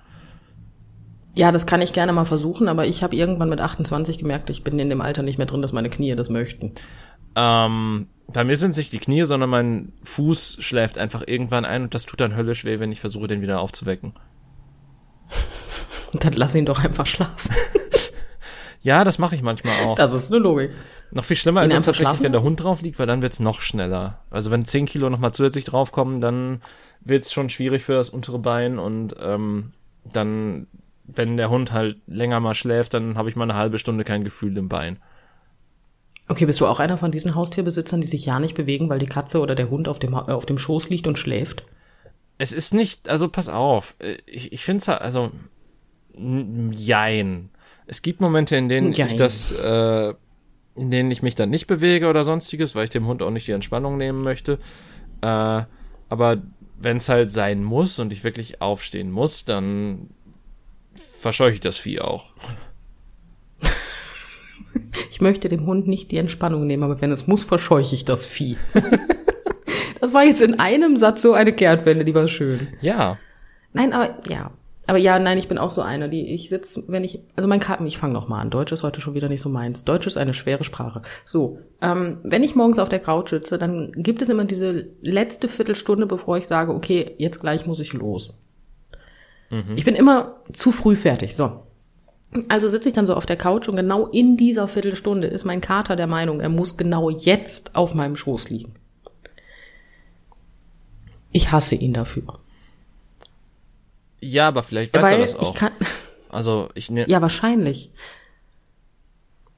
Ja, 1.35 1.51
das 1.51 1.65
kann 1.65 1.81
ich 1.81 1.93
gerne 1.93 2.11
mal 2.11 2.25
versuchen, 2.25 2.67
aber 2.67 2.85
ich 2.85 3.03
habe 3.03 3.15
irgendwann 3.15 3.49
mit 3.49 3.61
28 3.61 4.17
gemerkt, 4.17 4.49
ich 4.49 4.63
bin 4.63 4.77
in 4.79 4.89
dem 4.89 5.01
Alter 5.01 5.23
nicht 5.23 5.37
mehr 5.37 5.47
drin, 5.47 5.61
dass 5.61 5.71
meine 5.71 5.89
Knie 5.89 6.15
das 6.15 6.29
möchten. 6.29 6.73
Ähm, 7.35 8.07
bei 8.27 8.43
mir 8.43 8.55
sind 8.57 8.71
es 8.71 8.77
nicht 8.77 8.91
die 8.91 8.99
Knie, 8.99 9.23
sondern 9.23 9.49
mein 9.49 9.93
Fuß 10.03 10.57
schläft 10.59 10.97
einfach 10.97 11.23
irgendwann 11.25 11.63
ein 11.63 11.83
und 11.83 11.93
das 11.93 12.05
tut 12.05 12.19
dann 12.19 12.35
höllisch 12.35 12.65
weh, 12.65 12.79
wenn 12.79 12.91
ich 12.91 12.99
versuche, 12.99 13.27
den 13.27 13.41
wieder 13.41 13.61
aufzuwecken. 13.61 14.13
Dann 16.13 16.33
lass 16.33 16.55
ihn 16.55 16.65
doch 16.65 16.83
einfach 16.83 17.05
schlafen. 17.05 17.55
Ja, 18.83 19.03
das 19.03 19.19
mache 19.19 19.35
ich 19.35 19.43
manchmal 19.43 19.75
auch. 19.85 19.95
Das 19.95 20.11
ist 20.13 20.31
eine 20.31 20.39
Logik. 20.39 20.71
Noch 21.11 21.23
viel 21.23 21.37
schlimmer 21.37 21.61
ist 21.61 21.67
es 21.67 21.73
tatsächlich, 21.75 22.07
schlafen 22.07 22.23
wenn 22.23 22.31
der 22.31 22.41
Hund 22.41 22.63
drauf 22.63 22.81
liegt, 22.81 22.97
weil 22.97 23.05
dann 23.05 23.21
wird's 23.21 23.39
noch 23.39 23.61
schneller. 23.61 24.21
Also 24.31 24.49
wenn 24.49 24.65
10 24.65 24.87
Kilo 24.87 25.09
nochmal 25.09 25.33
zusätzlich 25.33 25.65
draufkommen, 25.65 26.19
dann 26.19 26.61
wird's 27.01 27.31
schon 27.31 27.49
schwierig 27.49 27.83
für 27.83 27.93
das 27.93 28.09
untere 28.09 28.39
Bein 28.39 28.79
und 28.79 29.15
ähm, 29.21 29.73
dann, 30.11 30.65
wenn 31.15 31.37
der 31.37 31.49
Hund 31.49 31.71
halt 31.71 31.97
länger 32.07 32.39
mal 32.39 32.53
schläft, 32.53 32.93
dann 32.93 33.17
habe 33.17 33.29
ich 33.29 33.35
mal 33.35 33.43
eine 33.43 33.55
halbe 33.55 33.77
Stunde 33.77 34.03
kein 34.03 34.23
Gefühl 34.23 34.57
im 34.57 34.69
Bein. 34.69 34.99
Okay, 36.27 36.45
bist 36.45 36.61
du 36.61 36.67
auch 36.67 36.79
einer 36.79 36.97
von 36.97 37.11
diesen 37.11 37.35
Haustierbesitzern, 37.35 37.99
die 38.01 38.07
sich 38.07 38.25
ja 38.25 38.39
nicht 38.39 38.55
bewegen, 38.55 38.89
weil 38.89 38.99
die 38.99 39.05
Katze 39.07 39.39
oder 39.41 39.55
der 39.55 39.69
Hund 39.69 39.87
auf 39.87 39.99
dem, 39.99 40.13
äh, 40.13 40.31
auf 40.31 40.45
dem 40.45 40.57
Schoß 40.57 40.89
liegt 40.89 41.07
und 41.07 41.19
schläft? 41.19 41.65
Es 42.37 42.53
ist 42.53 42.73
nicht, 42.73 43.09
also 43.09 43.27
pass 43.27 43.49
auf, 43.49 43.95
äh, 43.99 44.17
ich, 44.25 44.53
ich 44.53 44.63
finde 44.63 44.79
es 44.79 44.89
also, 44.89 45.31
n- 46.15 46.71
jein. 46.71 47.49
Es 47.85 48.01
gibt 48.01 48.21
Momente, 48.21 48.55
in 48.55 48.69
denen 48.69 48.91
ich 48.91 48.97
Jein. 48.97 49.17
das, 49.17 49.51
äh, 49.51 50.13
in 50.75 50.89
denen 50.89 51.11
ich 51.11 51.21
mich 51.21 51.35
dann 51.35 51.49
nicht 51.49 51.67
bewege 51.67 52.07
oder 52.07 52.23
sonstiges, 52.23 52.75
weil 52.75 52.85
ich 52.85 52.89
dem 52.89 53.07
Hund 53.07 53.21
auch 53.21 53.31
nicht 53.31 53.47
die 53.47 53.51
Entspannung 53.51 53.97
nehmen 53.97 54.21
möchte. 54.21 54.53
Äh, 55.21 55.63
aber 56.07 56.37
wenn 56.79 56.97
es 56.97 57.09
halt 57.09 57.29
sein 57.29 57.63
muss 57.63 57.99
und 57.99 58.13
ich 58.13 58.23
wirklich 58.23 58.61
aufstehen 58.61 59.11
muss, 59.11 59.45
dann 59.45 60.09
verscheuche 61.21 61.53
ich 61.53 61.59
das 61.59 61.77
Vieh 61.77 62.01
auch. 62.01 62.33
Ich 65.09 65.21
möchte 65.21 65.49
dem 65.49 65.65
Hund 65.65 65.87
nicht 65.87 66.11
die 66.11 66.17
Entspannung 66.17 66.65
nehmen, 66.65 66.83
aber 66.83 66.99
wenn 67.01 67.11
es 67.11 67.27
muss, 67.27 67.43
verscheuche 67.43 67.93
ich 67.93 68.05
das 68.05 68.25
Vieh. 68.25 68.57
das 70.01 70.13
war 70.13 70.23
jetzt 70.23 70.41
in 70.41 70.59
einem 70.59 70.97
Satz 70.97 71.21
so 71.21 71.33
eine 71.33 71.53
Kehrtwende, 71.53 72.05
die 72.05 72.15
war 72.15 72.27
schön. 72.27 72.67
Ja. 72.81 73.17
Nein, 73.73 73.93
aber 73.93 74.17
ja. 74.27 74.51
Aber 74.87 74.97
ja, 74.97 75.19
nein, 75.19 75.37
ich 75.37 75.47
bin 75.47 75.59
auch 75.59 75.69
so 75.69 75.81
einer, 75.81 76.07
die 76.07 76.33
ich 76.33 76.49
sitze, 76.49 76.83
wenn 76.87 77.03
ich, 77.03 77.19
also 77.35 77.47
mein 77.47 77.59
Karten, 77.59 77.85
ich 77.85 77.99
fange 77.99 78.13
noch 78.13 78.27
mal 78.27 78.41
an. 78.41 78.49
Deutsch 78.49 78.71
ist 78.71 78.81
heute 78.81 78.99
schon 78.99 79.13
wieder 79.13 79.29
nicht 79.29 79.41
so 79.41 79.47
meins. 79.47 79.85
Deutsch 79.85 80.07
ist 80.07 80.17
eine 80.17 80.33
schwere 80.33 80.63
Sprache. 80.63 81.03
So, 81.23 81.59
ähm, 81.81 82.17
wenn 82.23 82.43
ich 82.43 82.55
morgens 82.55 82.79
auf 82.79 82.89
der 82.89 82.99
Couch 82.99 83.29
sitze, 83.29 83.59
dann 83.59 83.91
gibt 83.95 84.23
es 84.23 84.29
immer 84.29 84.45
diese 84.45 84.87
letzte 85.01 85.47
Viertelstunde, 85.47 86.07
bevor 86.07 86.37
ich 86.37 86.47
sage, 86.47 86.73
okay, 86.73 87.13
jetzt 87.19 87.39
gleich 87.39 87.67
muss 87.67 87.79
ich 87.79 87.93
los. 87.93 88.33
Ich 89.75 89.83
bin 89.83 89.95
immer 89.95 90.35
zu 90.53 90.71
früh 90.71 90.95
fertig. 90.95 91.35
So. 91.35 91.63
Also 92.47 92.69
sitze 92.69 92.87
ich 92.89 92.95
dann 92.95 93.07
so 93.07 93.15
auf 93.15 93.25
der 93.25 93.35
Couch 93.35 93.67
und 93.67 93.75
genau 93.75 94.07
in 94.07 94.37
dieser 94.37 94.67
Viertelstunde 94.69 95.27
ist 95.27 95.43
mein 95.43 95.59
Kater 95.59 95.97
der 95.97 96.07
Meinung, 96.07 96.39
er 96.39 96.47
muss 96.47 96.77
genau 96.77 97.09
jetzt 97.09 97.75
auf 97.75 97.93
meinem 97.93 98.15
Schoß 98.15 98.49
liegen. 98.49 98.75
Ich 101.33 101.51
hasse 101.51 101.75
ihn 101.75 101.93
dafür. 101.93 102.39
Ja, 104.21 104.47
aber 104.47 104.63
vielleicht 104.63 104.93
weiß 104.93 105.03
er 105.03 105.09
Weil 105.09 105.21
das 105.21 105.35
auch. 105.35 105.53
ich 105.53 105.59
kann, 105.59 105.71
also 106.29 106.69
ich 106.73 106.89
ne, 106.89 107.05
ja, 107.09 107.21
wahrscheinlich. 107.21 107.91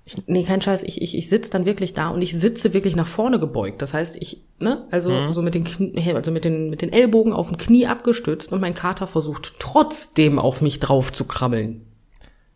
Ich, 0.05 0.21
nee, 0.27 0.43
kein 0.43 0.61
Scheiß, 0.61 0.83
ich, 0.83 1.01
ich, 1.01 1.17
ich 1.17 1.29
sitze 1.29 1.51
dann 1.51 1.65
wirklich 1.65 1.93
da 1.93 2.09
und 2.09 2.21
ich 2.21 2.37
sitze 2.37 2.73
wirklich 2.73 2.95
nach 2.95 3.07
vorne 3.07 3.39
gebeugt. 3.39 3.81
Das 3.81 3.93
heißt, 3.93 4.17
ich, 4.19 4.43
ne, 4.59 4.85
also 4.91 5.31
so 5.31 5.41
mit 5.41 5.53
den, 5.53 5.63
Knie, 5.63 6.13
also 6.13 6.31
mit 6.31 6.43
den, 6.43 6.69
mit 6.69 6.81
den 6.81 6.91
Ellbogen 6.91 7.31
auf 7.31 7.47
dem 7.47 7.57
Knie 7.57 7.87
abgestützt 7.87 8.51
und 8.51 8.59
mein 8.59 8.73
Kater 8.73 9.07
versucht 9.07 9.53
trotzdem 9.59 10.39
auf 10.39 10.61
mich 10.61 10.79
drauf 10.79 11.13
zu 11.13 11.23
krabbeln. 11.23 11.85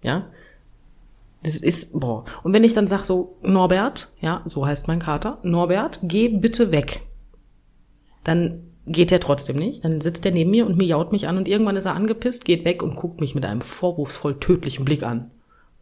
Ja? 0.01 0.27
Das 1.43 1.57
ist, 1.57 1.97
boah. 1.97 2.25
Und 2.43 2.51
wenn 2.51 2.65
ich 2.65 2.73
dann 2.73 2.87
sag 2.87 3.05
so, 3.05 3.37
Norbert, 3.43 4.09
ja, 4.19 4.41
so 4.45 4.65
heißt 4.65 4.89
mein 4.89 4.99
Kater, 4.99 5.39
Norbert, 5.43 5.99
geh 6.03 6.27
bitte 6.27 6.71
weg. 6.71 7.03
Dann 8.25 8.63
geht 8.85 9.11
er 9.11 9.21
trotzdem 9.21 9.57
nicht. 9.57 9.85
Dann 9.85 10.01
sitzt 10.01 10.25
er 10.25 10.31
neben 10.31 10.51
mir 10.51 10.65
und 10.65 10.77
miaut 10.77 11.13
mich 11.13 11.27
an 11.27 11.37
und 11.37 11.47
irgendwann 11.47 11.77
ist 11.77 11.85
er 11.85 11.95
angepisst, 11.95 12.43
geht 12.43 12.65
weg 12.65 12.83
und 12.83 12.95
guckt 12.95 13.21
mich 13.21 13.35
mit 13.35 13.45
einem 13.45 13.61
vorwurfsvoll 13.61 14.39
tödlichen 14.39 14.83
Blick 14.83 15.03
an. 15.03 15.31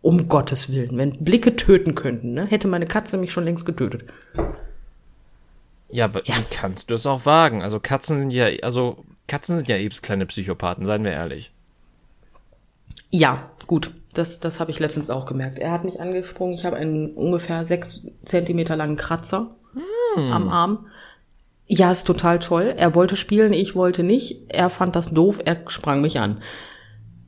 Um 0.05 0.29
Gottes 0.29 0.69
Willen, 0.69 0.99
wenn 0.99 1.23
Blicke 1.23 1.55
töten 1.55 1.95
könnten, 1.95 2.35
ne, 2.35 2.45
hätte 2.45 2.67
meine 2.67 2.85
Katze 2.85 3.17
mich 3.17 3.31
schon 3.31 3.43
längst 3.43 3.65
getötet. 3.65 4.03
Ja, 5.89 6.05
aber 6.05 6.23
ja. 6.25 6.35
wie 6.37 6.43
kannst 6.51 6.91
du 6.91 6.93
es 6.93 7.07
auch 7.07 7.25
wagen? 7.25 7.63
Also 7.63 7.79
Katzen 7.79 8.19
sind 8.19 8.29
ja, 8.29 8.45
also 8.61 9.03
Katzen 9.27 9.55
sind 9.55 9.67
ja 9.67 9.77
eben 9.77 9.95
kleine 10.03 10.27
Psychopathen, 10.27 10.85
seien 10.85 11.03
wir 11.03 11.11
ehrlich. 11.11 11.51
Ja, 13.09 13.49
gut. 13.65 13.95
Das, 14.13 14.39
das 14.39 14.59
habe 14.59 14.69
ich 14.69 14.77
letztens 14.77 15.09
auch 15.09 15.25
gemerkt. 15.25 15.57
Er 15.57 15.71
hat 15.71 15.83
mich 15.83 15.99
angesprungen. 15.99 16.53
Ich 16.53 16.65
habe 16.65 16.75
einen 16.75 17.15
ungefähr 17.15 17.65
sechs 17.65 18.03
Zentimeter 18.25 18.75
langen 18.75 18.97
Kratzer 18.97 19.55
hm. 19.73 20.31
am 20.31 20.49
Arm. 20.49 20.85
Ja, 21.65 21.91
ist 21.91 22.05
total 22.05 22.37
toll. 22.37 22.75
Er 22.77 22.93
wollte 22.93 23.15
spielen, 23.15 23.53
ich 23.53 23.73
wollte 23.73 24.03
nicht. 24.03 24.37
Er 24.49 24.69
fand 24.69 24.95
das 24.95 25.09
doof, 25.09 25.39
er 25.43 25.61
sprang 25.67 26.01
mich 26.01 26.19
an. 26.19 26.43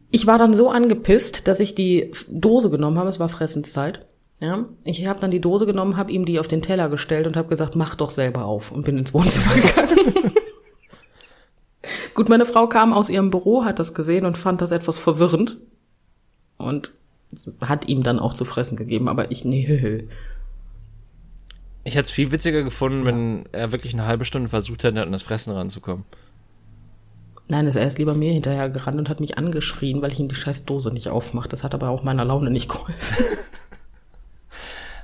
Ich 0.10 0.28
war 0.28 0.38
dann 0.38 0.54
so 0.54 0.70
angepisst, 0.70 1.48
dass 1.48 1.60
ich 1.60 1.76
die 1.76 2.12
Dose 2.30 2.70
genommen 2.70 2.98
habe. 2.98 3.10
Es 3.10 3.20
war 3.20 3.30
Fressenszeit. 3.30 4.08
Ja, 4.40 4.66
ich 4.84 5.06
habe 5.08 5.20
dann 5.20 5.32
die 5.32 5.42
Dose 5.42 5.66
genommen, 5.66 5.98
habe 5.98 6.12
ihm 6.12 6.26
die 6.26 6.40
auf 6.40 6.48
den 6.48 6.62
Teller 6.62 6.90
gestellt 6.90 7.26
und 7.26 7.36
habe 7.36 7.50
gesagt, 7.50 7.76
mach 7.76 7.96
doch 7.96 8.12
selber 8.12 8.46
auf 8.46 8.72
und 8.72 8.86
bin 8.86 8.98
ins 8.98 9.14
Wohnzimmer 9.14 9.54
gegangen. 9.56 10.32
Gut, 12.14 12.30
meine 12.30 12.46
Frau 12.46 12.68
kam 12.68 12.94
aus 12.94 13.10
ihrem 13.10 13.32
Büro, 13.32 13.66
hat 13.66 13.80
das 13.80 13.94
gesehen 13.96 14.26
und 14.26 14.38
fand 14.38 14.62
das 14.62 14.72
etwas 14.72 15.00
verwirrend 15.00 15.58
und 16.58 16.92
hat 17.66 17.88
ihm 17.88 18.04
dann 18.04 18.20
auch 18.20 18.34
zu 18.34 18.46
fressen 18.46 18.78
gegeben, 18.78 19.08
aber 19.08 19.32
ich 19.32 19.44
nee. 19.44 20.08
Ich 21.84 21.96
hätte 21.96 22.06
es 22.06 22.12
viel 22.12 22.32
witziger 22.32 22.64
gefunden, 22.64 23.06
wenn 23.06 23.46
er 23.52 23.72
wirklich 23.72 23.94
eine 23.94 24.06
halbe 24.06 24.26
Stunde 24.26 24.50
versucht 24.50 24.84
hätte, 24.84 25.02
an 25.02 25.12
das 25.12 25.24
Fressen 25.24 25.54
ranzukommen. 25.54 26.06
Nein, 27.50 27.68
ist 27.68 27.76
er 27.76 27.84
erst 27.84 27.98
lieber 27.98 28.14
mir 28.14 28.34
hinterher 28.34 28.70
gerannt 28.70 28.98
und 28.98 29.10
hat 29.10 29.20
mich 29.20 29.38
angeschrien, 29.38 30.02
weil 30.02 30.12
ich 30.12 30.20
ihm 30.20 30.28
die 30.28 30.36
scheiß 30.36 30.66
Dose 30.66 30.92
nicht 30.92 31.10
aufmache. 31.10 31.48
Das 31.48 31.64
hat 31.64 31.74
aber 31.74 31.90
auch 31.90 32.04
meiner 32.04 32.26
Laune 32.26 32.50
nicht 32.52 32.70
geholfen. 32.70 33.26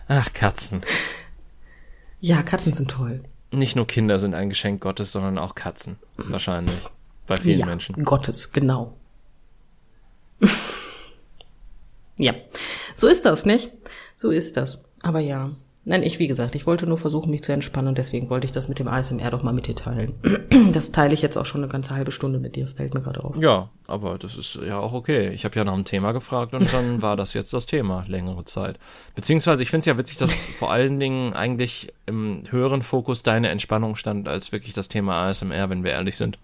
Ach, 0.10 0.34
Katzen. 0.34 0.82
Ja, 2.20 2.44
Katzen 2.44 2.74
sind 2.74 2.92
toll. 2.92 3.24
Nicht 3.52 3.76
nur 3.76 3.88
Kinder 3.88 4.20
sind 4.20 4.34
ein 4.34 4.50
Geschenk 4.50 4.82
Gottes, 4.82 5.12
sondern 5.12 5.38
auch 5.38 5.56
Katzen. 5.56 5.98
Wahrscheinlich. 6.18 6.76
Bei 7.28 7.38
vielen 7.38 7.60
ja, 7.60 7.66
Menschen. 7.66 8.04
Gottes, 8.04 8.52
genau. 8.52 8.98
ja. 12.18 12.34
So 12.96 13.08
ist 13.08 13.26
das, 13.26 13.46
nicht? 13.46 13.72
So 14.18 14.32
ist 14.32 14.58
das. 14.58 14.84
Aber 15.02 15.20
ja. 15.20 15.52
Nein, 15.86 16.04
ich, 16.04 16.18
wie 16.18 16.28
gesagt, 16.28 16.56
ich 16.56 16.66
wollte 16.66 16.88
nur 16.88 16.98
versuchen, 16.98 17.30
mich 17.30 17.44
zu 17.44 17.52
entspannen 17.52 17.90
und 17.90 17.98
deswegen 17.98 18.30
wollte 18.30 18.46
ich 18.46 18.54
das 18.54 18.70
mit 18.70 18.80
dem 18.80 18.88
ASMR 18.88 19.32
doch 19.32 19.44
mal 19.44 19.52
mit 19.52 19.68
dir 19.68 19.76
teilen. 19.76 20.14
Das 20.72 20.92
teile 20.92 21.14
ich 21.14 21.22
jetzt 21.22 21.38
auch 21.38 21.46
schon 21.46 21.62
eine 21.62 21.72
ganze 21.72 21.94
halbe 21.96 22.12
Stunde 22.12 22.40
mit 22.40 22.56
dir, 22.56 22.68
fällt 22.68 22.94
mir 22.94 23.02
gerade 23.02 23.24
auf. 23.24 23.38
Ja, 23.38 23.70
aber 23.88 24.18
das 24.18 24.38
ist 24.38 24.60
ja 24.66 24.80
auch 24.80 24.94
okay. 24.94 25.30
Ich 25.30 25.46
habe 25.46 25.56
ja 25.56 25.64
nach 25.64 25.74
einem 25.74 25.84
Thema 25.84 26.14
gefragt 26.14 26.54
und 26.54 26.72
dann 26.74 27.02
war 27.02 27.16
das 27.16 27.34
jetzt 27.34 27.54
das 27.54 27.66
Thema, 27.66 28.06
längere 28.08 28.46
Zeit. 28.46 28.80
Beziehungsweise 29.14 29.62
ich 29.62 29.70
finde 29.70 29.80
es 29.82 29.86
ja 29.86 29.98
witzig, 29.98 30.18
dass 30.18 30.46
vor 30.58 30.72
allen 30.72 31.00
Dingen 31.00 31.34
eigentlich 31.34 31.94
im 32.06 32.44
höheren 32.50 32.82
Fokus 32.82 33.24
deine 33.24 33.50
Entspannung 33.50 33.96
stand, 33.96 34.28
als 34.28 34.52
wirklich 34.52 34.74
das 34.74 34.88
Thema 34.88 35.28
ASMR, 35.28 35.70
wenn 35.70 35.84
wir 35.84 35.92
ehrlich 35.92 36.16
sind. 36.16 36.40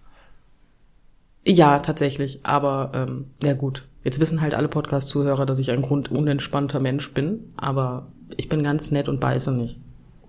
Ja, 1.46 1.78
tatsächlich. 1.78 2.40
Aber 2.42 2.92
ähm, 2.94 3.30
ja 3.42 3.54
gut. 3.54 3.86
Jetzt 4.04 4.20
wissen 4.20 4.40
halt 4.40 4.54
alle 4.54 4.68
Podcast-Zuhörer, 4.68 5.46
dass 5.46 5.58
ich 5.58 5.70
ein 5.70 5.82
grundunentspannter 5.82 6.80
Mensch 6.80 7.12
bin, 7.12 7.52
aber 7.56 8.08
ich 8.36 8.48
bin 8.48 8.62
ganz 8.62 8.90
nett 8.90 9.08
und 9.08 9.20
beiße 9.20 9.52
nicht. 9.52 9.78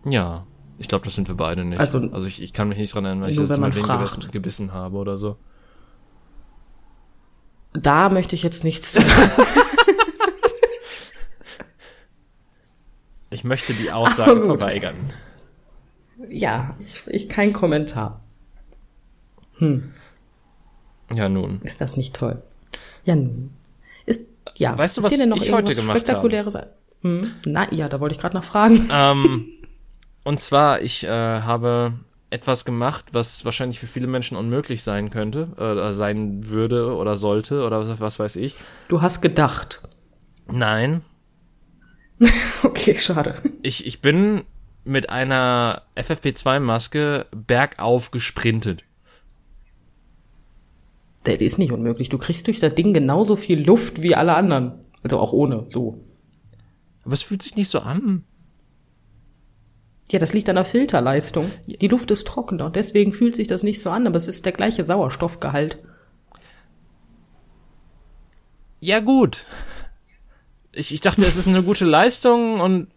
Ja, 0.05 0.45
ich 0.77 0.87
glaube, 0.87 1.05
das 1.05 1.15
sind 1.15 1.27
wir 1.27 1.35
beide 1.35 1.63
nicht. 1.63 1.79
Also, 1.79 1.99
also 2.11 2.25
ich, 2.27 2.41
ich 2.41 2.53
kann 2.53 2.67
mich 2.69 2.77
nicht 2.77 2.93
dran 2.93 3.05
erinnern, 3.05 3.23
weil 3.23 3.31
ich 3.31 3.37
jetzt 3.37 3.59
mal 3.59 3.69
gebissen, 3.69 4.31
gebissen 4.31 4.73
habe 4.73 4.97
oder 4.97 5.17
so. 5.17 5.37
Da 7.73 8.09
möchte 8.09 8.35
ich 8.35 8.43
jetzt 8.43 8.63
nichts 8.63 8.93
zu 8.93 9.01
sagen. 9.01 9.31
ich 13.29 13.43
möchte 13.43 13.73
die 13.73 13.91
Aussage 13.91 14.41
verweigern. 14.41 14.95
Ja, 16.29 16.75
ich, 16.79 17.03
ich 17.07 17.29
kein 17.29 17.53
Kommentar. 17.53 18.21
Hm. 19.57 19.93
Ja, 21.13 21.29
nun. 21.29 21.61
Ist 21.61 21.79
das 21.79 21.95
nicht 21.95 22.15
toll? 22.15 22.41
Ja, 23.05 23.15
nun. 23.15 23.51
Ist, 24.05 24.21
ja. 24.57 24.77
Weißt 24.77 24.97
du, 24.97 25.03
was 25.03 25.11
ich 25.11 25.51
heute 25.51 25.75
gemacht 25.75 25.97
Spektakuläres 25.97 26.55
habe? 26.55 26.80
Hm. 27.01 27.31
Na 27.45 27.71
ja, 27.73 27.89
da 27.89 27.99
wollte 27.99 28.13
ich 28.15 28.21
gerade 28.21 28.35
noch 28.35 28.43
fragen. 28.43 28.89
Ähm, 28.91 29.47
und 30.23 30.39
zwar, 30.39 30.81
ich 30.81 31.03
äh, 31.03 31.09
habe 31.09 31.93
etwas 32.29 32.63
gemacht, 32.63 33.05
was 33.11 33.43
wahrscheinlich 33.43 33.79
für 33.79 33.87
viele 33.87 34.07
Menschen 34.07 34.37
unmöglich 34.37 34.83
sein 34.83 35.09
könnte, 35.09 35.49
äh, 35.57 35.93
sein 35.93 36.47
würde 36.47 36.95
oder 36.95 37.15
sollte 37.15 37.65
oder 37.65 37.87
was, 37.87 37.99
was 37.99 38.19
weiß 38.19 38.35
ich. 38.37 38.55
Du 38.87 39.01
hast 39.01 39.21
gedacht. 39.21 39.81
Nein. 40.49 41.01
okay, 42.63 42.97
schade. 42.97 43.41
Ich, 43.63 43.85
ich 43.85 44.01
bin 44.01 44.43
mit 44.83 45.09
einer 45.09 45.83
FFP2-Maske 45.95 47.25
bergauf 47.31 48.11
gesprintet. 48.11 48.83
Das 51.23 51.35
ist 51.35 51.59
nicht 51.59 51.71
unmöglich. 51.71 52.09
Du 52.09 52.17
kriegst 52.17 52.47
durch 52.47 52.59
das 52.59 52.73
Ding 52.73 52.93
genauso 52.93 53.35
viel 53.35 53.63
Luft 53.63 54.01
wie 54.01 54.15
alle 54.15 54.35
anderen. 54.35 54.79
Also 55.03 55.19
auch 55.19 55.33
ohne, 55.33 55.65
so. 55.67 56.03
Aber 57.03 57.13
es 57.13 57.23
fühlt 57.23 57.41
sich 57.41 57.55
nicht 57.55 57.69
so 57.69 57.79
an. 57.79 58.23
Ja, 60.11 60.19
das 60.19 60.33
liegt 60.33 60.49
an 60.49 60.55
der 60.55 60.65
Filterleistung. 60.65 61.49
Die 61.65 61.87
Luft 61.87 62.11
ist 62.11 62.27
trockener, 62.27 62.69
deswegen 62.69 63.13
fühlt 63.13 63.35
sich 63.35 63.47
das 63.47 63.63
nicht 63.63 63.81
so 63.81 63.89
an, 63.89 64.07
aber 64.07 64.17
es 64.17 64.27
ist 64.27 64.45
der 64.45 64.51
gleiche 64.51 64.85
Sauerstoffgehalt. 64.85 65.77
Ja, 68.81 68.99
gut. 68.99 69.45
Ich, 70.73 70.93
ich 70.93 71.01
dachte, 71.01 71.25
es 71.25 71.37
ist 71.37 71.47
eine 71.47 71.63
gute 71.63 71.85
Leistung 71.85 72.59
und 72.59 72.87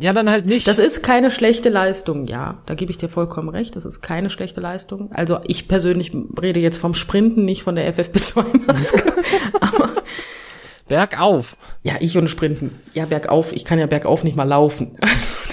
ja, 0.00 0.12
dann 0.12 0.30
halt 0.30 0.46
nicht. 0.46 0.68
Das 0.68 0.78
ist 0.78 1.02
keine 1.02 1.32
schlechte 1.32 1.70
Leistung, 1.70 2.28
ja. 2.28 2.62
Da 2.66 2.74
gebe 2.74 2.92
ich 2.92 2.98
dir 2.98 3.08
vollkommen 3.08 3.48
recht. 3.48 3.74
Das 3.74 3.84
ist 3.84 4.00
keine 4.00 4.30
schlechte 4.30 4.60
Leistung. 4.60 5.10
Also 5.10 5.40
ich 5.44 5.66
persönlich 5.66 6.12
rede 6.40 6.60
jetzt 6.60 6.76
vom 6.76 6.94
Sprinten, 6.94 7.44
nicht 7.44 7.64
von 7.64 7.74
der 7.74 7.92
FFP2-Maske. 7.92 9.12
aber 9.60 9.90
Bergauf. 10.88 11.56
Ja, 11.82 11.94
ich 12.00 12.16
und 12.18 12.28
Sprinten. 12.28 12.78
Ja, 12.94 13.06
bergauf. 13.06 13.52
Ich 13.52 13.64
kann 13.64 13.78
ja 13.78 13.86
bergauf 13.86 14.24
nicht 14.24 14.36
mal 14.36 14.44
laufen. 14.44 14.98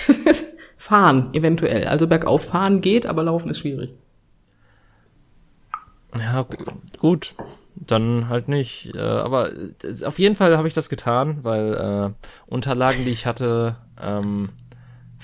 Also 0.07 0.21
das 0.23 0.37
ist 0.37 0.55
fahren, 0.77 1.29
eventuell. 1.33 1.87
Also 1.87 2.07
bergauf 2.07 2.45
fahren 2.45 2.81
geht, 2.81 3.05
aber 3.05 3.23
laufen 3.23 3.49
ist 3.49 3.59
schwierig. 3.59 3.91
Ja, 6.17 6.45
gut. 6.99 7.33
Dann 7.75 8.29
halt 8.29 8.47
nicht. 8.47 8.93
Äh, 8.95 8.99
aber 8.99 9.51
auf 10.05 10.19
jeden 10.19 10.35
Fall 10.35 10.57
habe 10.57 10.67
ich 10.67 10.73
das 10.73 10.89
getan, 10.89 11.39
weil 11.41 11.73
äh, 11.73 12.27
Unterlagen, 12.45 13.03
die 13.03 13.11
ich 13.11 13.25
hatte, 13.25 13.77
ähm, 14.01 14.49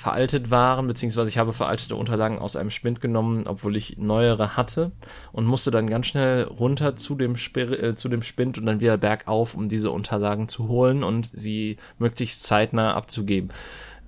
veraltet 0.02 0.50
waren, 0.50 0.88
beziehungsweise 0.88 1.30
ich 1.30 1.38
habe 1.38 1.54
veraltete 1.54 1.96
Unterlagen 1.96 2.40
aus 2.40 2.56
einem 2.56 2.72
Spind 2.72 3.02
genommen, 3.02 3.46
obwohl 3.46 3.76
ich 3.76 4.00
neuere 4.00 4.58
hatte 4.58 4.92
und 5.32 5.46
musste 5.46 5.70
dann 5.70 5.90
ganz 5.90 6.08
schnell 6.08 6.44
runter 6.44 6.96
zu 6.96 7.14
dem, 7.14 7.36
Spir 7.36 7.72
äh, 7.72 7.96
zu 7.96 8.10
dem 8.10 8.24
Spind 8.24 8.58
und 8.58 8.66
dann 8.66 8.80
wieder 8.80 8.98
bergauf, 8.98 9.54
um 9.54 9.70
diese 9.70 9.92
Unterlagen 9.92 10.48
zu 10.48 10.68
holen 10.68 11.04
und 11.04 11.28
sie 11.28 11.78
möglichst 12.00 12.44
zeitnah 12.44 12.96
abzugeben 12.96 13.50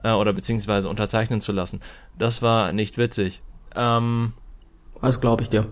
äh, 0.03 0.13
oder 0.13 0.33
beziehungsweise 0.33 0.89
unterzeichnen 0.89 1.41
zu 1.41 1.51
lassen. 1.51 1.79
Das 2.17 2.41
war 2.41 2.73
nicht 2.73 2.97
witzig. 2.97 3.43
Ähm, 3.75 4.33
das 4.99 5.21
glaube 5.21 5.43
ich 5.43 5.49
dir. 5.49 5.65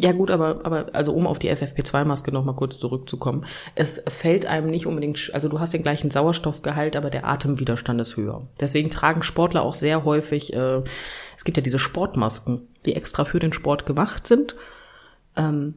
Ja 0.00 0.12
gut, 0.12 0.30
aber, 0.30 0.60
aber 0.64 0.86
also 0.92 1.12
um 1.12 1.26
auf 1.26 1.38
die 1.38 1.50
FFP2-Maske 1.50 2.32
nochmal 2.32 2.56
kurz 2.56 2.78
zurückzukommen. 2.78 3.44
Es 3.74 4.02
fällt 4.08 4.46
einem 4.46 4.70
nicht 4.70 4.86
unbedingt, 4.86 5.30
also 5.32 5.48
du 5.48 5.60
hast 5.60 5.72
den 5.72 5.82
gleichen 5.82 6.10
Sauerstoffgehalt, 6.10 6.96
aber 6.96 7.10
der 7.10 7.26
Atemwiderstand 7.26 8.00
ist 8.00 8.16
höher. 8.16 8.46
Deswegen 8.60 8.90
tragen 8.90 9.22
Sportler 9.22 9.62
auch 9.62 9.74
sehr 9.74 10.04
häufig, 10.04 10.52
äh, 10.54 10.82
es 11.36 11.44
gibt 11.44 11.56
ja 11.56 11.62
diese 11.62 11.78
Sportmasken, 11.78 12.68
die 12.84 12.94
extra 12.94 13.24
für 13.24 13.38
den 13.38 13.52
Sport 13.52 13.86
gemacht 13.86 14.26
sind. 14.26 14.56
Ähm, 15.36 15.74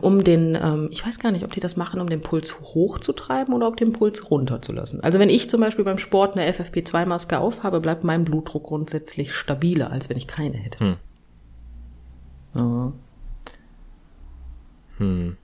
um 0.00 0.22
den, 0.22 0.56
ähm, 0.60 0.88
ich 0.92 1.04
weiß 1.04 1.18
gar 1.18 1.32
nicht, 1.32 1.44
ob 1.44 1.52
die 1.52 1.60
das 1.60 1.76
machen, 1.76 2.00
um 2.00 2.08
den 2.08 2.20
Puls 2.20 2.60
hochzutreiben 2.60 3.54
oder 3.54 3.66
ob 3.66 3.76
den 3.76 3.92
Puls 3.92 4.30
runterzulassen. 4.30 5.02
Also 5.02 5.18
wenn 5.18 5.30
ich 5.30 5.50
zum 5.50 5.60
Beispiel 5.60 5.84
beim 5.84 5.98
Sport 5.98 6.36
eine 6.36 6.48
FFP2-Maske 6.52 7.38
aufhabe, 7.38 7.80
bleibt 7.80 8.04
mein 8.04 8.24
Blutdruck 8.24 8.64
grundsätzlich 8.64 9.34
stabiler, 9.34 9.90
als 9.90 10.08
wenn 10.08 10.16
ich 10.16 10.28
keine 10.28 10.56
hätte. 10.56 10.78
Hm. 10.80 10.96
Ja. 12.54 12.92
Hm. 14.98 15.36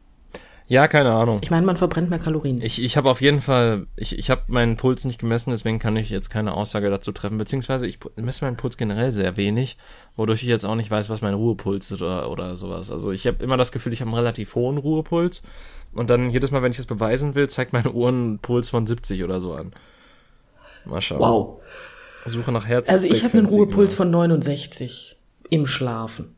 Ja, 0.69 0.89
keine 0.89 1.13
Ahnung. 1.13 1.39
Ich 1.43 1.51
meine, 1.51 1.65
man 1.65 1.77
verbrennt 1.77 2.11
mehr 2.11 2.19
Kalorien. 2.19 2.61
Ich, 2.61 2.83
ich 2.83 2.97
habe 2.97 3.09
auf 3.09 3.21
jeden 3.21 3.41
Fall, 3.41 3.87
ich, 3.95 4.19
ich 4.19 4.31
habe 4.31 4.43
meinen 4.49 4.77
Puls 4.77 5.05
nicht 5.05 5.21
gemessen, 5.21 5.51
deswegen 5.51 5.79
kann 5.79 5.97
ich 5.97 6.11
jetzt 6.11 6.29
keine 6.29 6.55
Aussage 6.55 6.91
dazu 6.91 7.13
treffen. 7.13 7.39
Beziehungsweise 7.39 7.87
ich 7.87 8.01
messe 8.17 8.45
meinen 8.45 8.57
Puls 8.57 8.77
generell 8.77 9.13
sehr 9.13 9.37
wenig, 9.37 9.77
wodurch 10.17 10.43
ich 10.43 10.49
jetzt 10.49 10.65
auch 10.65 10.75
nicht 10.75 10.91
weiß, 10.91 11.09
was 11.09 11.23
mein 11.23 11.35
Ruhepuls 11.35 11.93
ist 11.93 12.03
oder, 12.03 12.29
oder 12.31 12.57
sowas. 12.57 12.91
Also 12.91 13.13
ich 13.13 13.29
habe 13.29 13.45
immer 13.45 13.57
das 13.57 13.71
Gefühl, 13.71 13.93
ich 13.93 14.01
habe 14.01 14.11
einen 14.11 14.19
relativ 14.19 14.57
hohen 14.57 14.79
Ruhepuls. 14.79 15.43
Und 15.93 16.11
dann 16.11 16.31
jedes 16.31 16.51
Mal, 16.51 16.63
wenn 16.63 16.73
ich 16.73 16.79
das 16.79 16.87
beweisen 16.87 17.37
will, 17.37 17.49
zeigt 17.49 17.73
meine 17.73 17.93
Uhr 17.93 18.09
einen 18.09 18.41
Puls 18.41 18.69
von 18.69 18.89
70 18.89 19.23
oder 19.23 19.39
so 19.39 19.55
an. 19.55 19.71
Mal 20.85 21.01
schauen. 21.01 21.21
Wow. 21.21 21.61
Suche 22.25 22.51
nach 22.51 22.67
Herz. 22.67 22.91
Also 22.91 23.07
ich 23.07 23.23
habe 23.23 23.39
einen 23.39 23.47
Ruhepuls 23.47 23.95
von 23.95 24.11
69 24.11 25.17
im 25.49 25.69
Schlafen. 25.69 26.36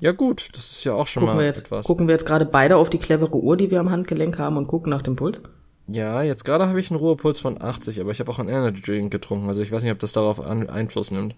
Ja 0.00 0.12
gut, 0.12 0.48
das 0.52 0.70
ist 0.70 0.84
ja 0.84 0.94
auch 0.94 1.06
schon 1.06 1.22
Gucken 1.22 1.36
mal 1.36 1.42
wir 1.42 1.46
jetzt, 1.46 1.62
etwas. 1.66 1.86
gucken 1.86 2.08
wir 2.08 2.14
jetzt 2.14 2.26
gerade 2.26 2.44
beide 2.44 2.76
auf 2.76 2.90
die 2.90 2.98
clevere 2.98 3.36
Uhr, 3.36 3.56
die 3.56 3.70
wir 3.70 3.80
am 3.80 3.90
Handgelenk 3.90 4.38
haben 4.38 4.56
und 4.56 4.66
gucken 4.66 4.90
nach 4.90 5.02
dem 5.02 5.16
Puls? 5.16 5.40
Ja, 5.86 6.22
jetzt 6.22 6.44
gerade 6.44 6.66
habe 6.66 6.80
ich 6.80 6.90
einen 6.90 6.98
Ruhepuls 6.98 7.38
von 7.38 7.60
80, 7.60 8.00
aber 8.00 8.10
ich 8.10 8.20
habe 8.20 8.30
auch 8.30 8.38
einen 8.38 8.48
Energy 8.48 8.80
Drink 8.80 9.10
getrunken, 9.12 9.48
also 9.48 9.62
ich 9.62 9.70
weiß 9.70 9.82
nicht, 9.82 9.92
ob 9.92 9.98
das 9.98 10.12
darauf 10.12 10.40
an, 10.40 10.68
Einfluss 10.68 11.10
nimmt. 11.10 11.34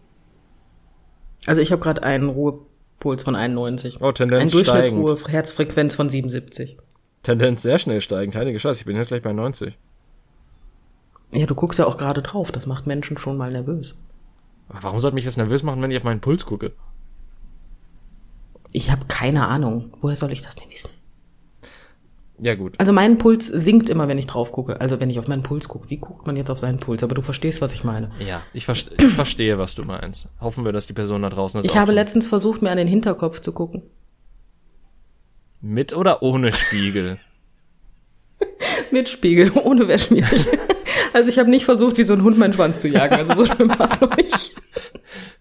Also 1.46 1.60
ich 1.60 1.72
habe 1.72 1.82
gerade 1.82 2.02
einen 2.02 2.28
Ruhepuls 2.28 3.24
von 3.24 3.34
91. 3.34 4.00
Oh, 4.00 4.12
Tendenz 4.12 4.42
Ein 4.42 4.50
Durchschnittsruhe. 4.50 5.18
Herzfrequenz 5.28 5.94
von 5.94 6.08
77. 6.08 6.78
Tendenz 7.22 7.62
sehr 7.62 7.78
schnell 7.78 8.00
steigend, 8.00 8.36
heilige 8.36 8.58
Scheiße, 8.58 8.80
ich 8.80 8.86
bin 8.86 8.96
jetzt 8.96 9.08
gleich 9.08 9.22
bei 9.22 9.32
90. 9.32 9.76
Ja, 11.32 11.46
du 11.46 11.54
guckst 11.54 11.78
ja 11.78 11.86
auch 11.86 11.96
gerade 11.96 12.22
drauf, 12.22 12.52
das 12.52 12.66
macht 12.66 12.86
Menschen 12.86 13.18
schon 13.18 13.36
mal 13.36 13.50
nervös. 13.50 13.96
Aber 14.68 14.82
warum 14.84 15.00
sollte 15.00 15.16
mich 15.16 15.24
das 15.24 15.36
nervös 15.36 15.62
machen, 15.62 15.82
wenn 15.82 15.90
ich 15.90 15.98
auf 15.98 16.04
meinen 16.04 16.20
Puls 16.20 16.46
gucke? 16.46 16.72
Ich 18.76 18.90
habe 18.90 19.06
keine 19.08 19.48
Ahnung. 19.48 19.94
Woher 20.02 20.16
soll 20.16 20.32
ich 20.32 20.42
das 20.42 20.54
denn 20.54 20.70
wissen? 20.70 20.90
Ja 22.38 22.54
gut. 22.54 22.74
Also 22.76 22.92
mein 22.92 23.16
Puls 23.16 23.46
sinkt 23.46 23.88
immer, 23.88 24.06
wenn 24.06 24.18
ich 24.18 24.26
drauf 24.26 24.52
gucke. 24.52 24.78
Also 24.82 25.00
wenn 25.00 25.08
ich 25.08 25.18
auf 25.18 25.28
meinen 25.28 25.40
Puls 25.40 25.66
gucke. 25.66 25.88
Wie 25.88 25.96
guckt 25.96 26.26
man 26.26 26.36
jetzt 26.36 26.50
auf 26.50 26.58
seinen 26.58 26.78
Puls? 26.78 27.02
Aber 27.02 27.14
du 27.14 27.22
verstehst, 27.22 27.62
was 27.62 27.72
ich 27.72 27.84
meine. 27.84 28.10
Ja, 28.18 28.42
ich, 28.52 28.66
verste 28.66 28.94
ich 29.02 29.14
verstehe, 29.14 29.56
was 29.56 29.74
du 29.76 29.84
meinst. 29.84 30.28
Hoffen 30.42 30.66
wir, 30.66 30.72
dass 30.72 30.86
die 30.86 30.92
Person 30.92 31.22
da 31.22 31.30
draußen 31.30 31.56
das 31.62 31.64
Ich 31.64 31.78
habe 31.78 31.86
tut. 31.86 31.94
letztens 31.94 32.26
versucht, 32.26 32.60
mir 32.60 32.70
an 32.70 32.76
den 32.76 32.86
Hinterkopf 32.86 33.40
zu 33.40 33.52
gucken. 33.52 33.82
Mit 35.62 35.96
oder 35.96 36.22
ohne 36.22 36.52
Spiegel? 36.52 37.16
Mit 38.90 39.08
Spiegel, 39.08 39.52
ohne 39.64 39.88
wäre 39.88 39.98
schwierig. 39.98 40.46
Also 41.12 41.30
ich 41.30 41.38
habe 41.38 41.48
nicht 41.48 41.64
versucht, 41.64 41.96
wie 41.96 42.02
so 42.02 42.12
ein 42.12 42.22
Hund 42.22 42.36
meinen 42.36 42.52
Schwanz 42.52 42.78
zu 42.78 42.88
jagen. 42.88 43.14
Also 43.14 43.32
so 43.36 43.46
schlimm 43.46 43.70
war 43.70 43.90
es 43.90 43.98
noch 44.02 44.14
nicht. 44.16 44.52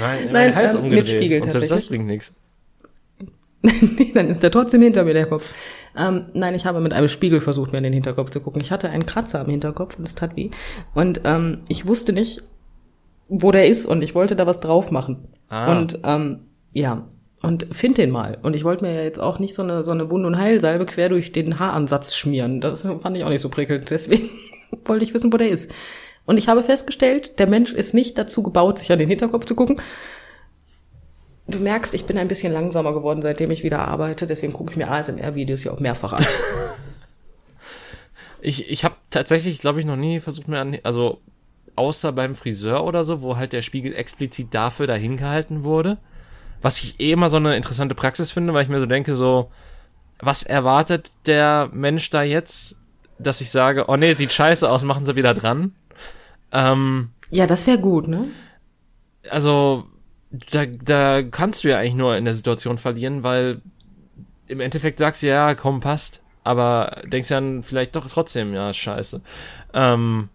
Mein, 0.00 0.32
Nein, 0.32 0.54
Hals 0.54 0.74
ähm, 0.74 0.82
mit 0.82 0.90
umgedreht. 0.90 1.16
Spiegel 1.16 1.42
Und 1.42 1.52
selbst 1.52 1.70
das 1.70 1.86
bringt 1.86 2.06
nichts. 2.06 2.34
nee, 3.62 4.12
dann 4.14 4.28
ist 4.28 4.42
der 4.42 4.50
trotzdem 4.50 4.82
hinter 4.82 5.04
mir, 5.04 5.14
der 5.14 5.26
Kopf. 5.26 5.54
Ähm, 5.96 6.26
nein, 6.34 6.54
ich 6.54 6.66
habe 6.66 6.80
mit 6.80 6.92
einem 6.92 7.08
Spiegel 7.08 7.40
versucht, 7.40 7.72
mir 7.72 7.78
an 7.78 7.84
den 7.84 7.92
Hinterkopf 7.92 8.30
zu 8.30 8.40
gucken. 8.40 8.60
Ich 8.60 8.70
hatte 8.70 8.90
einen 8.90 9.06
Kratzer 9.06 9.40
am 9.40 9.48
Hinterkopf 9.48 9.98
und 9.98 10.06
es 10.06 10.14
tat 10.14 10.36
weh. 10.36 10.50
Und 10.94 11.22
ähm, 11.24 11.58
ich 11.68 11.86
wusste 11.86 12.12
nicht, 12.12 12.42
wo 13.28 13.50
der 13.50 13.66
ist 13.66 13.86
und 13.86 14.02
ich 14.02 14.14
wollte 14.14 14.36
da 14.36 14.46
was 14.46 14.60
drauf 14.60 14.90
machen. 14.90 15.28
Ah. 15.48 15.72
Und 15.72 15.98
ähm, 16.04 16.40
ja, 16.72 17.08
und 17.42 17.66
find 17.72 17.98
den 17.98 18.10
mal. 18.10 18.38
Und 18.42 18.56
ich 18.56 18.64
wollte 18.64 18.84
mir 18.84 18.94
ja 18.94 19.02
jetzt 19.02 19.20
auch 19.20 19.38
nicht 19.38 19.54
so 19.54 19.62
eine, 19.62 19.84
so 19.84 19.90
eine 19.90 20.10
Wund- 20.10 20.26
und 20.26 20.38
Heilsalbe 20.38 20.86
quer 20.86 21.08
durch 21.08 21.32
den 21.32 21.58
Haaransatz 21.58 22.14
schmieren. 22.14 22.60
Das 22.60 22.82
fand 22.82 23.16
ich 23.16 23.24
auch 23.24 23.28
nicht 23.28 23.40
so 23.40 23.48
prickelnd. 23.48 23.90
Deswegen 23.90 24.30
wollte 24.84 25.04
ich 25.04 25.14
wissen, 25.14 25.32
wo 25.32 25.36
der 25.36 25.48
ist. 25.48 25.70
Und 26.26 26.38
ich 26.38 26.48
habe 26.48 26.62
festgestellt, 26.62 27.38
der 27.38 27.48
Mensch 27.48 27.72
ist 27.72 27.94
nicht 27.94 28.18
dazu 28.18 28.42
gebaut, 28.42 28.80
sich 28.80 28.92
an 28.92 28.98
den 28.98 29.08
Hinterkopf 29.08 29.46
zu 29.46 29.54
gucken. 29.54 29.80
Du 31.48 31.60
merkst, 31.60 31.94
ich 31.94 32.04
bin 32.04 32.18
ein 32.18 32.28
bisschen 32.28 32.52
langsamer 32.52 32.92
geworden, 32.92 33.22
seitdem 33.22 33.52
ich 33.52 33.62
wieder 33.62 33.86
arbeite. 33.86 34.26
Deswegen 34.26 34.52
gucke 34.52 34.72
ich 34.72 34.76
mir 34.76 34.90
ASMR-Videos 34.90 35.62
ja 35.62 35.72
auch 35.72 35.80
mehrfach 35.80 36.12
an. 36.12 36.26
Ich, 38.42 38.70
ich 38.70 38.84
habe 38.84 38.94
tatsächlich, 39.10 39.58
glaube 39.58 39.80
ich, 39.80 39.86
noch 39.86 39.96
nie 39.96 40.20
versucht 40.20 40.46
mir 40.46 40.60
an, 40.60 40.78
also 40.84 41.20
außer 41.74 42.12
beim 42.12 42.36
Friseur 42.36 42.84
oder 42.84 43.02
so, 43.02 43.20
wo 43.20 43.36
halt 43.36 43.52
der 43.52 43.62
Spiegel 43.62 43.92
explizit 43.92 44.54
dafür 44.54 44.86
dahin 44.86 45.16
gehalten 45.16 45.64
wurde. 45.64 45.98
Was 46.62 46.80
ich 46.80 47.00
eh 47.00 47.10
immer 47.10 47.28
so 47.28 47.38
eine 47.38 47.56
interessante 47.56 47.96
Praxis 47.96 48.30
finde, 48.30 48.54
weil 48.54 48.62
ich 48.62 48.68
mir 48.68 48.78
so 48.78 48.86
denke, 48.86 49.16
so, 49.16 49.50
was 50.20 50.44
erwartet 50.44 51.10
der 51.26 51.70
Mensch 51.72 52.08
da 52.10 52.22
jetzt, 52.22 52.76
dass 53.18 53.40
ich 53.40 53.50
sage, 53.50 53.86
oh 53.88 53.96
nee, 53.96 54.12
sieht 54.12 54.32
scheiße 54.32 54.70
aus, 54.70 54.84
machen 54.84 55.04
sie 55.04 55.16
wieder 55.16 55.34
dran. 55.34 55.72
Ähm, 56.52 57.10
ja, 57.30 57.46
das 57.46 57.66
wäre 57.66 57.78
gut, 57.78 58.08
ne? 58.08 58.26
also 59.30 59.84
da, 60.50 60.66
da 60.66 61.22
kannst 61.22 61.64
du 61.64 61.68
ja 61.68 61.78
eigentlich 61.78 61.94
nur 61.94 62.16
in 62.16 62.24
der 62.24 62.34
Situation 62.34 62.78
verlieren, 62.78 63.22
weil 63.22 63.60
im 64.48 64.60
Endeffekt 64.60 64.98
sagst 64.98 65.22
du 65.22 65.28
ja, 65.28 65.54
komm, 65.54 65.80
passt, 65.80 66.22
aber 66.44 67.02
denkst 67.06 67.28
dann 67.28 67.62
vielleicht 67.62 67.96
doch 67.96 68.08
trotzdem, 68.08 68.54
ja, 68.54 68.72
scheiße. 68.72 69.20
Ähm, 69.74 70.28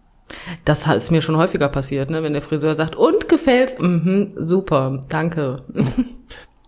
Das 0.64 0.86
ist 0.86 1.10
mir 1.10 1.22
schon 1.22 1.36
häufiger 1.36 1.68
passiert, 1.68 2.10
ne? 2.10 2.22
Wenn 2.22 2.32
der 2.32 2.42
Friseur 2.42 2.74
sagt, 2.74 2.96
und 2.96 3.28
gefällt's? 3.28 3.76
Mhm, 3.78 4.32
super, 4.36 5.00
danke. 5.08 5.62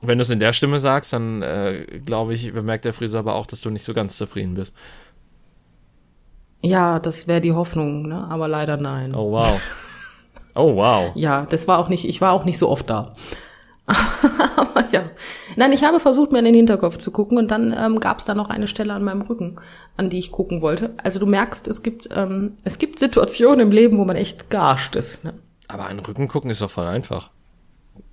wenn 0.01 0.19
du 0.19 0.23
es 0.23 0.31
in 0.31 0.41
der 0.41 0.53
Stimme 0.53 0.79
sagst, 0.79 1.13
dann 1.13 1.43
äh, 1.43 1.87
glaube 2.05 2.35
ich, 2.35 2.53
bemerkt 2.53 2.85
der 2.85 2.93
Friseur 2.93 3.21
aber 3.21 3.35
auch, 3.35 3.47
dass 3.47 3.61
du 3.61 3.71
nicht 3.71 3.85
so 3.85 3.95
ganz 3.95 4.17
zufrieden 4.17 4.55
bist. 4.55 4.75
Ja, 6.65 6.99
das 6.99 7.29
wäre 7.29 7.43
die 7.43 7.53
Hoffnung, 7.53 8.09
ne? 8.09 8.27
Aber 8.31 8.49
leider 8.49 8.79
nein. 8.79 9.15
Oh 9.15 9.33
wow. 9.33 9.61
Oh 10.55 10.77
wow. 10.77 11.13
Ja, 11.15 11.47
das 11.51 11.69
war 11.69 11.79
auch 11.79 11.91
nicht, 11.91 12.09
ich 12.09 12.23
war 12.23 12.33
auch 12.33 12.47
nicht 12.47 12.59
so 12.59 12.71
oft 12.71 12.89
da. 12.89 13.13
Aber 13.87 14.87
ja. 14.91 15.11
Nein, 15.57 15.73
ich 15.73 15.85
habe 15.85 16.01
versucht, 16.01 16.33
mir 16.33 16.39
in 16.39 16.47
den 16.47 16.55
Hinterkopf 16.55 16.97
zu 16.97 17.11
gucken 17.11 17.37
und 17.37 17.51
dann 17.51 17.75
ähm, 17.79 18.01
gab 18.01 18.21
es 18.21 18.25
da 18.25 18.35
noch 18.35 18.49
eine 18.49 18.67
Stelle 18.67 18.95
an 18.95 19.05
meinem 19.05 19.21
Rücken, 19.21 19.57
an 19.99 20.09
die 20.09 20.19
ich 20.19 20.33
gucken 20.33 20.63
wollte. 20.63 20.95
Also 21.03 21.21
du 21.21 21.27
merkst, 21.27 21.69
es 21.69 21.83
gibt, 21.83 22.09
ähm, 22.17 22.57
es 22.65 22.79
gibt 22.79 22.99
Situationen 22.99 23.61
im 23.61 23.71
Leben, 23.71 23.99
wo 23.99 24.07
man 24.07 24.17
echt 24.17 24.49
garscht 24.49 24.97
ist. 24.97 25.23
Ne? 25.23 25.35
Aber 25.69 25.85
an 25.85 25.99
den 25.99 26.07
Rücken 26.07 26.29
gucken 26.29 26.51
ist 26.51 26.63
doch 26.63 26.71
voll 26.71 26.87
einfach. 26.87 27.31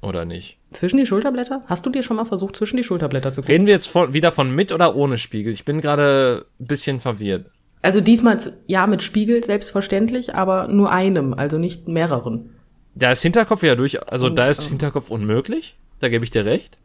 Oder 0.02 0.26
nicht? 0.26 0.58
Zwischen 0.74 0.98
die 0.98 1.06
Schulterblätter? 1.06 1.62
Hast 1.68 1.86
du 1.86 1.90
dir 1.90 2.04
schon 2.04 2.18
mal 2.18 2.26
versucht, 2.26 2.58
zwischen 2.58 2.76
die 2.76 2.84
Schulterblätter 2.84 3.32
zu 3.32 3.42
gucken? 3.42 3.54
Reden 3.54 3.66
wir 3.66 3.74
jetzt 3.74 3.88
von, 3.88 4.14
wieder 4.14 4.32
von 4.34 4.54
mit 4.54 4.74
oder 4.74 4.96
ohne 4.96 5.18
Spiegel? 5.18 5.54
Ich 5.54 5.64
bin 5.64 5.80
gerade 5.80 6.46
ein 6.60 6.68
bisschen 6.68 7.00
verwirrt. 7.00 7.46
Also 7.82 8.02
diesmal 8.02 8.38
ja 8.68 8.86
mit 8.88 9.02
Spiegel, 9.02 9.44
selbstverständlich, 9.44 10.36
aber 10.36 10.68
nur 10.68 10.92
einem, 10.92 11.34
also 11.34 11.58
nicht 11.58 11.88
mehreren. 11.88 12.52
Da 12.94 13.12
ist 13.12 13.22
Hinterkopf 13.22 13.64
ja 13.64 13.76
durch, 13.76 14.02
also 14.12 14.28
Und, 14.28 14.36
da 14.36 14.48
ist 14.48 14.64
ähm, 14.64 14.70
Hinterkopf 14.70 15.10
unmöglich. 15.10 15.76
Da 16.00 16.10
gebe 16.10 16.24
ich 16.24 16.32
dir 16.32 16.46
recht. 16.46 16.78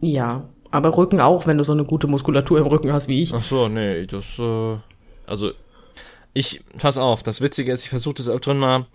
Ja, 0.00 0.48
aber 0.70 0.96
Rücken 0.96 1.20
auch, 1.20 1.46
wenn 1.46 1.58
du 1.58 1.64
so 1.64 1.72
eine 1.72 1.84
gute 1.84 2.06
Muskulatur 2.06 2.58
im 2.58 2.66
Rücken 2.66 2.92
hast 2.92 3.08
wie 3.08 3.20
ich. 3.20 3.34
Ach 3.34 3.42
so, 3.42 3.68
nee, 3.68 4.06
das, 4.06 4.38
äh, 4.38 4.76
also, 5.26 5.52
ich, 6.32 6.62
pass 6.78 6.96
auf, 6.96 7.22
das 7.22 7.40
Witzige 7.40 7.72
ist, 7.72 7.84
ich 7.84 7.90
versuche 7.90 8.14
das 8.14 8.28
öfteren 8.28 8.58
mal, 8.58 8.86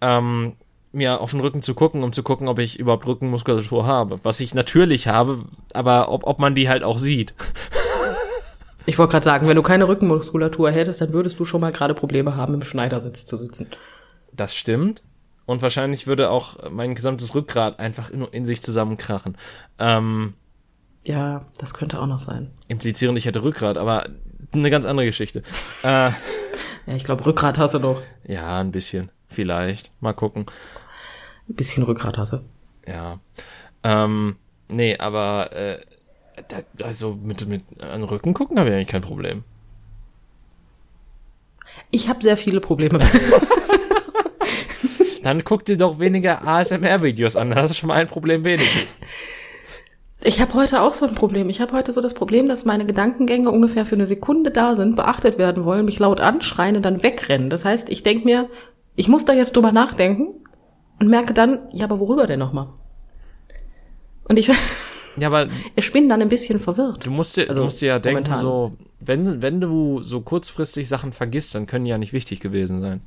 ähm, 0.00 0.54
mir 0.92 1.20
auf 1.20 1.32
den 1.32 1.40
Rücken 1.40 1.60
zu 1.60 1.74
gucken, 1.74 2.02
um 2.02 2.12
zu 2.12 2.22
gucken, 2.22 2.48
ob 2.48 2.58
ich 2.58 2.78
überhaupt 2.78 3.06
Rückenmuskulatur 3.06 3.86
habe. 3.86 4.18
Was 4.22 4.40
ich 4.40 4.54
natürlich 4.54 5.08
habe, 5.08 5.44
aber 5.74 6.10
ob, 6.10 6.26
ob 6.26 6.40
man 6.40 6.54
die 6.54 6.68
halt 6.68 6.82
auch 6.82 6.98
sieht. 6.98 7.34
Ich 8.86 8.98
wollte 8.98 9.12
gerade 9.12 9.24
sagen, 9.24 9.48
wenn 9.48 9.56
du 9.56 9.62
keine 9.62 9.88
Rückenmuskulatur 9.88 10.70
hättest, 10.70 11.00
dann 11.00 11.12
würdest 11.12 11.38
du 11.40 11.44
schon 11.44 11.60
mal 11.60 11.72
gerade 11.72 11.94
Probleme 11.94 12.36
haben, 12.36 12.54
im 12.54 12.62
Schneidersitz 12.64 13.26
zu 13.26 13.36
sitzen. 13.36 13.68
Das 14.32 14.54
stimmt. 14.54 15.02
Und 15.44 15.62
wahrscheinlich 15.62 16.06
würde 16.06 16.30
auch 16.30 16.70
mein 16.70 16.94
gesamtes 16.94 17.34
Rückgrat 17.34 17.78
einfach 17.78 18.12
nur 18.12 18.32
in 18.32 18.46
sich 18.46 18.62
zusammenkrachen. 18.62 19.36
Ähm, 19.78 20.34
Ja, 21.04 21.44
das 21.58 21.74
könnte 21.74 22.00
auch 22.00 22.06
noch 22.06 22.18
sein. 22.18 22.50
implizierend, 22.68 23.18
ich 23.18 23.26
hätte 23.26 23.42
Rückgrat, 23.42 23.76
aber 23.76 24.08
eine 24.52 24.70
ganz 24.70 24.84
andere 24.86 25.06
Geschichte. 25.06 25.42
Äh, 25.82 26.10
Ja, 26.88 26.94
ich 26.94 27.02
glaube, 27.02 27.26
Rückgrat 27.26 27.58
hast 27.58 27.74
du 27.74 27.80
doch. 27.80 28.00
ja, 28.28 28.60
ein 28.60 28.70
bisschen. 28.70 29.10
Vielleicht. 29.26 29.90
Mal 30.00 30.12
gucken. 30.12 30.46
Ein 31.48 31.54
bisschen 31.56 31.82
Rückgrat 31.82 32.16
hast 32.16 32.34
du. 32.34 32.38
Ja. 32.86 33.18
Ähm, 33.82 34.36
nee, 34.68 34.96
aber 34.96 35.50
äh, 35.52 35.80
da, 36.48 36.84
also 36.84 37.14
mit, 37.14 37.46
mit 37.48 37.62
an 37.80 38.00
den 38.00 38.08
Rücken 38.08 38.34
gucken 38.34 38.58
habe 38.58 38.68
ich 38.68 38.74
eigentlich 38.74 38.88
kein 38.88 39.02
Problem. 39.02 39.44
Ich 41.90 42.08
habe 42.08 42.22
sehr 42.22 42.36
viele 42.36 42.60
Probleme. 42.60 42.98
Dann 45.22 45.44
guck 45.44 45.64
dir 45.64 45.76
doch 45.76 45.98
weniger 45.98 46.46
ASMR-Videos 46.46 47.36
an, 47.36 47.50
dann 47.50 47.58
hast 47.58 47.70
du 47.70 47.74
schon 47.74 47.88
mal 47.88 47.94
ein 47.94 48.08
Problem 48.08 48.44
weniger. 48.44 48.70
Ich 50.24 50.40
habe 50.40 50.54
heute 50.54 50.82
auch 50.82 50.94
so 50.94 51.06
ein 51.06 51.14
Problem. 51.14 51.48
Ich 51.50 51.60
habe 51.60 51.72
heute 51.72 51.92
so 51.92 52.00
das 52.00 52.14
Problem, 52.14 52.48
dass 52.48 52.64
meine 52.64 52.86
Gedankengänge 52.86 53.50
ungefähr 53.50 53.86
für 53.86 53.94
eine 53.94 54.06
Sekunde 54.06 54.50
da 54.50 54.74
sind, 54.74 54.96
beachtet 54.96 55.38
werden 55.38 55.64
wollen, 55.64 55.84
mich 55.84 55.98
laut 55.98 56.20
anschreien 56.20 56.76
und 56.76 56.84
dann 56.84 57.02
wegrennen. 57.02 57.50
Das 57.50 57.64
heißt, 57.64 57.90
ich 57.90 58.02
denk 58.02 58.24
mir, 58.24 58.48
ich 58.96 59.08
muss 59.08 59.24
da 59.24 59.32
jetzt 59.32 59.54
drüber 59.54 59.72
nachdenken 59.72 60.28
und 61.00 61.08
merke 61.08 61.34
dann, 61.34 61.60
ja, 61.72 61.84
aber 61.84 62.00
worüber 62.00 62.26
denn 62.26 62.38
nochmal? 62.38 62.68
Und 64.28 64.38
ich, 64.38 64.48
Ja, 65.16 65.28
aber 65.28 65.48
ich 65.74 65.92
bin 65.92 66.08
dann 66.08 66.20
ein 66.22 66.28
bisschen 66.28 66.58
verwirrt. 66.58 67.06
du 67.06 67.10
musst 67.10 67.36
dir, 67.36 67.48
Also, 67.48 67.60
du 67.60 67.64
musst 67.64 67.80
dir 67.80 67.86
ja 67.86 67.98
denken, 67.98 68.24
momentan. 68.24 68.42
so, 68.42 68.72
wenn, 69.00 69.42
wenn 69.42 69.60
du 69.60 70.02
so 70.02 70.20
kurzfristig 70.20 70.88
Sachen 70.88 71.12
vergisst, 71.12 71.54
dann 71.54 71.66
können 71.66 71.84
die 71.84 71.90
ja 71.90 71.98
nicht 71.98 72.12
wichtig 72.12 72.40
gewesen 72.40 72.80
sein. 72.80 73.00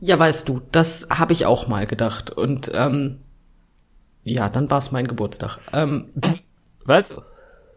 Ja, 0.00 0.18
weißt 0.18 0.48
du, 0.48 0.60
das 0.72 1.08
habe 1.10 1.32
ich 1.32 1.46
auch 1.46 1.68
mal 1.68 1.86
gedacht. 1.86 2.30
Und 2.30 2.70
ähm, 2.74 3.20
ja, 4.24 4.48
dann 4.48 4.70
war 4.70 4.78
es 4.78 4.92
mein 4.92 5.06
Geburtstag. 5.06 5.58
Ähm, 5.72 6.10
Was? 6.84 7.16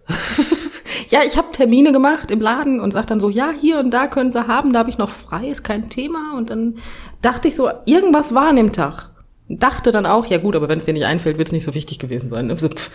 ja, 1.08 1.22
ich 1.26 1.38
habe 1.38 1.52
Termine 1.54 1.92
gemacht 1.92 2.30
im 2.32 2.42
Laden 2.42 2.80
und 2.80 2.92
sag 2.92 3.08
dann 3.08 3.20
so, 3.20 3.30
ja, 3.30 3.52
hier 3.52 3.80
und 3.80 3.92
da 3.92 4.08
können 4.08 4.32
sie 4.32 4.48
haben, 4.48 4.74
da 4.74 4.80
habe 4.80 4.90
ich 4.90 4.98
noch 4.98 5.10
frei, 5.12 5.48
ist 5.48 5.64
kein 5.64 5.90
Thema. 5.90 6.36
Und 6.36 6.50
dann 6.50 6.78
dachte 7.22 7.48
ich 7.48 7.56
so, 7.56 7.70
irgendwas 7.86 8.34
war 8.34 8.50
an 8.50 8.58
dem 8.58 8.74
Tag. 8.74 9.12
Dachte 9.50 9.92
dann 9.92 10.06
auch, 10.06 10.26
ja 10.28 10.38
gut, 10.38 10.56
aber 10.56 10.70
wenn 10.70 10.78
es 10.78 10.86
dir 10.86 10.94
nicht 10.94 11.06
einfällt, 11.06 11.38
wird 11.38 11.48
es 11.48 11.52
nicht 11.52 11.64
so 11.64 11.74
wichtig 11.74 12.00
gewesen 12.00 12.30
sein. 12.30 12.56
So, 12.56 12.70
pff, 12.70 12.92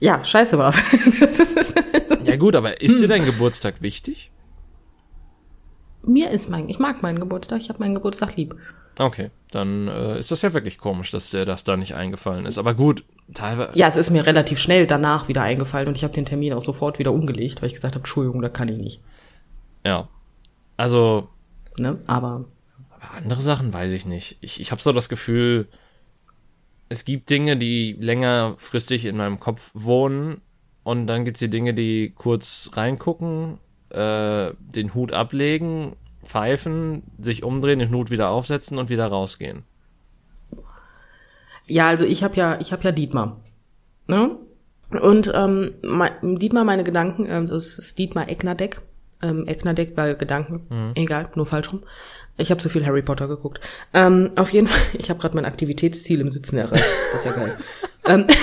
ja, 0.00 0.24
scheiße 0.24 0.56
war's. 0.58 0.80
ja 2.24 2.36
gut, 2.36 2.56
aber 2.56 2.80
ist 2.80 3.00
dir 3.00 3.08
dein 3.08 3.26
Geburtstag 3.26 3.82
wichtig? 3.82 4.30
Mir 6.02 6.30
ist 6.30 6.48
mein, 6.48 6.68
ich 6.68 6.78
mag 6.78 7.02
meinen 7.02 7.20
Geburtstag, 7.20 7.60
ich 7.60 7.68
habe 7.68 7.80
meinen 7.80 7.94
Geburtstag 7.94 8.36
lieb. 8.36 8.56
Okay, 8.98 9.30
dann 9.50 9.88
äh, 9.88 10.18
ist 10.18 10.30
das 10.30 10.42
ja 10.42 10.52
wirklich 10.52 10.78
komisch, 10.78 11.10
dass 11.10 11.30
dir 11.30 11.44
das 11.44 11.64
da 11.64 11.76
nicht 11.76 11.94
eingefallen 11.94 12.46
ist. 12.46 12.58
Aber 12.58 12.74
gut, 12.74 13.04
teilweise. 13.34 13.78
Ja, 13.78 13.86
es 13.86 13.96
ist 13.96 14.10
mir 14.10 14.26
relativ 14.26 14.58
schnell 14.58 14.86
danach 14.86 15.28
wieder 15.28 15.42
eingefallen 15.42 15.88
und 15.88 15.96
ich 15.96 16.04
habe 16.04 16.14
den 16.14 16.24
Termin 16.24 16.54
auch 16.54 16.62
sofort 16.62 16.98
wieder 16.98 17.12
umgelegt, 17.12 17.60
weil 17.60 17.68
ich 17.68 17.74
gesagt 17.74 17.94
habe, 17.94 18.00
Entschuldigung, 18.00 18.40
da 18.40 18.48
kann 18.48 18.68
ich 18.68 18.78
nicht. 18.78 19.02
Ja. 19.84 20.08
Also. 20.76 21.28
Ne, 21.78 21.98
aber. 22.06 22.46
Aber 23.00 23.14
andere 23.14 23.40
Sachen 23.40 23.72
weiß 23.72 23.92
ich 23.92 24.06
nicht. 24.06 24.38
Ich, 24.40 24.60
ich 24.60 24.70
habe 24.70 24.82
so 24.82 24.92
das 24.92 25.08
Gefühl, 25.08 25.68
es 26.88 27.04
gibt 27.04 27.30
Dinge, 27.30 27.56
die 27.56 27.96
längerfristig 27.98 29.06
in 29.06 29.16
meinem 29.16 29.40
Kopf 29.40 29.70
wohnen 29.74 30.42
und 30.82 31.06
dann 31.06 31.24
gibt's 31.24 31.40
die 31.40 31.50
Dinge, 31.50 31.72
die 31.72 32.12
kurz 32.14 32.70
reingucken, 32.74 33.58
äh, 33.90 34.52
den 34.58 34.94
Hut 34.94 35.12
ablegen, 35.12 35.96
pfeifen, 36.22 37.02
sich 37.18 37.42
umdrehen, 37.42 37.78
den 37.78 37.90
Hut 37.90 38.10
wieder 38.10 38.30
aufsetzen 38.30 38.78
und 38.78 38.90
wieder 38.90 39.06
rausgehen. 39.06 39.62
Ja, 41.66 41.88
also 41.88 42.04
ich 42.04 42.24
habe 42.24 42.36
ja, 42.36 42.58
ich 42.60 42.72
habe 42.72 42.82
ja 42.82 42.92
Dietmar. 42.92 43.40
Ne? 44.06 44.36
Und 45.00 45.30
ähm, 45.34 45.72
mein, 45.82 46.38
Dietmar, 46.38 46.64
meine 46.64 46.82
Gedanken, 46.82 47.26
ähm, 47.28 47.46
so 47.46 47.54
es 47.54 47.78
ist 47.78 47.98
Dietmar 47.98 48.28
Ecknerdeck. 48.28 48.82
Ähm, 49.22 49.46
Ecknerdeck, 49.46 49.96
weil 49.96 50.16
Gedanken, 50.16 50.66
mhm. 50.68 50.92
egal, 50.94 51.30
nur 51.36 51.46
falsch 51.46 51.72
rum. 51.72 51.82
Ich 52.36 52.50
habe 52.50 52.60
zu 52.60 52.68
viel 52.68 52.84
Harry 52.86 53.02
Potter 53.02 53.28
geguckt. 53.28 53.60
Ähm, 53.92 54.30
auf 54.36 54.52
jeden 54.52 54.66
Fall, 54.66 54.80
ich 54.98 55.10
habe 55.10 55.20
gerade 55.20 55.36
mein 55.36 55.44
Aktivitätsziel 55.44 56.20
im 56.20 56.30
Sitzen 56.30 56.58
erreicht. 56.58 56.84
Das 57.12 57.24
ist 57.24 57.26
ja 57.26 57.32
geil. 57.32 57.56
ähm, 58.06 58.26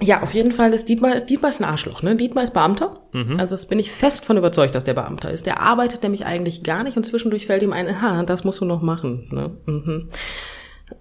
ja, 0.00 0.22
auf 0.22 0.34
jeden 0.34 0.52
Fall 0.52 0.72
ist 0.72 0.88
Dietmar, 0.88 1.20
Dietmar 1.20 1.50
ist 1.50 1.60
ein 1.60 1.64
Arschloch, 1.64 2.02
ne? 2.02 2.16
Dietmar 2.16 2.44
ist 2.44 2.54
Beamter. 2.54 3.00
Mhm. 3.12 3.40
Also 3.40 3.54
das 3.54 3.66
bin 3.66 3.78
ich 3.78 3.90
fest 3.90 4.24
von 4.24 4.36
überzeugt, 4.36 4.74
dass 4.74 4.84
der 4.84 4.94
Beamter 4.94 5.30
ist. 5.30 5.46
Der 5.46 5.60
arbeitet 5.60 6.02
nämlich 6.02 6.26
eigentlich 6.26 6.62
gar 6.62 6.84
nicht 6.84 6.96
und 6.96 7.04
zwischendurch 7.04 7.46
fällt 7.46 7.62
ihm 7.62 7.72
ein, 7.72 8.00
ha, 8.00 8.22
das 8.24 8.44
musst 8.44 8.60
du 8.60 8.64
noch 8.64 8.82
machen. 8.82 9.28
Ne? 9.30 9.56
Mhm. 9.66 10.08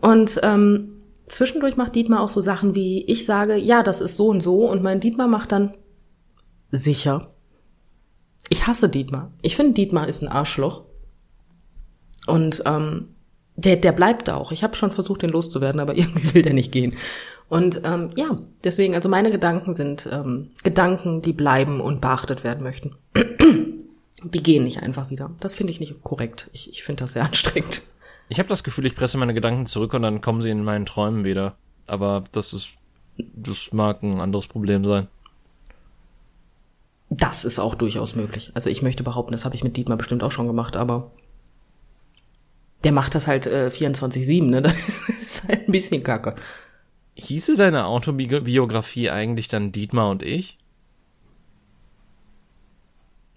Und 0.01 0.39
ähm, 0.43 1.01
zwischendurch 1.27 1.75
macht 1.75 1.95
Dietmar 1.95 2.21
auch 2.21 2.29
so 2.29 2.41
Sachen 2.41 2.75
wie, 2.75 3.03
ich 3.05 3.25
sage, 3.25 3.55
ja, 3.55 3.83
das 3.83 4.01
ist 4.01 4.17
so 4.17 4.27
und 4.27 4.41
so 4.41 4.69
und 4.69 4.83
mein 4.83 4.99
Dietmar 4.99 5.27
macht 5.27 5.51
dann 5.51 5.77
sicher. 6.71 7.34
Ich 8.49 8.67
hasse 8.67 8.89
Dietmar. 8.89 9.31
Ich 9.41 9.55
finde, 9.55 9.73
Dietmar 9.73 10.07
ist 10.07 10.21
ein 10.21 10.27
Arschloch. 10.27 10.83
Und 12.27 12.63
ähm, 12.65 13.15
der, 13.55 13.77
der 13.77 13.91
bleibt 13.91 14.29
auch. 14.29 14.51
Ich 14.51 14.63
habe 14.63 14.75
schon 14.75 14.91
versucht, 14.91 15.21
den 15.21 15.29
loszuwerden, 15.29 15.79
aber 15.79 15.95
irgendwie 15.97 16.33
will 16.33 16.41
der 16.41 16.53
nicht 16.53 16.71
gehen. 16.71 16.95
Und 17.47 17.81
ähm, 17.83 18.09
ja, 18.15 18.35
deswegen, 18.63 18.95
also 18.95 19.07
meine 19.07 19.31
Gedanken 19.31 19.75
sind 19.75 20.09
ähm, 20.11 20.49
Gedanken, 20.63 21.21
die 21.21 21.33
bleiben 21.33 21.79
und 21.79 22.01
beachtet 22.01 22.43
werden 22.43 22.63
möchten. 22.63 22.95
die 24.23 24.43
gehen 24.43 24.63
nicht 24.63 24.81
einfach 24.81 25.09
wieder. 25.09 25.31
Das 25.39 25.53
finde 25.53 25.71
ich 25.71 25.79
nicht 25.79 26.01
korrekt. 26.03 26.49
Ich, 26.53 26.69
ich 26.69 26.83
finde 26.83 27.03
das 27.03 27.13
sehr 27.13 27.25
anstrengend. 27.25 27.83
Ich 28.29 28.39
habe 28.39 28.49
das 28.49 28.63
Gefühl, 28.63 28.87
ich 28.87 28.95
presse 28.95 29.17
meine 29.19 29.35
Gedanken 29.35 29.67
zurück 29.67 29.93
und 29.93 30.01
dann 30.01 30.21
kommen 30.21 30.41
sie 30.41 30.49
in 30.49 30.63
meinen 30.63 30.87
Träumen 30.87 31.23
wieder. 31.23 31.55
Aber 31.85 32.23
das 32.31 32.53
ist, 32.53 32.77
das 33.17 33.71
mag 33.71 34.01
ein 34.01 34.19
anderes 34.19 34.47
Problem 34.47 34.83
sein. 34.83 35.07
Das 37.09 37.45
ist 37.45 37.59
auch 37.59 37.75
durchaus 37.75 38.15
möglich. 38.15 38.51
Also 38.55 38.69
ich 38.69 38.81
möchte 38.81 39.03
behaupten, 39.03 39.33
das 39.33 39.45
habe 39.45 39.55
ich 39.55 39.63
mit 39.63 39.77
Dietmar 39.77 39.97
bestimmt 39.97 40.23
auch 40.23 40.31
schon 40.31 40.47
gemacht, 40.47 40.75
aber 40.75 41.11
der 42.83 42.91
macht 42.91 43.15
das 43.15 43.27
halt 43.27 43.47
äh, 43.47 43.69
24-7, 43.71 44.43
ne? 44.43 44.61
Das 44.61 44.77
ist 45.41 45.47
halt 45.47 45.67
ein 45.67 45.71
bisschen 45.71 46.03
kacke. 46.03 46.35
Hieße 47.15 47.55
deine 47.55 47.85
Autobiografie 47.85 49.09
eigentlich 49.09 49.47
dann 49.47 49.71
Dietmar 49.71 50.09
und 50.09 50.21
ich? 50.21 50.57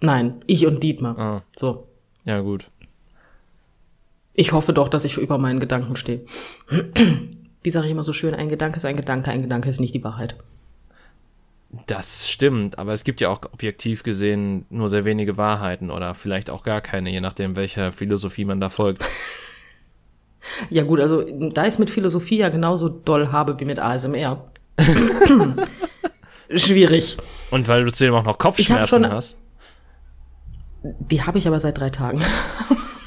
Nein, 0.01 0.43
ich 0.47 0.67
und 0.67 0.83
Dietmar. 0.83 1.19
Ah. 1.19 1.43
So. 1.53 1.89
Ja, 2.25 2.41
gut. 2.41 2.71
Ich 4.35 4.53
hoffe 4.53 4.73
doch, 4.73 4.89
dass 4.89 5.05
ich 5.05 5.17
über 5.17 5.39
meinen 5.39 5.61
Gedanken 5.61 5.97
stehe. 5.97 6.25
Wie 7.63 7.71
sage 7.71 7.87
ich 7.87 7.93
immer 7.93 8.05
so 8.05 8.13
schön, 8.13 8.35
ein 8.35 8.49
Gedanke 8.49 8.77
ist 8.77 8.85
ein 8.85 8.97
Gedanke, 8.97 9.31
ein 9.31 9.43
Gedanke 9.43 9.69
ist 9.69 9.81
nicht 9.81 9.95
die 9.95 10.05
Wahrheit. 10.05 10.37
Das 11.87 12.29
stimmt, 12.31 12.79
aber 12.79 12.95
es 12.95 13.05
gibt 13.05 13.21
ja 13.21 13.29
auch 13.29 13.43
objektiv 13.53 14.03
gesehen 14.03 14.65
nur 14.71 14.89
sehr 14.89 15.05
wenige 15.05 15.37
Wahrheiten 15.37 15.91
oder 15.91 16.15
vielleicht 16.15 16.49
auch 16.49 16.63
gar 16.63 16.81
keine, 16.81 17.11
je 17.11 17.21
nachdem, 17.21 17.57
welcher 17.57 17.93
Philosophie 17.93 18.45
man 18.45 18.61
da 18.61 18.71
folgt. 18.71 19.05
Ja 20.71 20.83
gut, 20.85 21.01
also 21.01 21.23
da 21.23 21.63
ich 21.63 21.75
es 21.75 21.79
mit 21.79 21.91
Philosophie 21.91 22.39
ja 22.39 22.49
genauso 22.49 22.89
doll 22.89 23.33
habe 23.33 23.59
wie 23.61 23.67
mit 23.67 23.79
ASMR. 23.79 24.45
Schwierig. 26.55 27.19
Und 27.51 27.69
weil 27.69 27.85
du 27.85 27.93
zudem 27.93 28.15
auch 28.15 28.25
noch 28.25 28.39
Kopfschmerzen 28.39 29.05
hab 29.05 29.13
hast. 29.13 29.37
Die 30.83 31.23
habe 31.23 31.39
ich 31.39 31.47
aber 31.47 31.61
seit 31.61 31.79
drei 31.79 31.91
Tagen. 31.91 32.23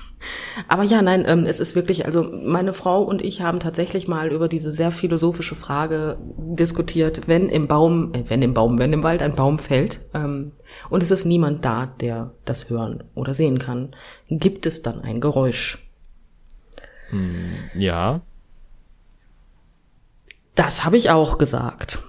aber 0.67 0.83
ja, 0.83 1.01
nein, 1.01 1.23
ähm, 1.27 1.45
es 1.45 1.59
ist 1.59 1.75
wirklich, 1.75 2.05
also 2.05 2.23
meine 2.23 2.73
Frau 2.73 3.01
und 3.03 3.21
ich 3.21 3.41
haben 3.41 3.59
tatsächlich 3.59 4.07
mal 4.07 4.31
über 4.31 4.47
diese 4.47 4.71
sehr 4.71 4.91
philosophische 4.91 5.55
Frage 5.55 6.17
diskutiert, 6.37 7.27
wenn 7.27 7.49
im 7.49 7.67
Baum, 7.67 8.13
äh, 8.13 8.23
wenn 8.27 8.41
im 8.41 8.53
Baum, 8.53 8.79
wenn 8.79 8.93
im 8.93 9.03
Wald 9.03 9.21
ein 9.21 9.35
Baum 9.35 9.59
fällt 9.59 10.01
ähm, 10.13 10.51
und 10.89 11.03
es 11.03 11.11
ist 11.11 11.25
niemand 11.25 11.65
da, 11.65 11.87
der 11.99 12.31
das 12.45 12.69
hören 12.69 13.03
oder 13.15 13.33
sehen 13.33 13.59
kann, 13.59 13.95
gibt 14.29 14.65
es 14.65 14.81
dann 14.81 15.01
ein 15.01 15.21
Geräusch. 15.21 15.79
Hm, 17.09 17.53
ja. 17.75 18.21
Das 20.55 20.85
habe 20.85 20.97
ich 20.97 21.09
auch 21.09 21.37
gesagt. 21.37 21.99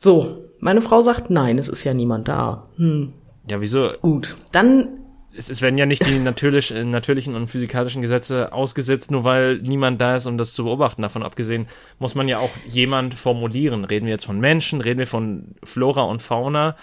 So, 0.00 0.44
meine 0.60 0.80
Frau 0.80 1.00
sagt, 1.00 1.30
nein, 1.30 1.58
es 1.58 1.68
ist 1.68 1.84
ja 1.84 1.94
niemand 1.94 2.28
da. 2.28 2.68
Hm. 2.76 3.12
Ja, 3.48 3.60
wieso? 3.60 3.90
Gut, 4.00 4.36
dann 4.52 5.00
es, 5.36 5.50
es 5.50 5.62
werden 5.62 5.78
ja 5.78 5.86
nicht 5.86 6.06
die 6.06 6.18
natürlich, 6.24 6.74
äh, 6.74 6.84
natürlichen 6.84 7.34
und 7.34 7.48
physikalischen 7.48 8.02
Gesetze 8.02 8.52
ausgesetzt, 8.52 9.10
nur 9.10 9.24
weil 9.24 9.58
niemand 9.58 10.00
da 10.00 10.16
ist, 10.16 10.26
um 10.26 10.38
das 10.38 10.54
zu 10.54 10.64
beobachten. 10.64 11.02
Davon 11.02 11.22
abgesehen 11.22 11.66
muss 11.98 12.14
man 12.14 12.28
ja 12.28 12.38
auch 12.38 12.50
jemand 12.66 13.14
formulieren. 13.14 13.84
Reden 13.84 14.06
wir 14.06 14.12
jetzt 14.12 14.26
von 14.26 14.40
Menschen, 14.40 14.80
reden 14.80 14.98
wir 14.98 15.06
von 15.06 15.54
Flora 15.62 16.02
und 16.02 16.22
Fauna, 16.22 16.76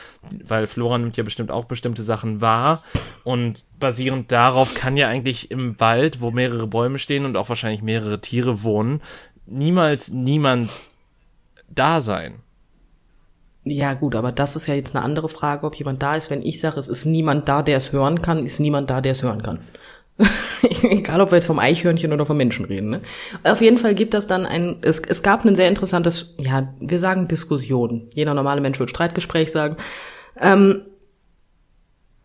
weil 0.46 0.68
Flora 0.68 0.98
nimmt 0.98 1.18
ja 1.18 1.24
bestimmt 1.24 1.52
auch 1.52 1.66
bestimmte 1.66 2.04
Sachen 2.04 2.42
wahr 2.42 2.84
und 3.24 3.64
basierend 3.80 4.32
darauf 4.32 4.76
kann 4.76 4.96
ja 4.96 5.08
eigentlich 5.08 5.52
im 5.52 5.80
Wald, 5.80 6.22
wo 6.22 6.32
mehrere 6.32 6.68
Bäume 6.68 7.00
stehen 7.00 7.26
und 7.26 7.36
auch 7.36 7.50
wahrscheinlich 7.50 7.82
mehrere 7.82 8.22
Tiere 8.22 8.64
wohnen, 8.64 9.02
niemals 9.46 10.10
niemand 10.12 10.82
da 11.70 12.00
sein. 12.02 12.40
Ja, 13.66 13.94
gut, 13.94 14.16
aber 14.16 14.32
das 14.32 14.56
ist 14.56 14.68
ja 14.68 14.74
jetzt 14.74 14.96
eine 14.96 15.06
andere 15.06 15.30
Frage, 15.30 15.66
ob 15.66 15.76
jemand 15.76 16.04
da 16.04 16.16
ist. 16.16 16.30
Wenn 16.30 16.42
ich 16.42 16.60
sage, 16.60 16.80
es 16.80 16.90
ist 16.90 17.06
niemand 17.06 17.48
da, 17.48 17.64
der 17.64 17.78
es 17.78 17.94
hören 17.94 18.22
kann, 18.22 18.46
ist 18.46 18.60
niemand 18.60 18.90
da, 18.90 19.00
der 19.00 19.14
es 19.14 19.24
hören 19.24 19.42
kann. 19.42 19.60
Egal, 20.84 21.22
ob 21.22 21.32
wir 21.32 21.38
jetzt 21.38 21.48
vom 21.48 21.60
Eichhörnchen 21.60 22.12
oder 22.12 22.26
vom 22.26 22.38
Menschen 22.38 22.66
reden. 22.66 22.90
Ne? 22.90 23.02
Auf 23.44 23.62
jeden 23.62 23.78
Fall 23.78 23.96
gibt 23.96 24.14
das 24.14 24.28
dann 24.28 24.46
ein, 24.46 24.78
es, 24.82 25.00
es 25.00 25.24
gab 25.24 25.46
ein 25.46 25.56
sehr 25.56 25.70
interessantes, 25.70 26.36
ja, 26.38 26.74
wir 26.80 27.00
sagen 27.00 27.28
Diskussion. 27.28 28.10
Jeder 28.14 28.34
normale 28.34 28.62
Mensch 28.62 28.80
wird 28.80 28.90
Streitgespräch 28.90 29.52
sagen. 29.52 29.78
Ähm, 30.40 30.84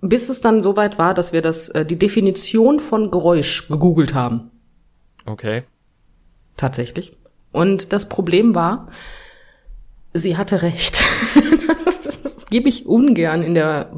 bis 0.00 0.28
es 0.28 0.40
dann 0.40 0.62
soweit 0.62 0.98
war, 0.98 1.14
dass 1.14 1.32
wir 1.32 1.42
das, 1.42 1.68
äh, 1.70 1.84
die 1.84 1.98
Definition 1.98 2.80
von 2.80 3.10
Geräusch 3.10 3.68
gegoogelt 3.68 4.14
haben. 4.14 4.50
Okay. 5.24 5.64
Tatsächlich. 6.56 7.16
Und 7.52 7.92
das 7.92 8.08
Problem 8.08 8.54
war, 8.54 8.88
sie 10.12 10.36
hatte 10.36 10.62
recht. 10.62 11.02
das 11.94 12.20
gebe 12.50 12.68
ich 12.68 12.86
ungern 12.86 13.42
in 13.42 13.54
der, 13.54 13.92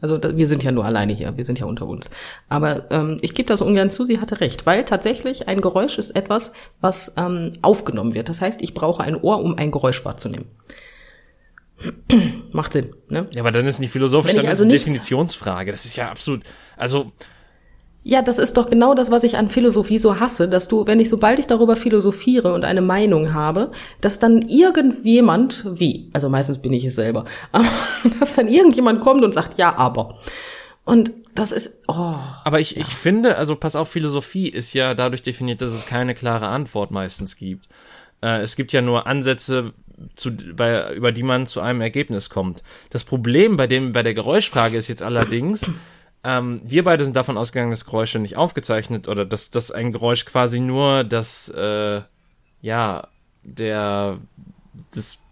also 0.00 0.20
wir 0.22 0.48
sind 0.48 0.62
ja 0.62 0.72
nur 0.72 0.84
alleine 0.84 1.12
hier, 1.12 1.36
wir 1.36 1.44
sind 1.44 1.58
ja 1.58 1.66
unter 1.66 1.86
uns. 1.86 2.10
Aber 2.48 2.90
ähm, 2.90 3.18
ich 3.20 3.34
gebe 3.34 3.48
das 3.48 3.60
ungern 3.60 3.90
zu, 3.90 4.04
sie 4.04 4.20
hatte 4.20 4.40
recht, 4.40 4.66
weil 4.66 4.84
tatsächlich 4.84 5.48
ein 5.48 5.60
Geräusch 5.60 5.98
ist 5.98 6.10
etwas, 6.10 6.52
was 6.80 7.14
ähm, 7.16 7.52
aufgenommen 7.62 8.14
wird. 8.14 8.28
Das 8.28 8.40
heißt, 8.40 8.62
ich 8.62 8.74
brauche 8.74 9.02
ein 9.02 9.16
Ohr, 9.16 9.42
um 9.42 9.56
ein 9.56 9.70
Geräusch 9.70 10.04
wahrzunehmen. 10.04 10.46
Macht 12.52 12.72
Sinn, 12.72 12.94
ne? 13.08 13.28
Ja, 13.32 13.42
aber 13.42 13.52
dann 13.52 13.66
ist 13.66 13.80
nicht 13.80 13.90
philosophisch, 13.90 14.34
dann 14.34 14.46
also 14.46 14.64
ist 14.64 14.70
eine 14.70 14.72
Definitionsfrage. 14.72 15.70
Das 15.70 15.84
ist 15.84 15.96
ja 15.96 16.10
absolut, 16.10 16.42
also 16.76 17.12
ja, 18.08 18.22
das 18.22 18.38
ist 18.38 18.56
doch 18.56 18.70
genau 18.70 18.94
das, 18.94 19.10
was 19.10 19.24
ich 19.24 19.36
an 19.36 19.48
Philosophie 19.48 19.98
so 19.98 20.20
hasse, 20.20 20.48
dass 20.48 20.68
du, 20.68 20.86
wenn 20.86 21.00
ich, 21.00 21.08
sobald 21.08 21.40
ich 21.40 21.48
darüber 21.48 21.74
philosophiere 21.74 22.52
und 22.52 22.64
eine 22.64 22.80
Meinung 22.80 23.34
habe, 23.34 23.72
dass 24.00 24.20
dann 24.20 24.42
irgendjemand, 24.42 25.66
wie, 25.80 26.08
also 26.12 26.28
meistens 26.28 26.58
bin 26.58 26.72
ich 26.72 26.84
es 26.84 26.94
selber, 26.94 27.24
aber 27.52 27.66
dass 28.20 28.36
dann 28.36 28.46
irgendjemand 28.46 29.00
kommt 29.00 29.24
und 29.24 29.34
sagt, 29.34 29.58
ja, 29.58 29.74
aber. 29.74 30.20
Und 30.84 31.10
das 31.34 31.50
ist, 31.50 31.80
oh. 31.88 32.14
Aber 32.44 32.60
ich, 32.60 32.76
ich 32.76 32.86
finde, 32.86 33.38
also 33.38 33.56
pass 33.56 33.74
auf, 33.74 33.88
Philosophie 33.88 34.48
ist 34.48 34.72
ja 34.72 34.94
dadurch 34.94 35.24
definiert, 35.24 35.60
dass 35.60 35.72
es 35.72 35.84
keine 35.84 36.14
klare 36.14 36.46
Antwort 36.46 36.92
meistens 36.92 37.36
gibt. 37.36 37.66
Äh, 38.22 38.40
es 38.40 38.54
gibt 38.54 38.72
ja 38.72 38.82
nur 38.82 39.08
Ansätze, 39.08 39.72
zu, 40.14 40.30
bei, 40.54 40.94
über 40.94 41.10
die 41.10 41.24
man 41.24 41.48
zu 41.48 41.60
einem 41.60 41.80
Ergebnis 41.80 42.30
kommt. 42.30 42.62
Das 42.90 43.02
Problem 43.02 43.56
bei 43.56 43.66
dem, 43.66 43.92
bei 43.92 44.04
der 44.04 44.14
Geräuschfrage 44.14 44.76
ist 44.76 44.86
jetzt 44.86 45.02
allerdings, 45.02 45.68
ähm, 46.24 46.60
wir 46.64 46.84
beide 46.84 47.04
sind 47.04 47.14
davon 47.14 47.38
ausgegangen, 47.38 47.70
dass 47.70 47.84
Geräusche 47.84 48.18
nicht 48.18 48.36
aufgezeichnet 48.36 49.08
oder 49.08 49.24
dass, 49.24 49.50
dass 49.50 49.70
ein 49.70 49.92
Geräusch 49.92 50.24
quasi 50.24 50.60
nur 50.60 51.04
das, 51.04 51.48
äh, 51.48 52.02
ja, 52.62 53.08
der, 53.42 54.18
das 54.94 55.22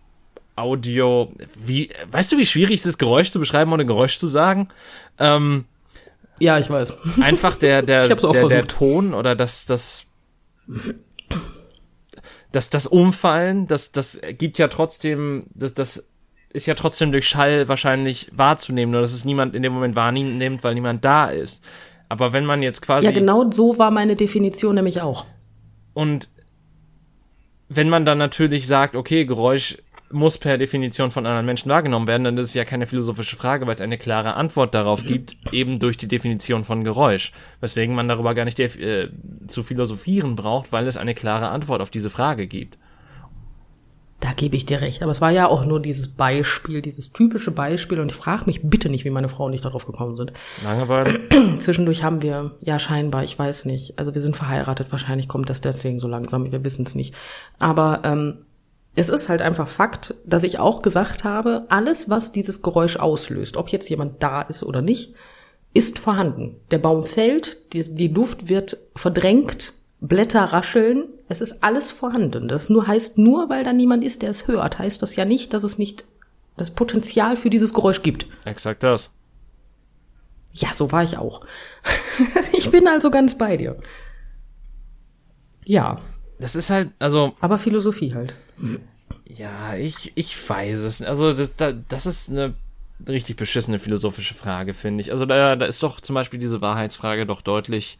Audio, 0.57 1.33
wie, 1.57 1.91
weißt 2.11 2.33
du, 2.33 2.39
wie 2.39 2.47
schwierig 2.47 2.81
es 2.81 2.87
ist, 2.87 2.99
Geräusch 2.99 3.33
zu 3.33 3.41
beschreiben, 3.41 3.73
ohne 3.73 3.85
Geräusch 3.85 4.19
zu 4.19 4.29
sagen? 4.29 4.69
Ähm, 5.19 5.65
ja, 6.39 6.59
ich 6.59 6.71
weiß. 6.71 7.21
Einfach 7.21 7.57
der, 7.57 7.83
der, 7.83 8.09
der, 8.15 8.49
der 8.49 8.67
Ton 8.67 9.15
oder 9.15 9.35
das, 9.35 9.67
das, 9.67 10.07
das, 12.53 12.71
das 12.71 12.87
Umfallen, 12.87 13.67
das, 13.67 13.91
das 13.91 14.21
gibt 14.39 14.59
ja 14.59 14.69
trotzdem, 14.69 15.45
das, 15.55 15.75
das 15.75 16.05
ist 16.55 16.67
ja 16.67 16.75
trotzdem 16.75 17.13
durch 17.13 17.29
Schall 17.29 17.69
wahrscheinlich 17.69 18.31
wahrzunehmen, 18.33 18.93
nur 18.93 19.01
dass 19.01 19.13
es 19.13 19.25
niemand 19.25 19.55
in 19.55 19.63
dem 19.63 19.73
Moment 19.73 19.97
wahrnimmt, 19.97 20.65
weil 20.65 20.75
niemand 20.75 21.05
da 21.05 21.27
ist. 21.27 21.63
Aber 22.09 22.33
wenn 22.33 22.47
man 22.47 22.63
jetzt 22.63 22.81
quasi. 22.81 23.07
Ja, 23.07 23.13
genau 23.13 23.51
so 23.51 23.77
war 23.77 23.91
meine 23.91 24.15
Definition 24.15 24.77
nämlich 24.77 25.03
auch. 25.03 25.27
Und 25.95 26.29
wenn 27.69 27.89
man 27.89 28.05
dann 28.05 28.19
natürlich 28.19 28.69
sagt, 28.69 28.95
okay, 28.95 29.25
Geräusch 29.25 29.79
muss 30.11 30.39
per 30.39 30.59
Definition 30.59 31.11
von 31.11 31.27
anderen 31.27 31.45
Menschen 31.45 31.71
wahrgenommen 31.71 32.07
werden, 32.07 32.23
dann 32.23 32.39
ist 32.39 32.45
es 32.47 32.55
ja 32.55 32.65
keine 32.65 32.87
philosophische 32.87 33.35
Frage, 33.35 33.67
weil 33.67 33.75
es 33.75 33.81
eine 33.81 33.99
klare 33.99 34.35
Antwort 34.35 34.73
darauf 34.75 35.05
gibt, 35.05 35.37
eben 35.53 35.81
durch 35.81 35.97
die 35.97 36.07
Definition 36.07 36.63
von 36.63 36.85
Geräusch. 36.85 37.33
Weswegen 37.61 37.97
man 37.97 38.07
darüber 38.07 38.35
gar 38.35 38.45
nicht 38.45 38.61
äh, 38.61 39.09
zu 39.49 39.65
philosophieren 39.65 40.37
braucht, 40.37 40.71
weil 40.71 40.87
es 40.87 40.97
eine 40.97 41.15
klare 41.15 41.49
Antwort 41.49 41.83
auf 41.83 41.91
diese 41.91 42.11
Frage 42.11 42.47
gibt. 42.47 42.79
Da 44.25 44.33
gebe 44.33 44.57
ich 44.57 44.65
dir 44.65 44.81
recht. 44.81 45.03
Aber 45.03 45.13
es 45.13 45.21
war 45.21 45.33
ja 45.33 45.49
auch 45.49 45.67
nur 45.67 45.81
dieses 45.81 46.09
Beispiel, 46.09 46.81
dieses 46.81 47.13
typische 47.13 47.51
Beispiel. 47.51 48.01
Und 48.01 48.11
ich 48.11 48.17
frage 48.17 48.45
mich 48.47 48.63
bitte 48.63 48.89
nicht, 48.89 49.05
wie 49.05 49.11
meine 49.11 49.29
Frau 49.29 49.51
nicht 49.51 49.67
darauf 49.67 49.85
gekommen 49.85 50.17
sind. 50.17 50.33
Langeweile? 50.65 51.21
Zwischendurch 51.59 52.03
haben 52.03 52.23
wir, 52.23 52.53
ja 52.63 52.79
scheinbar, 52.79 53.23
ich 53.23 53.39
weiß 53.39 53.67
nicht. 53.67 53.99
Also 53.99 54.15
wir 54.15 54.23
sind 54.23 54.35
verheiratet, 54.35 54.91
wahrscheinlich 54.93 55.29
kommt 55.29 55.51
das 55.51 55.61
deswegen 55.61 56.01
so 56.01 56.09
langsam, 56.09 56.51
wir 56.51 56.65
wissen 56.65 56.87
es 56.87 56.95
nicht. 56.95 57.15
Aber 57.59 58.01
ähm, 58.05 58.47
es 58.95 59.11
ist 59.11 59.29
halt 59.29 59.43
einfach 59.43 59.69
Fakt, 59.69 60.15
dass 60.25 60.43
ich 60.43 60.59
auch 60.59 60.81
gesagt 60.81 61.25
habe, 61.25 61.67
alles, 61.69 62.09
was 62.09 62.33
dieses 62.33 62.63
Geräusch 62.63 62.97
auslöst, 62.97 63.59
ob 63.59 63.69
jetzt 63.69 63.91
jemand 63.91 64.23
da 64.23 64.41
ist 64.41 64.63
oder 64.63 64.81
nicht, 64.81 65.13
ist 65.75 65.99
vorhanden. 65.99 66.57
Der 66.71 66.79
Baum 66.79 67.05
fällt, 67.05 67.75
die, 67.75 67.95
die 67.95 68.09
Luft 68.09 68.49
wird 68.49 68.79
verdrängt, 68.97 69.75
Blätter 70.01 70.45
rascheln, 70.45 71.09
es 71.29 71.41
ist 71.41 71.63
alles 71.63 71.91
vorhanden. 71.91 72.49
Das 72.49 72.69
nur 72.69 72.87
heißt 72.87 73.19
nur, 73.19 73.49
weil 73.49 73.65
da 73.65 73.73
niemand 73.73 74.05
ist, 74.05 74.23
der 74.23 74.31
es 74.31 74.47
hört, 74.47 74.79
heißt 74.79 75.01
das 75.03 75.17
ja 75.17 75.25
nicht, 75.25 75.53
dass 75.53 75.65
es 75.65 75.79
nicht 75.79 76.05
das 76.57 76.71
Potenzial 76.73 77.37
für 77.37 77.51
dieses 77.51 77.75
Geräusch 77.75 78.03
gibt. 78.03 78.27
Exakt 78.45 78.83
das. 78.83 79.11
Ja, 80.53 80.73
so 80.73 80.93
war 80.93 81.03
ich 81.03 81.19
auch. 81.19 81.45
ich 82.53 82.71
bin 82.71 82.87
also 82.87 83.11
ganz 83.11 83.37
bei 83.37 83.57
dir. 83.57 83.77
Ja. 85.65 85.99
Das 86.39 86.55
ist 86.55 86.71
halt, 86.71 86.91
also. 86.99 87.35
Aber 87.41 87.59
Philosophie 87.59 88.15
halt. 88.15 88.35
Ja, 89.27 89.75
ich, 89.75 90.13
ich 90.15 90.49
weiß 90.49 90.81
es. 90.81 91.03
Also, 91.03 91.33
das, 91.33 91.55
das 91.89 92.07
ist 92.07 92.31
eine 92.31 92.55
richtig 93.09 93.37
beschissene 93.37 93.79
philosophische 93.79 94.35
Frage, 94.35 94.75
finde 94.75 95.01
ich. 95.01 95.11
Also, 95.11 95.27
da, 95.27 95.57
da 95.57 95.67
ist 95.67 95.83
doch 95.83 96.01
zum 96.01 96.15
Beispiel 96.15 96.39
diese 96.39 96.61
Wahrheitsfrage 96.61 97.27
doch 97.27 97.41
deutlich 97.41 97.99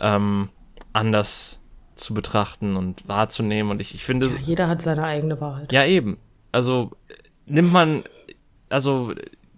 ähm, 0.00 0.48
anders 0.96 1.62
zu 1.94 2.14
betrachten 2.14 2.76
und 2.76 3.08
wahrzunehmen. 3.08 3.70
Und 3.70 3.80
ich, 3.80 3.94
ich 3.94 4.04
finde. 4.04 4.26
Ja, 4.26 4.38
jeder 4.38 4.68
hat 4.68 4.82
seine 4.82 5.04
eigene 5.04 5.40
Wahrheit. 5.40 5.72
Ja, 5.72 5.84
eben. 5.84 6.18
Also, 6.52 6.90
nimmt 7.46 7.72
man. 7.72 8.02
Also, 8.68 9.12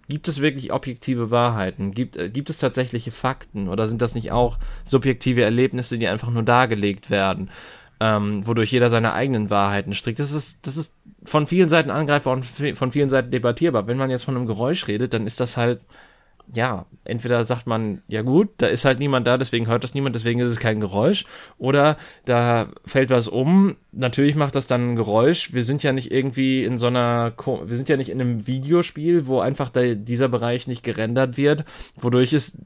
gibt 0.07 0.27
es 0.27 0.41
wirklich 0.41 0.71
objektive 0.71 1.31
Wahrheiten? 1.31 1.91
Gibt, 1.91 2.15
äh, 2.15 2.29
gibt 2.29 2.49
es 2.49 2.59
tatsächliche 2.59 3.11
Fakten? 3.11 3.67
Oder 3.67 3.87
sind 3.87 4.01
das 4.01 4.15
nicht 4.15 4.31
auch 4.31 4.57
subjektive 4.83 5.41
Erlebnisse, 5.43 5.97
die 5.97 6.07
einfach 6.07 6.29
nur 6.29 6.43
dargelegt 6.43 7.09
werden? 7.09 7.49
ähm, 7.99 8.45
wodurch 8.47 8.71
jeder 8.71 8.89
seine 8.89 9.13
eigenen 9.13 9.49
Wahrheiten 9.49 9.93
strickt. 9.93 10.19
Das 10.19 10.31
ist, 10.31 10.65
das 10.65 10.77
ist 10.77 10.95
von 11.25 11.47
vielen 11.47 11.69
Seiten 11.69 11.89
angreifbar 11.89 12.33
und 12.33 12.45
von 12.45 12.91
vielen 12.91 13.09
Seiten 13.09 13.31
debattierbar. 13.31 13.87
Wenn 13.87 13.97
man 13.97 14.09
jetzt 14.09 14.23
von 14.23 14.35
einem 14.35 14.45
Geräusch 14.45 14.87
redet, 14.87 15.13
dann 15.13 15.27
ist 15.27 15.39
das 15.39 15.57
halt 15.57 15.81
ja, 16.55 16.85
entweder 17.03 17.43
sagt 17.43 17.67
man, 17.67 18.01
ja 18.07 18.23
gut, 18.23 18.49
da 18.57 18.67
ist 18.67 18.85
halt 18.85 18.99
niemand 18.99 19.27
da, 19.27 19.37
deswegen 19.37 19.67
hört 19.67 19.83
das 19.83 19.93
niemand, 19.93 20.15
deswegen 20.15 20.39
ist 20.39 20.49
es 20.49 20.59
kein 20.59 20.79
Geräusch. 20.79 21.25
Oder 21.57 21.97
da 22.25 22.69
fällt 22.85 23.11
was 23.11 23.27
um, 23.27 23.75
natürlich 23.91 24.35
macht 24.35 24.55
das 24.55 24.65
dann 24.65 24.91
ein 24.91 24.95
Geräusch. 24.95 25.53
Wir 25.53 25.63
sind 25.63 25.83
ja 25.83 25.91
nicht 25.91 26.11
irgendwie 26.11 26.63
in 26.63 26.77
so 26.77 26.87
einer, 26.87 27.33
wir 27.37 27.77
sind 27.77 27.89
ja 27.89 27.97
nicht 27.97 28.09
in 28.09 28.19
einem 28.19 28.47
Videospiel, 28.47 29.27
wo 29.27 29.39
einfach 29.39 29.69
da, 29.69 29.93
dieser 29.93 30.27
Bereich 30.27 30.65
nicht 30.67 30.83
gerendert 30.83 31.37
wird, 31.37 31.65
wodurch 31.95 32.33
es, 32.33 32.57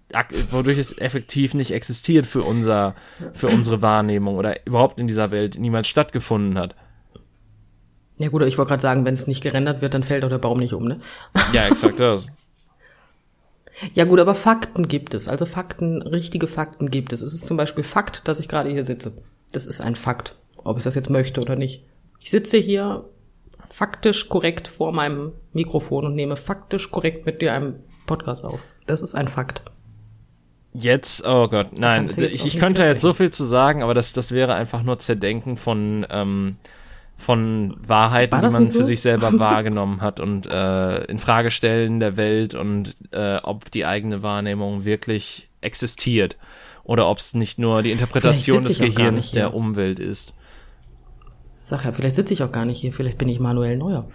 wodurch 0.52 0.78
es 0.78 0.98
effektiv 0.98 1.54
nicht 1.54 1.72
existiert 1.72 2.26
für 2.26 2.44
unser, 2.44 2.96
für 3.34 3.48
unsere 3.48 3.82
Wahrnehmung 3.82 4.38
oder 4.38 4.66
überhaupt 4.66 5.00
in 5.00 5.08
dieser 5.08 5.32
Welt 5.32 5.60
niemals 5.60 5.88
stattgefunden 5.90 6.58
hat. 6.58 6.76
Ja 8.18 8.30
gut, 8.30 8.44
ich 8.44 8.58
wollte 8.58 8.70
gerade 8.70 8.82
sagen, 8.82 9.04
wenn 9.06 9.14
es 9.14 9.28
nicht 9.28 9.42
gerendert 9.42 9.82
wird, 9.82 9.94
dann 9.94 10.04
fällt 10.04 10.24
auch 10.24 10.30
der 10.30 10.38
Baum 10.38 10.60
nicht 10.60 10.74
um, 10.74 10.86
ne? 10.86 11.02
Ja, 11.52 11.68
exakt 11.68 12.00
das. 12.00 12.28
Ja 13.94 14.06
gut, 14.06 14.20
aber 14.20 14.36
Fakten 14.36 14.88
gibt 14.88 15.14
es. 15.14 15.28
Also 15.28 15.46
Fakten, 15.46 16.02
richtige 16.02 16.48
Fakten 16.48 16.90
gibt 16.90 17.14
es. 17.14 17.22
Es 17.22 17.34
ist 17.34 17.48
zum 17.48 17.58
Beispiel 17.58 17.84
Fakt, 17.84 18.28
dass 18.28 18.40
ich 18.40 18.48
gerade 18.48 18.70
hier 18.70 18.84
sitze. 18.84 19.14
Das 19.52 19.66
ist 19.66 19.82
ein 19.82 19.96
Fakt, 19.96 20.36
ob 20.64 20.78
ich 20.78 20.84
das 20.84 20.96
jetzt 20.96 21.10
möchte 21.10 21.42
oder 21.42 21.56
nicht. 21.56 21.84
Ich 22.20 22.32
sitze 22.32 22.58
hier 22.58 23.06
faktisch 23.70 24.30
korrekt 24.30 24.68
vor 24.68 24.94
meinem 24.94 25.34
Mikrofon 25.52 26.06
und 26.06 26.16
nehme 26.16 26.36
faktisch 26.36 26.92
korrekt 26.92 27.26
mit 27.26 27.42
dir 27.42 27.54
einen 27.54 27.84
Podcast 28.06 28.44
auf. 28.44 28.62
Das 28.86 29.02
ist 29.02 29.16
ein 29.16 29.28
Fakt. 29.28 29.64
Jetzt, 30.74 31.28
oh 31.28 31.48
Gott, 31.48 31.68
nein, 31.78 32.10
ich, 32.18 32.46
ich 32.46 32.58
könnte 32.58 32.84
jetzt 32.84 33.02
so 33.02 33.14
viel 33.14 33.30
zu 33.30 33.44
sagen, 33.44 33.84
aber 33.84 33.94
das, 33.94 34.14
das 34.14 34.32
wäre 34.32 34.56
einfach 34.56 34.82
nur 34.82 34.98
Zerdenken 34.98 35.56
von 35.56 36.06
ähm, 36.10 36.58
von 37.18 37.76
Wahrheiten, 37.86 38.42
die 38.42 38.50
man 38.50 38.68
so? 38.68 38.80
für 38.80 38.84
sich 38.84 39.02
selber 39.02 39.32
wahrgenommen 39.40 40.02
hat 40.02 40.20
und 40.20 40.48
äh, 40.48 41.04
in 41.06 41.20
Frage 41.20 41.52
stellen 41.52 42.00
der 42.00 42.18
Welt 42.18 42.56
und 42.56 42.96
äh, 43.12 43.38
ob 43.38 43.72
die 43.72 43.86
eigene 43.86 44.24
Wahrnehmung 44.24 44.84
wirklich 44.86 45.50
existiert 45.62 46.38
oder 46.84 47.10
ob 47.10 47.20
es 47.20 47.34
nicht 47.34 47.60
nur 47.60 47.82
die 47.82 47.92
Interpretation 47.92 48.64
des 48.64 48.80
Gehirns 48.80 49.32
der 49.32 49.54
Umwelt 49.54 50.00
ist. 50.00 50.34
Sag 51.64 51.86
ja, 51.86 51.94
vielleicht 51.94 52.16
sitze 52.16 52.34
ich 52.34 52.44
auch 52.44 52.52
gar 52.52 52.66
nicht 52.66 52.82
hier, 52.82 52.92
vielleicht 52.92 53.18
bin 53.18 53.30
ich 53.30 53.40
Manuel 53.40 53.78
Neuer. 53.78 54.06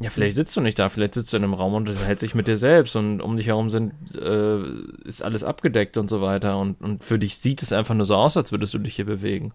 Ja, 0.00 0.10
vielleicht 0.10 0.36
sitzt 0.36 0.56
du 0.56 0.60
nicht 0.60 0.78
da, 0.78 0.90
vielleicht 0.90 1.14
sitzt 1.14 1.32
du 1.32 1.38
in 1.38 1.42
einem 1.42 1.54
Raum 1.54 1.74
und 1.74 1.88
unterhältst 1.88 2.22
dich 2.22 2.34
mit 2.34 2.46
dir 2.46 2.56
selbst 2.56 2.94
und 2.94 3.20
um 3.20 3.36
dich 3.36 3.48
herum 3.48 3.68
sind, 3.68 3.94
äh, 4.14 4.60
ist 5.04 5.22
alles 5.22 5.42
abgedeckt 5.42 5.96
und 5.96 6.08
so 6.08 6.20
weiter 6.20 6.58
und, 6.58 6.80
und 6.80 7.02
für 7.02 7.18
dich 7.18 7.36
sieht 7.38 7.62
es 7.62 7.72
einfach 7.72 7.94
nur 7.94 8.06
so 8.06 8.14
aus, 8.14 8.36
als 8.36 8.52
würdest 8.52 8.74
du 8.74 8.78
dich 8.78 8.94
hier 8.94 9.06
bewegen. 9.06 9.52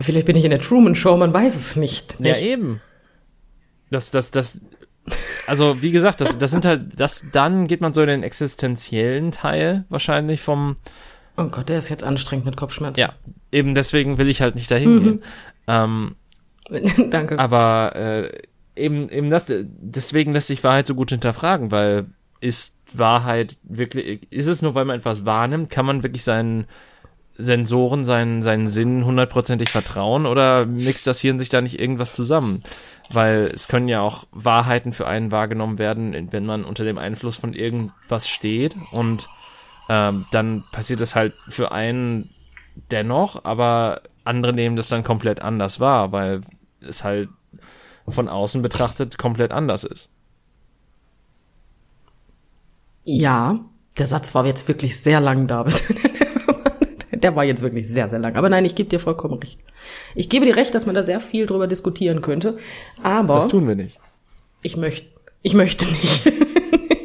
Vielleicht 0.00 0.26
bin 0.26 0.36
ich 0.36 0.44
in 0.44 0.50
der 0.50 0.60
Truman 0.60 0.94
Show, 0.94 1.16
man 1.16 1.32
weiß 1.32 1.56
es 1.56 1.76
nicht. 1.76 2.20
nicht? 2.20 2.40
Ja, 2.40 2.46
eben. 2.46 2.80
Das, 3.90 4.10
das, 4.10 4.30
das, 4.30 4.58
also 5.46 5.82
wie 5.82 5.90
gesagt, 5.90 6.20
das, 6.20 6.38
das 6.38 6.50
sind 6.50 6.64
halt, 6.64 6.98
das, 6.98 7.26
dann 7.32 7.66
geht 7.66 7.80
man 7.80 7.92
so 7.92 8.00
in 8.02 8.08
den 8.08 8.22
existenziellen 8.22 9.32
Teil 9.32 9.84
wahrscheinlich 9.88 10.40
vom. 10.40 10.76
Oh 11.36 11.44
Gott, 11.44 11.68
der 11.68 11.78
ist 11.78 11.88
jetzt 11.88 12.04
anstrengend 12.04 12.46
mit 12.46 12.56
Kopfschmerzen. 12.56 13.00
Ja, 13.00 13.14
eben 13.52 13.74
deswegen 13.74 14.18
will 14.18 14.28
ich 14.28 14.42
halt 14.42 14.54
nicht 14.54 14.70
dahin 14.70 14.94
mhm. 14.94 15.02
gehen. 15.02 15.22
Ähm, 15.66 16.16
Danke. 17.10 17.38
Aber 17.38 17.92
äh, 17.96 18.42
eben, 18.76 19.08
eben 19.08 19.30
das, 19.30 19.46
deswegen 19.48 20.32
lässt 20.32 20.46
sich 20.46 20.64
Wahrheit 20.64 20.86
so 20.86 20.94
gut 20.94 21.10
hinterfragen, 21.10 21.70
weil 21.70 22.06
ist 22.40 22.78
Wahrheit 22.92 23.58
wirklich, 23.62 24.26
ist 24.30 24.46
es 24.46 24.62
nur, 24.62 24.74
weil 24.74 24.86
man 24.86 24.98
etwas 24.98 25.26
wahrnimmt, 25.26 25.70
kann 25.70 25.84
man 25.84 26.02
wirklich 26.02 26.24
seinen 26.24 26.66
Sensoren, 27.42 28.04
seinen, 28.04 28.42
seinen 28.42 28.66
Sinn 28.66 29.04
hundertprozentig 29.04 29.70
vertrauen 29.70 30.26
oder 30.26 30.66
mixt 30.66 31.06
das 31.06 31.20
Hirn 31.20 31.38
sich 31.38 31.48
da 31.48 31.60
nicht 31.60 31.78
irgendwas 31.78 32.14
zusammen? 32.14 32.62
Weil 33.10 33.50
es 33.52 33.68
können 33.68 33.88
ja 33.88 34.00
auch 34.00 34.24
Wahrheiten 34.30 34.92
für 34.92 35.06
einen 35.06 35.30
wahrgenommen 35.30 35.78
werden, 35.78 36.28
wenn 36.30 36.46
man 36.46 36.64
unter 36.64 36.84
dem 36.84 36.98
Einfluss 36.98 37.36
von 37.36 37.52
irgendwas 37.52 38.28
steht 38.28 38.76
und 38.92 39.28
ähm, 39.88 40.26
dann 40.30 40.64
passiert 40.70 41.00
es 41.00 41.16
halt 41.16 41.34
für 41.48 41.72
einen 41.72 42.30
dennoch, 42.90 43.44
aber 43.44 44.02
andere 44.24 44.52
nehmen 44.52 44.76
das 44.76 44.88
dann 44.88 45.02
komplett 45.02 45.42
anders 45.42 45.80
wahr, 45.80 46.12
weil 46.12 46.42
es 46.80 47.04
halt 47.04 47.28
von 48.08 48.28
außen 48.28 48.62
betrachtet 48.62 49.18
komplett 49.18 49.52
anders 49.52 49.84
ist. 49.84 50.10
Ja, 53.04 53.58
der 53.98 54.06
Satz 54.06 54.34
war 54.34 54.46
jetzt 54.46 54.68
wirklich 54.68 55.00
sehr 55.00 55.20
lang, 55.20 55.46
David. 55.46 55.82
der 57.22 57.36
war 57.36 57.44
jetzt 57.44 57.62
wirklich 57.62 57.88
sehr, 57.88 58.08
sehr 58.08 58.18
lang. 58.18 58.36
Aber 58.36 58.48
nein, 58.48 58.64
ich 58.64 58.74
gebe 58.74 58.88
dir 58.88 59.00
vollkommen 59.00 59.34
recht. 59.34 59.60
Ich 60.14 60.28
gebe 60.28 60.46
dir 60.46 60.56
recht, 60.56 60.74
dass 60.74 60.86
man 60.86 60.94
da 60.94 61.02
sehr 61.02 61.20
viel 61.20 61.46
drüber 61.46 61.66
diskutieren 61.66 62.22
könnte. 62.22 62.58
Aber. 63.02 63.34
Das 63.34 63.48
tun 63.48 63.66
wir 63.68 63.74
nicht. 63.74 63.98
Ich 64.62 64.76
möchte, 64.76 65.06
ich 65.42 65.54
möchte 65.54 65.84
nicht. 65.86 66.26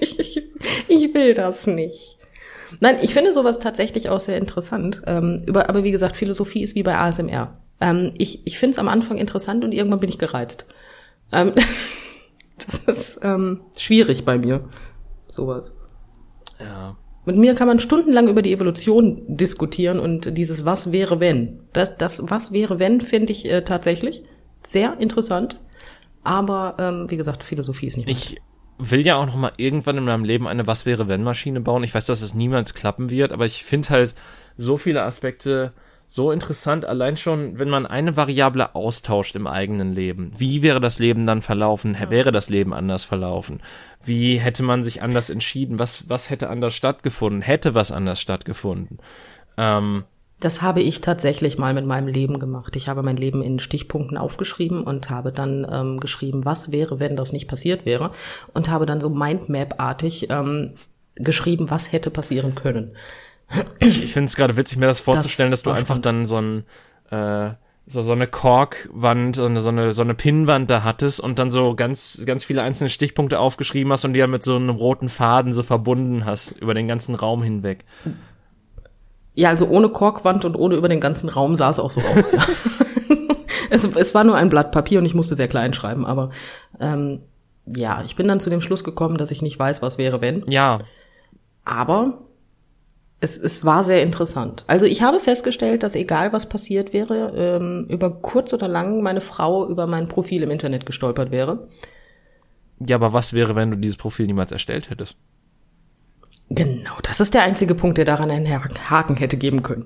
ich, 0.01 0.17
ich 0.87 1.13
will 1.13 1.33
das 1.33 1.67
nicht. 1.67 2.17
Nein, 2.79 2.97
ich 3.01 3.13
finde 3.13 3.31
sowas 3.33 3.59
tatsächlich 3.59 4.09
auch 4.09 4.19
sehr 4.19 4.37
interessant. 4.37 5.01
Ähm, 5.05 5.37
über, 5.45 5.69
aber 5.69 5.83
wie 5.83 5.91
gesagt, 5.91 6.17
Philosophie 6.17 6.63
ist 6.63 6.75
wie 6.75 6.83
bei 6.83 6.97
ASMR. 6.97 7.57
Ähm, 7.79 8.13
ich 8.17 8.45
ich 8.45 8.57
finde 8.57 8.73
es 8.73 8.79
am 8.79 8.87
Anfang 8.87 9.17
interessant 9.17 9.63
und 9.63 9.71
irgendwann 9.71 9.99
bin 9.99 10.09
ich 10.09 10.17
gereizt. 10.17 10.65
Ähm, 11.31 11.53
das 12.65 12.97
ist 12.97 13.19
ähm, 13.21 13.61
schwierig 13.77 14.25
bei 14.25 14.37
mir. 14.37 14.67
Sowas. 15.27 15.73
Ja. 16.59 16.97
Mit 17.25 17.37
mir 17.37 17.55
kann 17.55 17.67
man 17.67 17.79
stundenlang 17.79 18.27
über 18.27 18.41
die 18.41 18.53
Evolution 18.53 19.23
diskutieren 19.27 19.99
und 19.99 20.37
dieses 20.37 20.63
Was 20.65 20.91
wäre 20.91 21.19
wenn. 21.19 21.59
Das, 21.73 21.97
das 21.97 22.29
Was 22.29 22.51
wäre 22.51 22.79
wenn 22.79 23.01
finde 23.01 23.33
ich 23.33 23.49
äh, 23.49 23.63
tatsächlich 23.63 24.23
sehr 24.63 24.99
interessant. 24.99 25.59
Aber 26.23 26.75
ähm, 26.79 27.09
wie 27.09 27.17
gesagt, 27.17 27.43
Philosophie 27.43 27.87
ist 27.87 27.97
nicht. 27.97 28.09
Ich 28.09 28.41
will 28.77 29.05
ja 29.05 29.15
auch 29.15 29.25
noch 29.25 29.35
mal 29.35 29.53
irgendwann 29.57 29.97
in 29.97 30.05
meinem 30.05 30.23
Leben 30.23 30.47
eine 30.47 30.67
Was 30.67 30.85
wäre 30.85 31.07
wenn 31.07 31.23
Maschine 31.23 31.61
bauen. 31.61 31.83
Ich 31.83 31.95
weiß, 31.95 32.05
dass 32.05 32.21
es 32.21 32.33
niemals 32.33 32.73
klappen 32.73 33.09
wird, 33.09 33.31
aber 33.31 33.45
ich 33.45 33.63
finde 33.63 33.89
halt 33.89 34.15
so 34.57 34.77
viele 34.77 35.03
Aspekte 35.03 35.73
so 36.07 36.31
interessant, 36.31 36.85
allein 36.85 37.17
schon, 37.17 37.57
wenn 37.57 37.69
man 37.69 37.85
eine 37.85 38.15
Variable 38.15 38.75
austauscht 38.75 39.35
im 39.35 39.47
eigenen 39.47 39.91
Leben. 39.91 40.31
Wie 40.37 40.61
wäre 40.61 40.79
das 40.79 40.99
Leben 40.99 41.25
dann 41.25 41.41
verlaufen? 41.41 41.97
Wäre 42.09 42.31
das 42.31 42.49
Leben 42.49 42.73
anders 42.73 43.03
verlaufen? 43.03 43.61
Wie 44.03 44.37
hätte 44.37 44.63
man 44.63 44.83
sich 44.83 45.01
anders 45.01 45.29
entschieden? 45.29 45.79
Was, 45.79 46.09
was 46.09 46.29
hätte 46.29 46.49
anders 46.49 46.75
stattgefunden? 46.75 47.41
Hätte 47.41 47.73
was 47.73 47.91
anders 47.91 48.21
stattgefunden? 48.21 48.99
Ähm, 49.57 50.03
das 50.39 50.61
habe 50.61 50.81
ich 50.81 51.01
tatsächlich 51.01 51.57
mal 51.57 51.73
mit 51.73 51.85
meinem 51.85 52.07
Leben 52.07 52.39
gemacht. 52.39 52.75
Ich 52.75 52.87
habe 52.87 53.03
mein 53.03 53.17
Leben 53.17 53.41
in 53.41 53.59
Stichpunkten 53.59 54.17
aufgeschrieben 54.17 54.83
und 54.83 55.09
habe 55.09 55.31
dann 55.31 55.65
ähm, 55.69 55.99
geschrieben, 55.99 56.45
was 56.45 56.71
wäre, 56.71 56.99
wenn 56.99 57.15
das 57.15 57.31
nicht 57.31 57.47
passiert 57.47 57.85
wäre. 57.85 58.11
Und 58.53 58.69
habe 58.69 58.85
dann 58.85 59.01
so 59.01 59.09
Mindmap-artig 59.09 60.29
ähm, 60.29 60.73
geschrieben, 61.15 61.69
was 61.69 61.91
hätte 61.91 62.11
passieren 62.11 62.53
können. 62.53 62.95
Ich, 63.79 64.03
ich 64.03 64.13
finde 64.13 64.25
es 64.25 64.35
gerade 64.35 64.57
witzig, 64.57 64.77
mir 64.79 64.87
das 64.87 64.99
vorzustellen, 64.99 65.51
das 65.51 65.63
dass 65.63 65.71
du 65.71 65.77
einfach 65.77 65.99
dann 65.99 66.25
so 66.25 66.41
ein 66.41 66.65
äh, 67.11 67.51
so, 67.87 68.01
so 68.01 68.13
eine 68.13 68.27
Korkwand, 68.27 69.35
so 69.35 69.45
eine, 69.45 69.61
so 69.61 69.69
eine, 69.69 69.93
so 69.93 70.01
eine 70.01 70.15
Pinnwand 70.15 70.71
da 70.71 70.83
hattest 70.83 71.19
und 71.19 71.37
dann 71.37 71.51
so 71.51 71.75
ganz, 71.75 72.23
ganz 72.25 72.43
viele 72.43 72.63
einzelne 72.63 72.89
Stichpunkte 72.89 73.39
aufgeschrieben 73.39 73.91
hast 73.91 74.05
und 74.05 74.13
die 74.13 74.19
ja 74.19 74.27
mit 74.27 74.43
so 74.43 74.55
einem 74.55 74.71
roten 74.71 75.09
Faden 75.09 75.53
so 75.53 75.61
verbunden 75.61 76.25
hast 76.25 76.51
über 76.53 76.73
den 76.73 76.87
ganzen 76.87 77.13
Raum 77.13 77.43
hinweg. 77.43 77.85
Ja, 79.35 79.49
also 79.49 79.67
ohne 79.67 79.89
Korkwand 79.89 80.45
und 80.45 80.55
ohne 80.55 80.75
über 80.75 80.87
den 80.87 80.99
ganzen 80.99 81.29
Raum 81.29 81.57
sah 81.57 81.69
es 81.69 81.79
auch 81.79 81.91
so 81.91 82.01
aus, 82.01 82.31
ja. 82.31 82.39
es, 83.69 83.83
es 83.83 84.15
war 84.15 84.23
nur 84.23 84.35
ein 84.35 84.49
Blatt 84.49 84.71
Papier 84.71 84.97
und 84.99 85.05
ich 85.05 85.13
musste 85.13 85.35
sehr 85.35 85.47
klein 85.47 85.73
schreiben, 85.73 86.05
aber 86.07 86.31
ähm, 86.79 87.19
ja, 87.67 88.01
ich 88.03 88.15
bin 88.15 88.27
dann 88.27 88.39
zu 88.39 88.49
dem 88.49 88.61
Schluss 88.61 88.83
gekommen, 88.83 89.17
dass 89.17 89.31
ich 89.31 89.41
nicht 89.41 89.59
weiß, 89.59 89.81
was 89.81 89.97
wäre, 89.97 90.21
wenn. 90.21 90.43
Ja. 90.49 90.79
Aber 91.65 92.19
es, 93.25 93.37
es 93.37 93.65
war 93.65 93.83
sehr 93.83 94.01
interessant. 94.01 94.63
Also 94.67 94.85
ich 94.85 95.01
habe 95.01 95.19
festgestellt, 95.19 95.83
dass 95.83 95.95
egal 95.95 96.31
was 96.31 96.47
passiert 96.47 96.93
wäre, 96.93 97.33
ähm, 97.35 97.87
über 97.89 98.09
kurz 98.21 98.53
oder 98.53 98.67
lang 98.67 99.01
meine 99.01 99.21
Frau 99.21 99.67
über 99.67 99.87
mein 99.87 100.07
Profil 100.07 100.43
im 100.43 100.51
Internet 100.51 100.85
gestolpert 100.85 101.31
wäre. 101.31 101.67
Ja, 102.79 102.95
aber 102.95 103.13
was 103.13 103.33
wäre, 103.33 103.55
wenn 103.55 103.71
du 103.71 103.77
dieses 103.77 103.97
Profil 103.97 104.27
niemals 104.27 104.51
erstellt 104.51 104.89
hättest? 104.89 105.17
Genau, 106.49 106.93
das 107.01 107.19
ist 107.19 107.33
der 107.33 107.43
einzige 107.43 107.73
Punkt, 107.73 107.97
der 107.97 108.05
daran 108.05 108.29
einen 108.29 108.47
Haken 108.89 109.17
hätte 109.17 109.37
geben 109.37 109.63
können. 109.63 109.85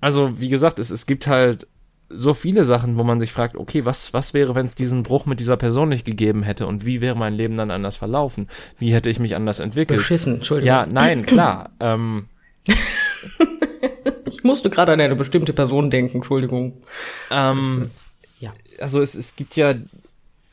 Also, 0.00 0.40
wie 0.40 0.48
gesagt, 0.48 0.78
es, 0.78 0.90
es 0.90 1.06
gibt 1.06 1.26
halt 1.26 1.66
so 2.10 2.34
viele 2.34 2.64
Sachen, 2.64 2.96
wo 2.96 3.04
man 3.04 3.20
sich 3.20 3.32
fragt, 3.32 3.56
okay, 3.56 3.84
was, 3.84 4.14
was 4.14 4.32
wäre, 4.34 4.54
wenn 4.54 4.66
es 4.66 4.74
diesen 4.74 5.02
Bruch 5.02 5.26
mit 5.26 5.40
dieser 5.40 5.56
Person 5.56 5.90
nicht 5.90 6.04
gegeben 6.04 6.42
hätte 6.42 6.66
und 6.66 6.86
wie 6.86 7.00
wäre 7.00 7.16
mein 7.16 7.34
Leben 7.34 7.56
dann 7.56 7.70
anders 7.70 7.96
verlaufen? 7.96 8.48
Wie 8.78 8.92
hätte 8.94 9.10
ich 9.10 9.18
mich 9.18 9.36
anders 9.36 9.60
entwickelt? 9.60 9.98
Beschissen, 9.98 10.36
Entschuldigung. 10.36 10.68
Ja, 10.68 10.86
nein, 10.86 11.26
klar. 11.26 11.70
ähm. 11.80 12.28
ich 14.26 14.42
musste 14.42 14.70
gerade 14.70 14.92
an 14.92 15.00
eine 15.00 15.16
bestimmte 15.16 15.52
Person 15.52 15.90
denken, 15.90 16.18
Entschuldigung. 16.18 16.82
Ähm, 17.30 17.80
das, 17.80 18.40
ja. 18.40 18.52
Also 18.80 19.02
es, 19.02 19.14
es 19.14 19.36
gibt 19.36 19.56
ja 19.56 19.74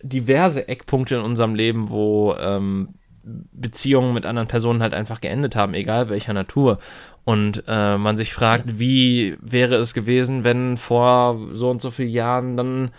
diverse 0.02 0.68
Eckpunkte 0.68 1.16
in 1.16 1.22
unserem 1.22 1.56
Leben, 1.56 1.90
wo 1.90 2.36
ähm, 2.38 2.90
Beziehungen 3.52 4.14
mit 4.14 4.26
anderen 4.26 4.48
Personen 4.48 4.82
halt 4.82 4.94
einfach 4.94 5.20
geendet 5.20 5.56
haben, 5.56 5.74
egal 5.74 6.10
welcher 6.10 6.34
Natur. 6.34 6.78
Und 7.24 7.64
äh, 7.68 7.98
man 7.98 8.18
sich 8.18 8.34
fragt, 8.34 8.80
wie 8.80 9.36
wäre 9.42 9.76
es 9.76 9.94
gewesen, 9.94 10.44
wenn 10.44 10.78
vor 10.78 11.40
so 11.52 11.70
und 11.70 11.82
so 11.82 11.90
vielen 11.92 12.10
Jahren 12.10 12.56
dann 12.56 12.92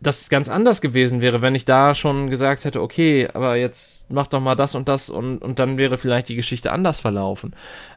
das 0.00 0.30
ganz 0.30 0.48
anders 0.48 0.80
gewesen 0.80 1.20
wäre, 1.20 1.42
wenn 1.42 1.54
ich 1.54 1.66
da 1.66 1.94
schon 1.94 2.30
gesagt 2.30 2.64
hätte, 2.64 2.80
okay, 2.80 3.28
aber 3.34 3.56
jetzt 3.56 4.10
mach 4.10 4.26
doch 4.26 4.40
mal 4.40 4.54
das 4.54 4.74
und 4.74 4.88
das 4.88 5.10
und, 5.10 5.38
und 5.38 5.58
dann 5.58 5.76
wäre 5.76 5.98
vielleicht 5.98 6.30
die 6.30 6.36
Geschichte 6.36 6.72
anders 6.72 7.00
verlaufen. 7.00 7.54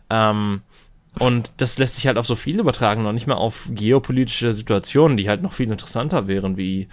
Ähm, 0.10 0.62
und 1.20 1.54
das 1.58 1.78
lässt 1.78 1.96
sich 1.96 2.08
halt 2.08 2.18
auf 2.18 2.26
so 2.26 2.36
viel 2.36 2.60
übertragen, 2.60 3.04
noch 3.04 3.14
nicht 3.14 3.28
mal 3.28 3.36
auf 3.36 3.70
geopolitische 3.70 4.52
Situationen, 4.52 5.16
die 5.16 5.30
halt 5.30 5.44
noch 5.44 5.54
viel 5.54 5.72
interessanter 5.72 6.28
wären, 6.28 6.58
wie 6.58 6.90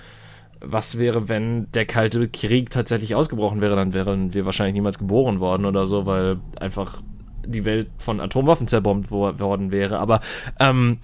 was 0.61 0.99
wäre, 0.99 1.29
wenn 1.29 1.71
der 1.73 1.87
Kalte 1.87 2.29
Krieg 2.29 2.71
tatsächlich 2.71 3.15
ausgebrochen 3.15 3.61
wäre, 3.61 3.77
dann 3.77 3.95
wären 3.95 4.35
wir 4.35 4.45
wahrscheinlich 4.45 4.75
niemals 4.75 4.99
geboren 4.99 5.41
worden 5.41 5.65
oder 5.65 5.87
so, 5.87 6.07
weil 6.07 6.39
einfach 6.59 7.03
die 7.47 7.65
Welt 7.65 7.89
von 7.99 8.21
Atomwaffen 8.21 8.69
zerbombt 8.69 9.11
wo 9.11 9.39
worden 9.39 9.71
wäre. 9.71 9.99
Aber 9.99 10.21
ähm, 10.59 10.99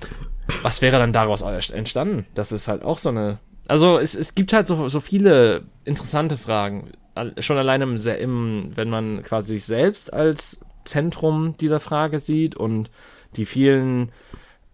was 0.63 0.83
wäre 0.83 0.99
dann 0.99 1.13
daraus 1.13 1.43
entstanden? 1.43 2.27
Das 2.35 2.53
ist 2.53 2.69
halt 2.69 2.83
auch 2.83 2.99
so 2.99 3.09
eine. 3.09 3.39
Also 3.67 3.99
es, 3.99 4.15
es 4.15 4.35
gibt 4.35 4.53
halt 4.53 4.69
so, 4.69 4.89
so 4.89 5.01
viele 5.01 5.63
interessante 5.85 6.37
Fragen. 6.37 6.93
Schon 7.39 7.57
allein 7.57 7.81
im, 7.81 7.97
im, 7.97 8.71
wenn 8.75 8.91
man 8.91 9.23
quasi 9.23 9.55
sich 9.55 9.65
selbst 9.65 10.13
als 10.13 10.61
Zentrum 10.85 11.57
dieser 11.57 11.81
Frage 11.81 12.19
sieht 12.19 12.55
und 12.55 12.91
die 13.37 13.47
vielen 13.47 14.13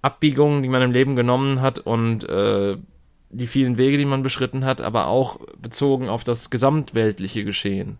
Abbiegungen, 0.03 0.63
die 0.63 0.69
man 0.69 0.83
im 0.83 0.91
Leben 0.91 1.17
genommen 1.17 1.61
hat 1.61 1.79
und 1.79 2.29
äh, 2.29 2.77
die 3.33 3.47
vielen 3.47 3.79
Wege, 3.79 3.99
die 3.99 4.05
man 4.05 4.23
beschritten 4.23 4.65
hat, 4.65 4.81
aber 4.81 5.07
auch 5.07 5.41
bezogen 5.61 6.09
auf 6.09 6.23
das 6.23 6.51
gesamtweltliche 6.51 7.45
Geschehen. 7.45 7.99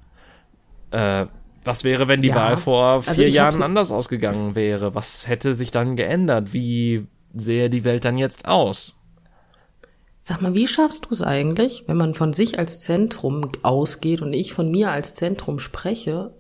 Äh, 0.91 1.27
was 1.65 1.85
wäre, 1.85 2.09
wenn 2.09 2.23
die 2.23 2.29
ja, 2.29 2.35
Wahl 2.35 2.57
vor 2.57 2.85
also 2.85 3.13
vier 3.13 3.25
also 3.27 3.37
Jahren 3.37 3.63
anders 3.63 3.91
ausgegangen 3.91 4.55
wäre? 4.55 4.95
Was 4.95 5.29
hätte 5.29 5.55
sich 5.55 5.71
dann 5.71 5.97
geändert? 5.97 6.53
Wie 6.53 7.07
sähe 7.35 7.71
die 7.71 7.85
Welt 7.85 8.05
dann 8.05 8.19
jetzt 8.19 8.47
aus? 8.47 8.95
Sag 10.23 10.41
mal, 10.41 10.55
wie 10.55 10.69
schaffst 10.69 11.07
du 11.07 11.11
es 11.11 11.23
eigentlich, 11.23 11.85
wenn 11.87 11.97
man 11.97 12.15
von 12.15 12.33
sich 12.33 12.59
als 12.59 12.81
Zentrum 12.81 13.51
ausgeht 13.63 14.23
und 14.23 14.33
ich 14.33 14.53
von 14.53 14.71
mir 14.71 14.91
als 14.91 15.15
Zentrum 15.15 15.59
spreche, 15.59 16.33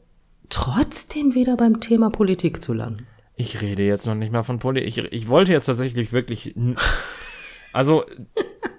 trotzdem 0.50 1.34
wieder 1.34 1.56
beim 1.56 1.80
Thema 1.80 2.10
Politik 2.10 2.62
zu 2.62 2.74
landen? 2.74 3.06
Ich 3.34 3.60
rede 3.60 3.82
jetzt 3.82 4.06
noch 4.06 4.14
nicht 4.14 4.32
mal 4.32 4.42
von 4.42 4.58
Politik. 4.58 4.88
Ich, 4.88 5.12
ich 5.12 5.28
wollte 5.28 5.52
jetzt 5.52 5.66
tatsächlich 5.66 6.12
wirklich. 6.12 6.54
Also, 7.74 8.04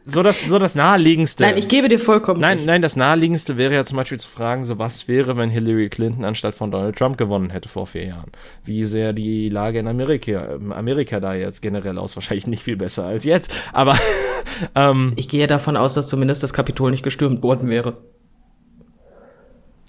so 0.06 0.22
das, 0.22 0.41
so 0.45 0.60
das 0.60 0.76
naheliegendste. 0.76 1.43
Nein, 1.43 1.58
ich 1.58 1.70
gebe 1.70 1.88
dir 1.88 1.99
vollkommen. 1.99 2.41
Nein, 2.41 2.58
recht. 2.58 2.68
nein, 2.68 2.82
das 2.82 2.95
naheliegendste 2.97 3.56
wäre 3.58 3.74
ja 3.74 3.86
zum 3.86 3.95
Beispiel 3.95 4.20
zu 4.20 4.28
fragen, 4.28 4.66
so 4.66 4.78
was 4.78 5.08
wäre, 5.08 5.38
wenn 5.38 5.49
Hillary 5.49 5.89
Clinton 5.89 6.26
anstatt 6.26 6.56
von 6.56 6.72
Donald 6.72 6.97
Trump 6.97 7.18
gewonnen 7.18 7.51
hätte 7.51 7.70
vor 7.70 7.88
vier 7.88 8.08
Jahren? 8.08 8.32
Wie 8.66 8.84
sähe 8.84 9.14
die 9.14 9.47
Lage 9.47 9.80
in 9.80 9.88
Amerika, 9.88 10.56
ähm, 10.56 10.74
Amerika 10.74 11.22
da 11.22 11.34
jetzt 11.34 11.62
generell 11.62 11.97
aus? 11.97 12.16
Wahrscheinlich 12.18 12.47
nicht 12.47 12.64
viel 12.64 12.76
besser 12.76 13.06
als 13.06 13.24
jetzt, 13.24 13.54
aber, 13.72 13.97
ähm, 14.76 15.14
Ich 15.16 15.30
gehe 15.30 15.47
davon 15.47 15.78
aus, 15.78 15.93
dass 15.93 16.08
zumindest 16.08 16.43
das 16.43 16.54
Kapitol 16.54 16.91
nicht 16.91 17.04
gestürmt 17.04 17.41
worden 17.41 17.70
wäre. 17.70 17.97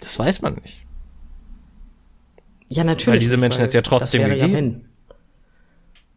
Das 0.01 0.19
weiß 0.19 0.43
man 0.43 0.55
nicht. 0.63 0.83
Ja, 2.69 2.85
natürlich. 2.85 3.07
Weil 3.15 3.19
diese 3.19 3.37
Menschen 3.37 3.63
jetzt 3.63 3.75
ja 3.75 3.83
trotzdem 3.83 4.23
das 4.23 4.31
wäre 4.31 4.39
gegeben. 4.39 4.53
Ja, 4.53 4.59
wenn. 4.59 4.89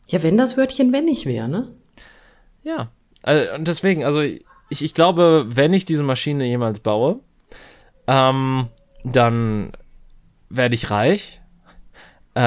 ja, 0.09 0.23
wenn 0.23 0.37
das 0.37 0.57
Wörtchen 0.57 0.93
wenn 0.93 1.05
nicht 1.05 1.25
wäre, 1.25 1.49
ne? 1.49 1.73
Ja. 2.63 2.91
Also, 3.27 3.53
und 3.55 3.67
deswegen, 3.67 4.05
also 4.05 4.21
ich, 4.21 4.45
ich 4.69 4.93
glaube, 4.93 5.45
wenn 5.49 5.73
ich 5.73 5.83
diese 5.83 6.03
Maschine 6.03 6.45
jemals 6.45 6.79
baue, 6.79 7.19
ähm, 8.07 8.69
dann 9.03 9.73
werde 10.49 10.75
ich 10.75 10.89
reich. 10.89 11.41
Äh, 12.35 12.39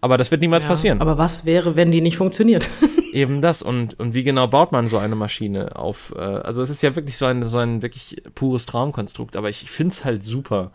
aber 0.00 0.18
das 0.18 0.32
wird 0.32 0.40
niemals 0.40 0.64
ja, 0.64 0.70
passieren. 0.70 1.00
Aber 1.00 1.18
was 1.18 1.44
wäre, 1.44 1.76
wenn 1.76 1.92
die 1.92 2.00
nicht 2.00 2.16
funktioniert? 2.16 2.68
Eben 3.12 3.42
das. 3.42 3.62
Und, 3.62 4.00
und 4.00 4.12
wie 4.12 4.24
genau 4.24 4.48
baut 4.48 4.72
man 4.72 4.88
so 4.88 4.98
eine 4.98 5.14
Maschine 5.14 5.76
auf? 5.76 6.12
Äh, 6.16 6.20
also 6.20 6.62
es 6.62 6.70
ist 6.70 6.82
ja 6.82 6.96
wirklich 6.96 7.16
so 7.16 7.26
ein, 7.26 7.44
so 7.44 7.58
ein 7.58 7.80
wirklich 7.82 8.24
pures 8.34 8.66
Traumkonstrukt, 8.66 9.36
aber 9.36 9.50
ich, 9.50 9.62
ich 9.62 9.70
finde 9.70 9.92
es 9.92 10.04
halt 10.04 10.24
super. 10.24 10.72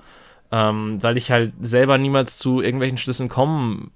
Ähm, 0.54 1.04
weil 1.04 1.18
ich 1.18 1.32
halt 1.32 1.52
selber 1.60 1.98
niemals 1.98 2.38
zu 2.38 2.62
irgendwelchen 2.62 2.98
Schlüssen 2.98 3.28
kommen 3.28 3.92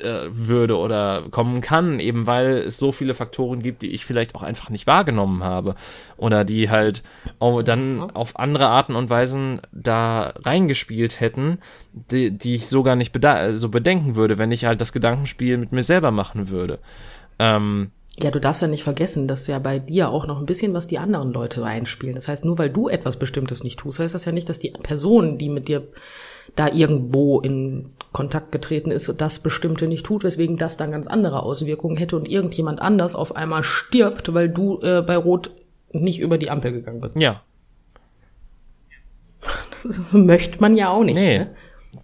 äh, 0.00 0.26
würde 0.28 0.76
oder 0.76 1.24
kommen 1.30 1.60
kann, 1.60 2.00
eben 2.00 2.26
weil 2.26 2.58
es 2.58 2.78
so 2.78 2.92
viele 2.92 3.14
Faktoren 3.14 3.62
gibt, 3.62 3.82
die 3.82 3.90
ich 3.90 4.04
vielleicht 4.04 4.34
auch 4.34 4.42
einfach 4.42 4.70
nicht 4.70 4.86
wahrgenommen 4.86 5.44
habe 5.44 5.74
oder 6.16 6.44
die 6.44 6.70
halt 6.70 7.02
auch 7.38 7.62
dann 7.62 8.10
auf 8.10 8.38
andere 8.38 8.66
Arten 8.68 8.96
und 8.96 9.10
Weisen 9.10 9.60
da 9.72 10.34
reingespielt 10.44 11.20
hätten, 11.20 11.58
die, 11.92 12.30
die 12.30 12.56
ich 12.56 12.68
so 12.68 12.82
gar 12.82 12.96
nicht 12.96 13.14
so 13.54 13.68
bedenken 13.68 14.16
würde, 14.16 14.38
wenn 14.38 14.52
ich 14.52 14.64
halt 14.64 14.80
das 14.80 14.92
Gedankenspiel 14.92 15.58
mit 15.58 15.72
mir 15.72 15.82
selber 15.82 16.10
machen 16.10 16.48
würde. 16.48 16.78
Ähm, 17.38 17.90
ja, 18.22 18.30
du 18.30 18.40
darfst 18.40 18.62
ja 18.62 18.68
nicht 18.68 18.84
vergessen, 18.84 19.26
dass 19.26 19.46
ja 19.48 19.58
bei 19.58 19.80
dir 19.80 20.08
auch 20.08 20.26
noch 20.26 20.38
ein 20.38 20.46
bisschen 20.46 20.72
was 20.72 20.86
die 20.86 20.98
anderen 20.98 21.32
Leute 21.32 21.64
einspielen. 21.64 22.14
Das 22.14 22.28
heißt, 22.28 22.44
nur 22.44 22.58
weil 22.58 22.70
du 22.70 22.88
etwas 22.88 23.16
Bestimmtes 23.16 23.64
nicht 23.64 23.80
tust, 23.80 23.98
heißt 23.98 24.14
das 24.14 24.24
ja 24.24 24.32
nicht, 24.32 24.48
dass 24.48 24.60
die 24.60 24.70
Personen, 24.70 25.36
die 25.36 25.48
mit 25.48 25.66
dir 25.66 25.88
da 26.54 26.68
irgendwo 26.68 27.40
in 27.40 27.90
Kontakt 28.14 28.52
getreten 28.52 28.92
ist 28.92 29.08
und 29.08 29.20
das 29.20 29.40
Bestimmte 29.40 29.88
nicht 29.88 30.06
tut, 30.06 30.22
weswegen 30.22 30.56
das 30.56 30.76
dann 30.76 30.92
ganz 30.92 31.08
andere 31.08 31.42
Auswirkungen 31.42 31.96
hätte 31.96 32.14
und 32.14 32.28
irgendjemand 32.28 32.80
anders 32.80 33.16
auf 33.16 33.34
einmal 33.34 33.64
stirbt, 33.64 34.32
weil 34.32 34.48
du 34.48 34.78
äh, 34.82 35.02
bei 35.02 35.16
Rot 35.16 35.50
nicht 35.90 36.20
über 36.20 36.38
die 36.38 36.48
Ampel 36.48 36.70
gegangen 36.72 37.00
bist. 37.00 37.16
Ja. 37.16 37.42
Das 39.86 40.12
möchte 40.12 40.60
man 40.60 40.76
ja 40.78 40.88
auch 40.88 41.02
nicht. 41.04 41.16
Nee, 41.16 41.40
Ne? 41.40 41.54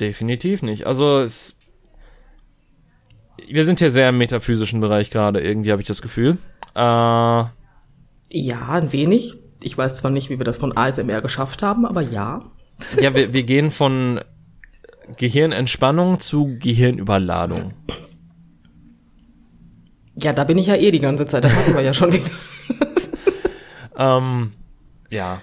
definitiv 0.01 0.63
nicht. 0.63 0.87
Also 0.87 1.21
es. 1.21 1.57
Wir 3.49 3.65
sind 3.65 3.79
hier 3.79 3.91
sehr 3.91 4.11
im 4.11 4.19
metaphysischen 4.19 4.81
Bereich 4.81 5.11
gerade, 5.11 5.41
irgendwie 5.41 5.73
habe 5.73 5.81
ich 5.81 5.89
das 5.89 6.03
Gefühl. 6.03 6.37
Äh, 6.75 6.81
Ja, 6.81 7.53
ein 8.69 8.93
wenig. 8.93 9.37
Ich 9.63 9.79
weiß 9.79 9.97
zwar 9.99 10.11
nicht, 10.11 10.29
wie 10.29 10.39
wir 10.39 10.45
das 10.45 10.59
von 10.59 10.77
ASMR 10.77 11.23
geschafft 11.23 11.63
haben, 11.63 11.87
aber 11.87 12.03
ja. 12.03 12.43
ja, 13.01 13.15
wir, 13.15 13.33
wir 13.33 13.45
gehen 13.45 13.71
von 13.71 14.21
Gehirnentspannung 15.17 16.21
zu 16.21 16.57
Gehirnüberladung. 16.59 17.73
Ja, 20.17 20.33
da 20.33 20.45
bin 20.45 20.59
ich 20.59 20.67
ja 20.67 20.77
eh 20.77 20.91
die 20.91 21.01
ganze 21.01 21.27
Zeit. 21.27 21.45
Das 21.45 21.57
hatten 21.57 21.75
wir 21.75 21.83
ja 21.83 21.95
schon 21.95 22.13
wieder. 22.13 22.31
Ähm, 24.01 24.53
ja. 25.11 25.43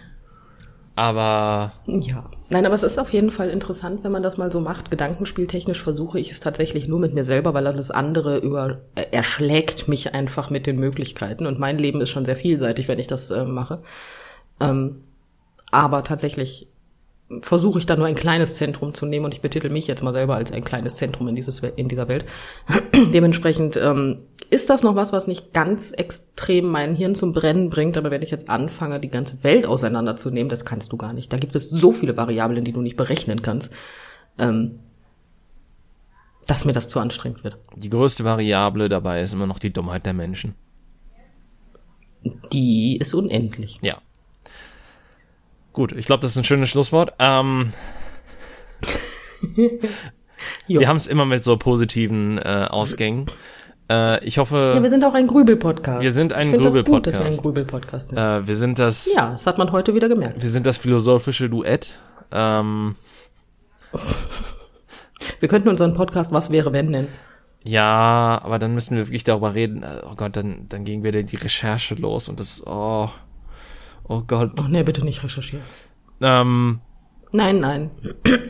Aber 0.96 1.74
Ja. 1.86 2.32
Nein, 2.50 2.66
aber 2.66 2.74
es 2.74 2.84
ist 2.84 2.98
auf 2.98 3.14
jeden 3.14 3.30
Fall 3.30 3.50
interessant, 3.50 4.04
wenn 4.04 4.12
man 4.12 4.24
das 4.24 4.38
mal 4.38 4.52
so 4.52 4.62
macht. 4.62 4.90
Gedankenspieltechnisch 4.90 5.84
versuche 5.84 6.20
ich 6.20 6.32
es 6.32 6.40
tatsächlich 6.40 6.88
nur 6.88 7.00
mit 7.00 7.14
mir 7.14 7.24
selber, 7.24 7.54
weil 7.54 7.68
alles 7.68 7.92
andere 7.92 8.38
über 8.38 8.80
äh, 8.96 9.06
erschlägt 9.12 9.88
mich 9.88 10.16
einfach 10.16 10.50
mit 10.50 10.66
den 10.66 10.80
Möglichkeiten. 10.80 11.46
Und 11.46 11.60
mein 11.60 11.78
Leben 11.78 12.02
ist 12.02 12.10
schon 12.10 12.26
sehr 12.26 12.36
vielseitig, 12.36 12.88
wenn 12.88 13.00
ich 13.00 13.08
das 13.08 13.30
äh, 13.30 13.46
mache. 13.46 13.84
Ähm, 14.60 15.04
aber 15.72 16.02
tatsächlich 16.02 16.68
versuche 17.42 17.80
ich 17.80 17.86
da 17.86 17.96
nur 17.96 18.08
ein 18.08 18.16
kleines 18.16 18.56
Zentrum 18.56 18.94
zu 18.94 19.06
nehmen 19.06 19.26
und 19.26 19.34
ich 19.34 19.42
betitel 19.42 19.70
mich 19.70 19.86
jetzt 19.88 20.02
mal 20.02 20.14
selber 20.14 20.36
als 20.36 20.52
ein 20.52 20.64
kleines 20.64 20.96
Zentrum 20.96 21.28
in, 21.28 21.36
dieses, 21.36 21.60
in 21.60 21.90
dieser 21.90 22.08
Welt. 22.08 22.26
Dementsprechend 23.14 23.76
ähm, 23.76 24.20
ist 24.50 24.70
das 24.70 24.82
noch 24.82 24.96
was, 24.96 25.12
was 25.12 25.28
nicht 25.28 25.54
ganz 25.54 25.92
extrem 25.92 26.68
mein 26.68 26.96
Hirn 26.96 27.16
zum 27.16 27.34
Brennen 27.34 27.70
bringt, 27.70 27.98
aber 27.98 28.12
wenn 28.12 28.22
ich 28.22 28.32
jetzt 28.32 28.50
anfange, 28.50 29.02
die 29.02 29.10
ganze 29.10 29.44
Welt 29.44 29.66
auseinanderzunehmen, 29.66 30.50
das 30.50 30.64
kannst 30.64 30.94
du 30.94 30.98
gar 30.98 31.12
nicht. 31.12 31.34
Da 31.34 31.38
gibt 31.38 31.56
es 31.56 31.70
so 31.70 31.92
viele 31.92 32.16
Variablen, 32.16 32.64
die 32.64 32.72
du 32.72 32.82
nicht 32.82 32.96
berechnen 32.96 33.42
kannst, 33.42 33.74
ähm, 34.40 34.80
dass 36.48 36.64
mir 36.64 36.74
das 36.74 36.88
zu 36.88 37.02
anstrengend 37.02 37.44
wird. 37.44 37.58
die 37.76 37.90
größte 37.90 38.24
Variable 38.24 38.88
dabei 38.88 39.22
ist 39.22 39.34
immer 39.34 39.48
noch 39.48 39.60
die 39.60 39.74
Dummheit 39.74 40.06
der 40.06 40.14
Menschen. 40.14 40.56
Die 42.54 42.96
ist 42.96 43.14
unendlich. 43.14 43.80
Ja. 43.82 44.02
Gut, 45.78 45.92
ich 45.92 46.08
glaube, 46.08 46.22
das 46.22 46.32
ist 46.32 46.38
ein 46.38 46.44
schönes 46.44 46.70
Schlusswort. 46.70 47.14
Ähm, 47.20 47.72
wir 50.68 50.88
haben 50.88 50.98
es 50.98 51.06
immer 51.06 51.24
mit 51.24 51.44
so 51.44 51.56
positiven 51.56 52.40
äh, 52.40 52.66
Ausgängen. 52.68 53.28
Äh, 53.88 54.26
ich 54.26 54.40
hoffe, 54.40 54.72
Ja, 54.74 54.82
wir 54.82 54.90
sind 54.90 55.06
auch 55.06 55.14
ein 55.14 55.28
Grübel-Podcast. 55.28 56.02
Wir 56.02 56.10
sind 56.10 56.34
ein 56.34 56.52
wir 56.52 56.58
ein 56.58 56.64
Grübel-Podcast. 56.64 57.44
Grübel-Podcast 57.44 58.10
sind. 58.10 58.18
äh, 58.18 58.48
wir 58.48 58.56
sind 58.56 58.80
das, 58.80 59.14
Ja, 59.16 59.30
das 59.34 59.46
hat 59.46 59.60
man 59.60 59.72
heute 59.72 59.94
wieder 59.94 60.10
gemerkt. 60.10 60.42
wir 60.42 60.50
sind 60.50 60.66
das 60.66 60.78
philosophische 60.78 61.48
Duett. 61.48 62.00
Ähm, 62.32 62.96
Wir 65.40 65.48
könnten 65.48 65.70
unseren 65.70 65.94
Podcast 65.94 66.32
Was 66.32 66.50
wäre 66.50 66.74
wenn 66.74 66.88
nennen. 66.88 67.08
ja, 67.62 68.42
aber 68.44 68.58
dann 68.58 68.74
müssen 68.74 68.98
wir 68.98 69.06
wirklich 69.06 69.26
darüber 69.26 69.54
reden. 69.54 69.84
Äh, 69.84 70.02
Oh 70.10 70.16
Gott, 70.16 70.36
dann, 70.38 70.66
dann 70.70 70.86
ging 70.86 71.04
wieder 71.04 71.22
die 71.22 71.36
Recherche 71.36 71.94
los 71.94 72.30
und 72.30 72.40
das, 72.40 72.64
oh, 72.66 73.10
oh 74.08 74.24
Gott. 74.26 74.52
Ach 74.60 74.68
nee, 74.68 74.84
bitte 74.84 75.04
nicht 75.04 75.24
recherchieren. 75.24 75.64
Ähm, 76.22 76.80
Nein, 77.34 77.60
nein. 77.60 77.92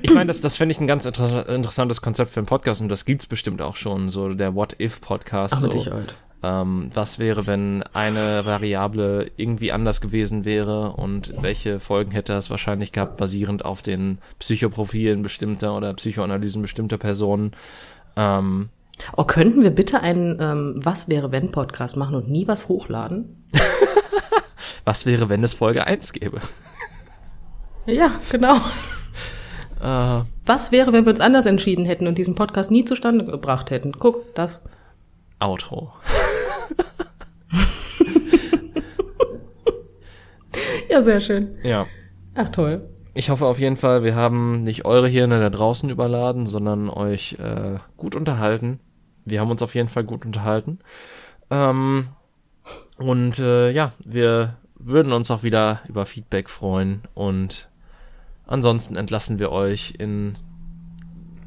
ich 0.01 0.13
meine, 0.13 0.27
das, 0.27 0.41
das 0.41 0.57
fände 0.57 0.71
ich 0.71 0.79
ein 0.79 0.87
ganz 0.87 1.05
inter 1.05 1.49
interessantes 1.49 2.01
Konzept 2.01 2.31
für 2.31 2.39
einen 2.39 2.47
Podcast 2.47 2.81
und 2.81 2.89
das 2.89 3.05
gibt's 3.05 3.25
bestimmt 3.25 3.61
auch 3.61 3.75
schon, 3.75 4.09
so 4.09 4.33
der 4.33 4.55
What-If-Podcast. 4.55 5.55
Ach, 5.55 5.61
mit 5.61 5.73
so. 5.73 5.79
Sicherheit. 5.79 6.15
Ähm, 6.43 6.91
was 6.93 7.17
wäre, 7.17 7.47
wenn 7.47 7.83
eine 7.93 8.45
Variable 8.45 9.31
irgendwie 9.37 9.71
anders 9.71 10.01
gewesen 10.01 10.45
wäre 10.45 10.91
und 10.91 11.33
welche 11.41 11.79
Folgen 11.79 12.11
hätte 12.11 12.33
es 12.33 12.51
wahrscheinlich 12.51 12.91
gehabt, 12.91 13.17
basierend 13.17 13.65
auf 13.65 13.81
den 13.81 14.19
Psychoprofilen 14.37 15.23
bestimmter 15.23 15.75
oder 15.75 15.93
Psychoanalysen 15.95 16.61
bestimmter 16.61 16.97
Personen. 16.97 17.51
Ähm, 18.15 18.69
Oh, 19.15 19.25
könnten 19.25 19.61
wir 19.61 19.69
bitte 19.69 20.01
einen 20.01 20.39
ähm, 20.41 20.73
Was 20.77 21.07
wäre 21.07 21.31
wenn 21.31 21.51
Podcast 21.51 21.97
machen 21.97 22.15
und 22.15 22.31
nie 22.31 22.47
was 22.47 22.67
hochladen? 22.67 23.45
was 24.87 25.05
wäre, 25.05 25.27
wenn 25.27 25.43
es 25.43 25.53
Folge 25.53 25.85
1 25.85 26.13
gäbe? 26.13 26.39
Ja, 27.85 28.11
genau. 28.31 28.55
Äh, 29.79 30.23
Was 30.47 30.71
wäre, 30.71 30.91
wenn 30.91 31.05
wir 31.05 31.11
uns 31.11 31.21
anders 31.21 31.45
entschieden 31.45 31.85
hätten 31.85 32.07
und 32.07 32.17
diesen 32.17 32.33
Podcast 32.33 32.71
nie 32.71 32.83
zustande 32.83 33.25
gebracht 33.25 33.69
hätten? 33.69 33.91
Guck, 33.91 34.33
das. 34.33 34.63
Outro. 35.39 35.93
Ja, 40.89 41.01
sehr 41.01 41.19
schön. 41.19 41.59
Ja. 41.61 41.85
Ach 42.33 42.49
toll. 42.49 42.89
Ich 43.13 43.29
hoffe 43.29 43.45
auf 43.45 43.59
jeden 43.59 43.75
Fall, 43.75 44.03
wir 44.03 44.15
haben 44.15 44.63
nicht 44.63 44.85
eure 44.85 45.07
Hirne 45.07 45.39
da 45.39 45.51
draußen 45.51 45.91
überladen, 45.91 46.47
sondern 46.47 46.89
euch 46.89 47.33
äh, 47.33 47.75
gut 47.97 48.15
unterhalten. 48.15 48.79
Wir 49.25 49.41
haben 49.41 49.51
uns 49.51 49.61
auf 49.61 49.75
jeden 49.75 49.89
Fall 49.89 50.05
gut 50.05 50.25
unterhalten. 50.25 50.79
Ähm, 51.51 52.07
und 52.97 53.37
äh, 53.37 53.69
ja, 53.69 53.91
wir 54.03 54.55
würden 54.79 55.11
uns 55.11 55.31
auch 55.31 55.43
wieder 55.43 55.81
über 55.87 56.05
Feedback 56.05 56.49
freuen. 56.49 57.03
Und 57.13 57.69
ansonsten 58.45 58.95
entlassen 58.95 59.39
wir 59.39 59.51
euch 59.51 59.95
in 59.97 60.35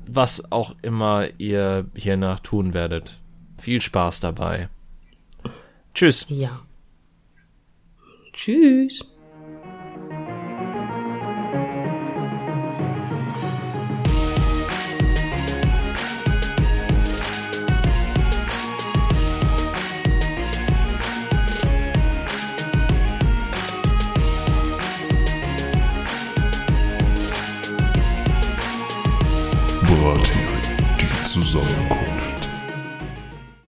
was 0.06 0.50
auch 0.50 0.74
immer 0.82 1.28
ihr 1.38 1.86
hiernach 1.94 2.40
tun 2.40 2.74
werdet. 2.74 3.18
Viel 3.58 3.80
Spaß 3.80 4.20
dabei. 4.20 4.68
Tschüss. 5.94 6.26
Ja. 6.28 6.60
Tschüss. 8.32 9.04
Bratin, 31.52 31.66
die 31.66 31.70
Zusammenkunft. 31.70 31.99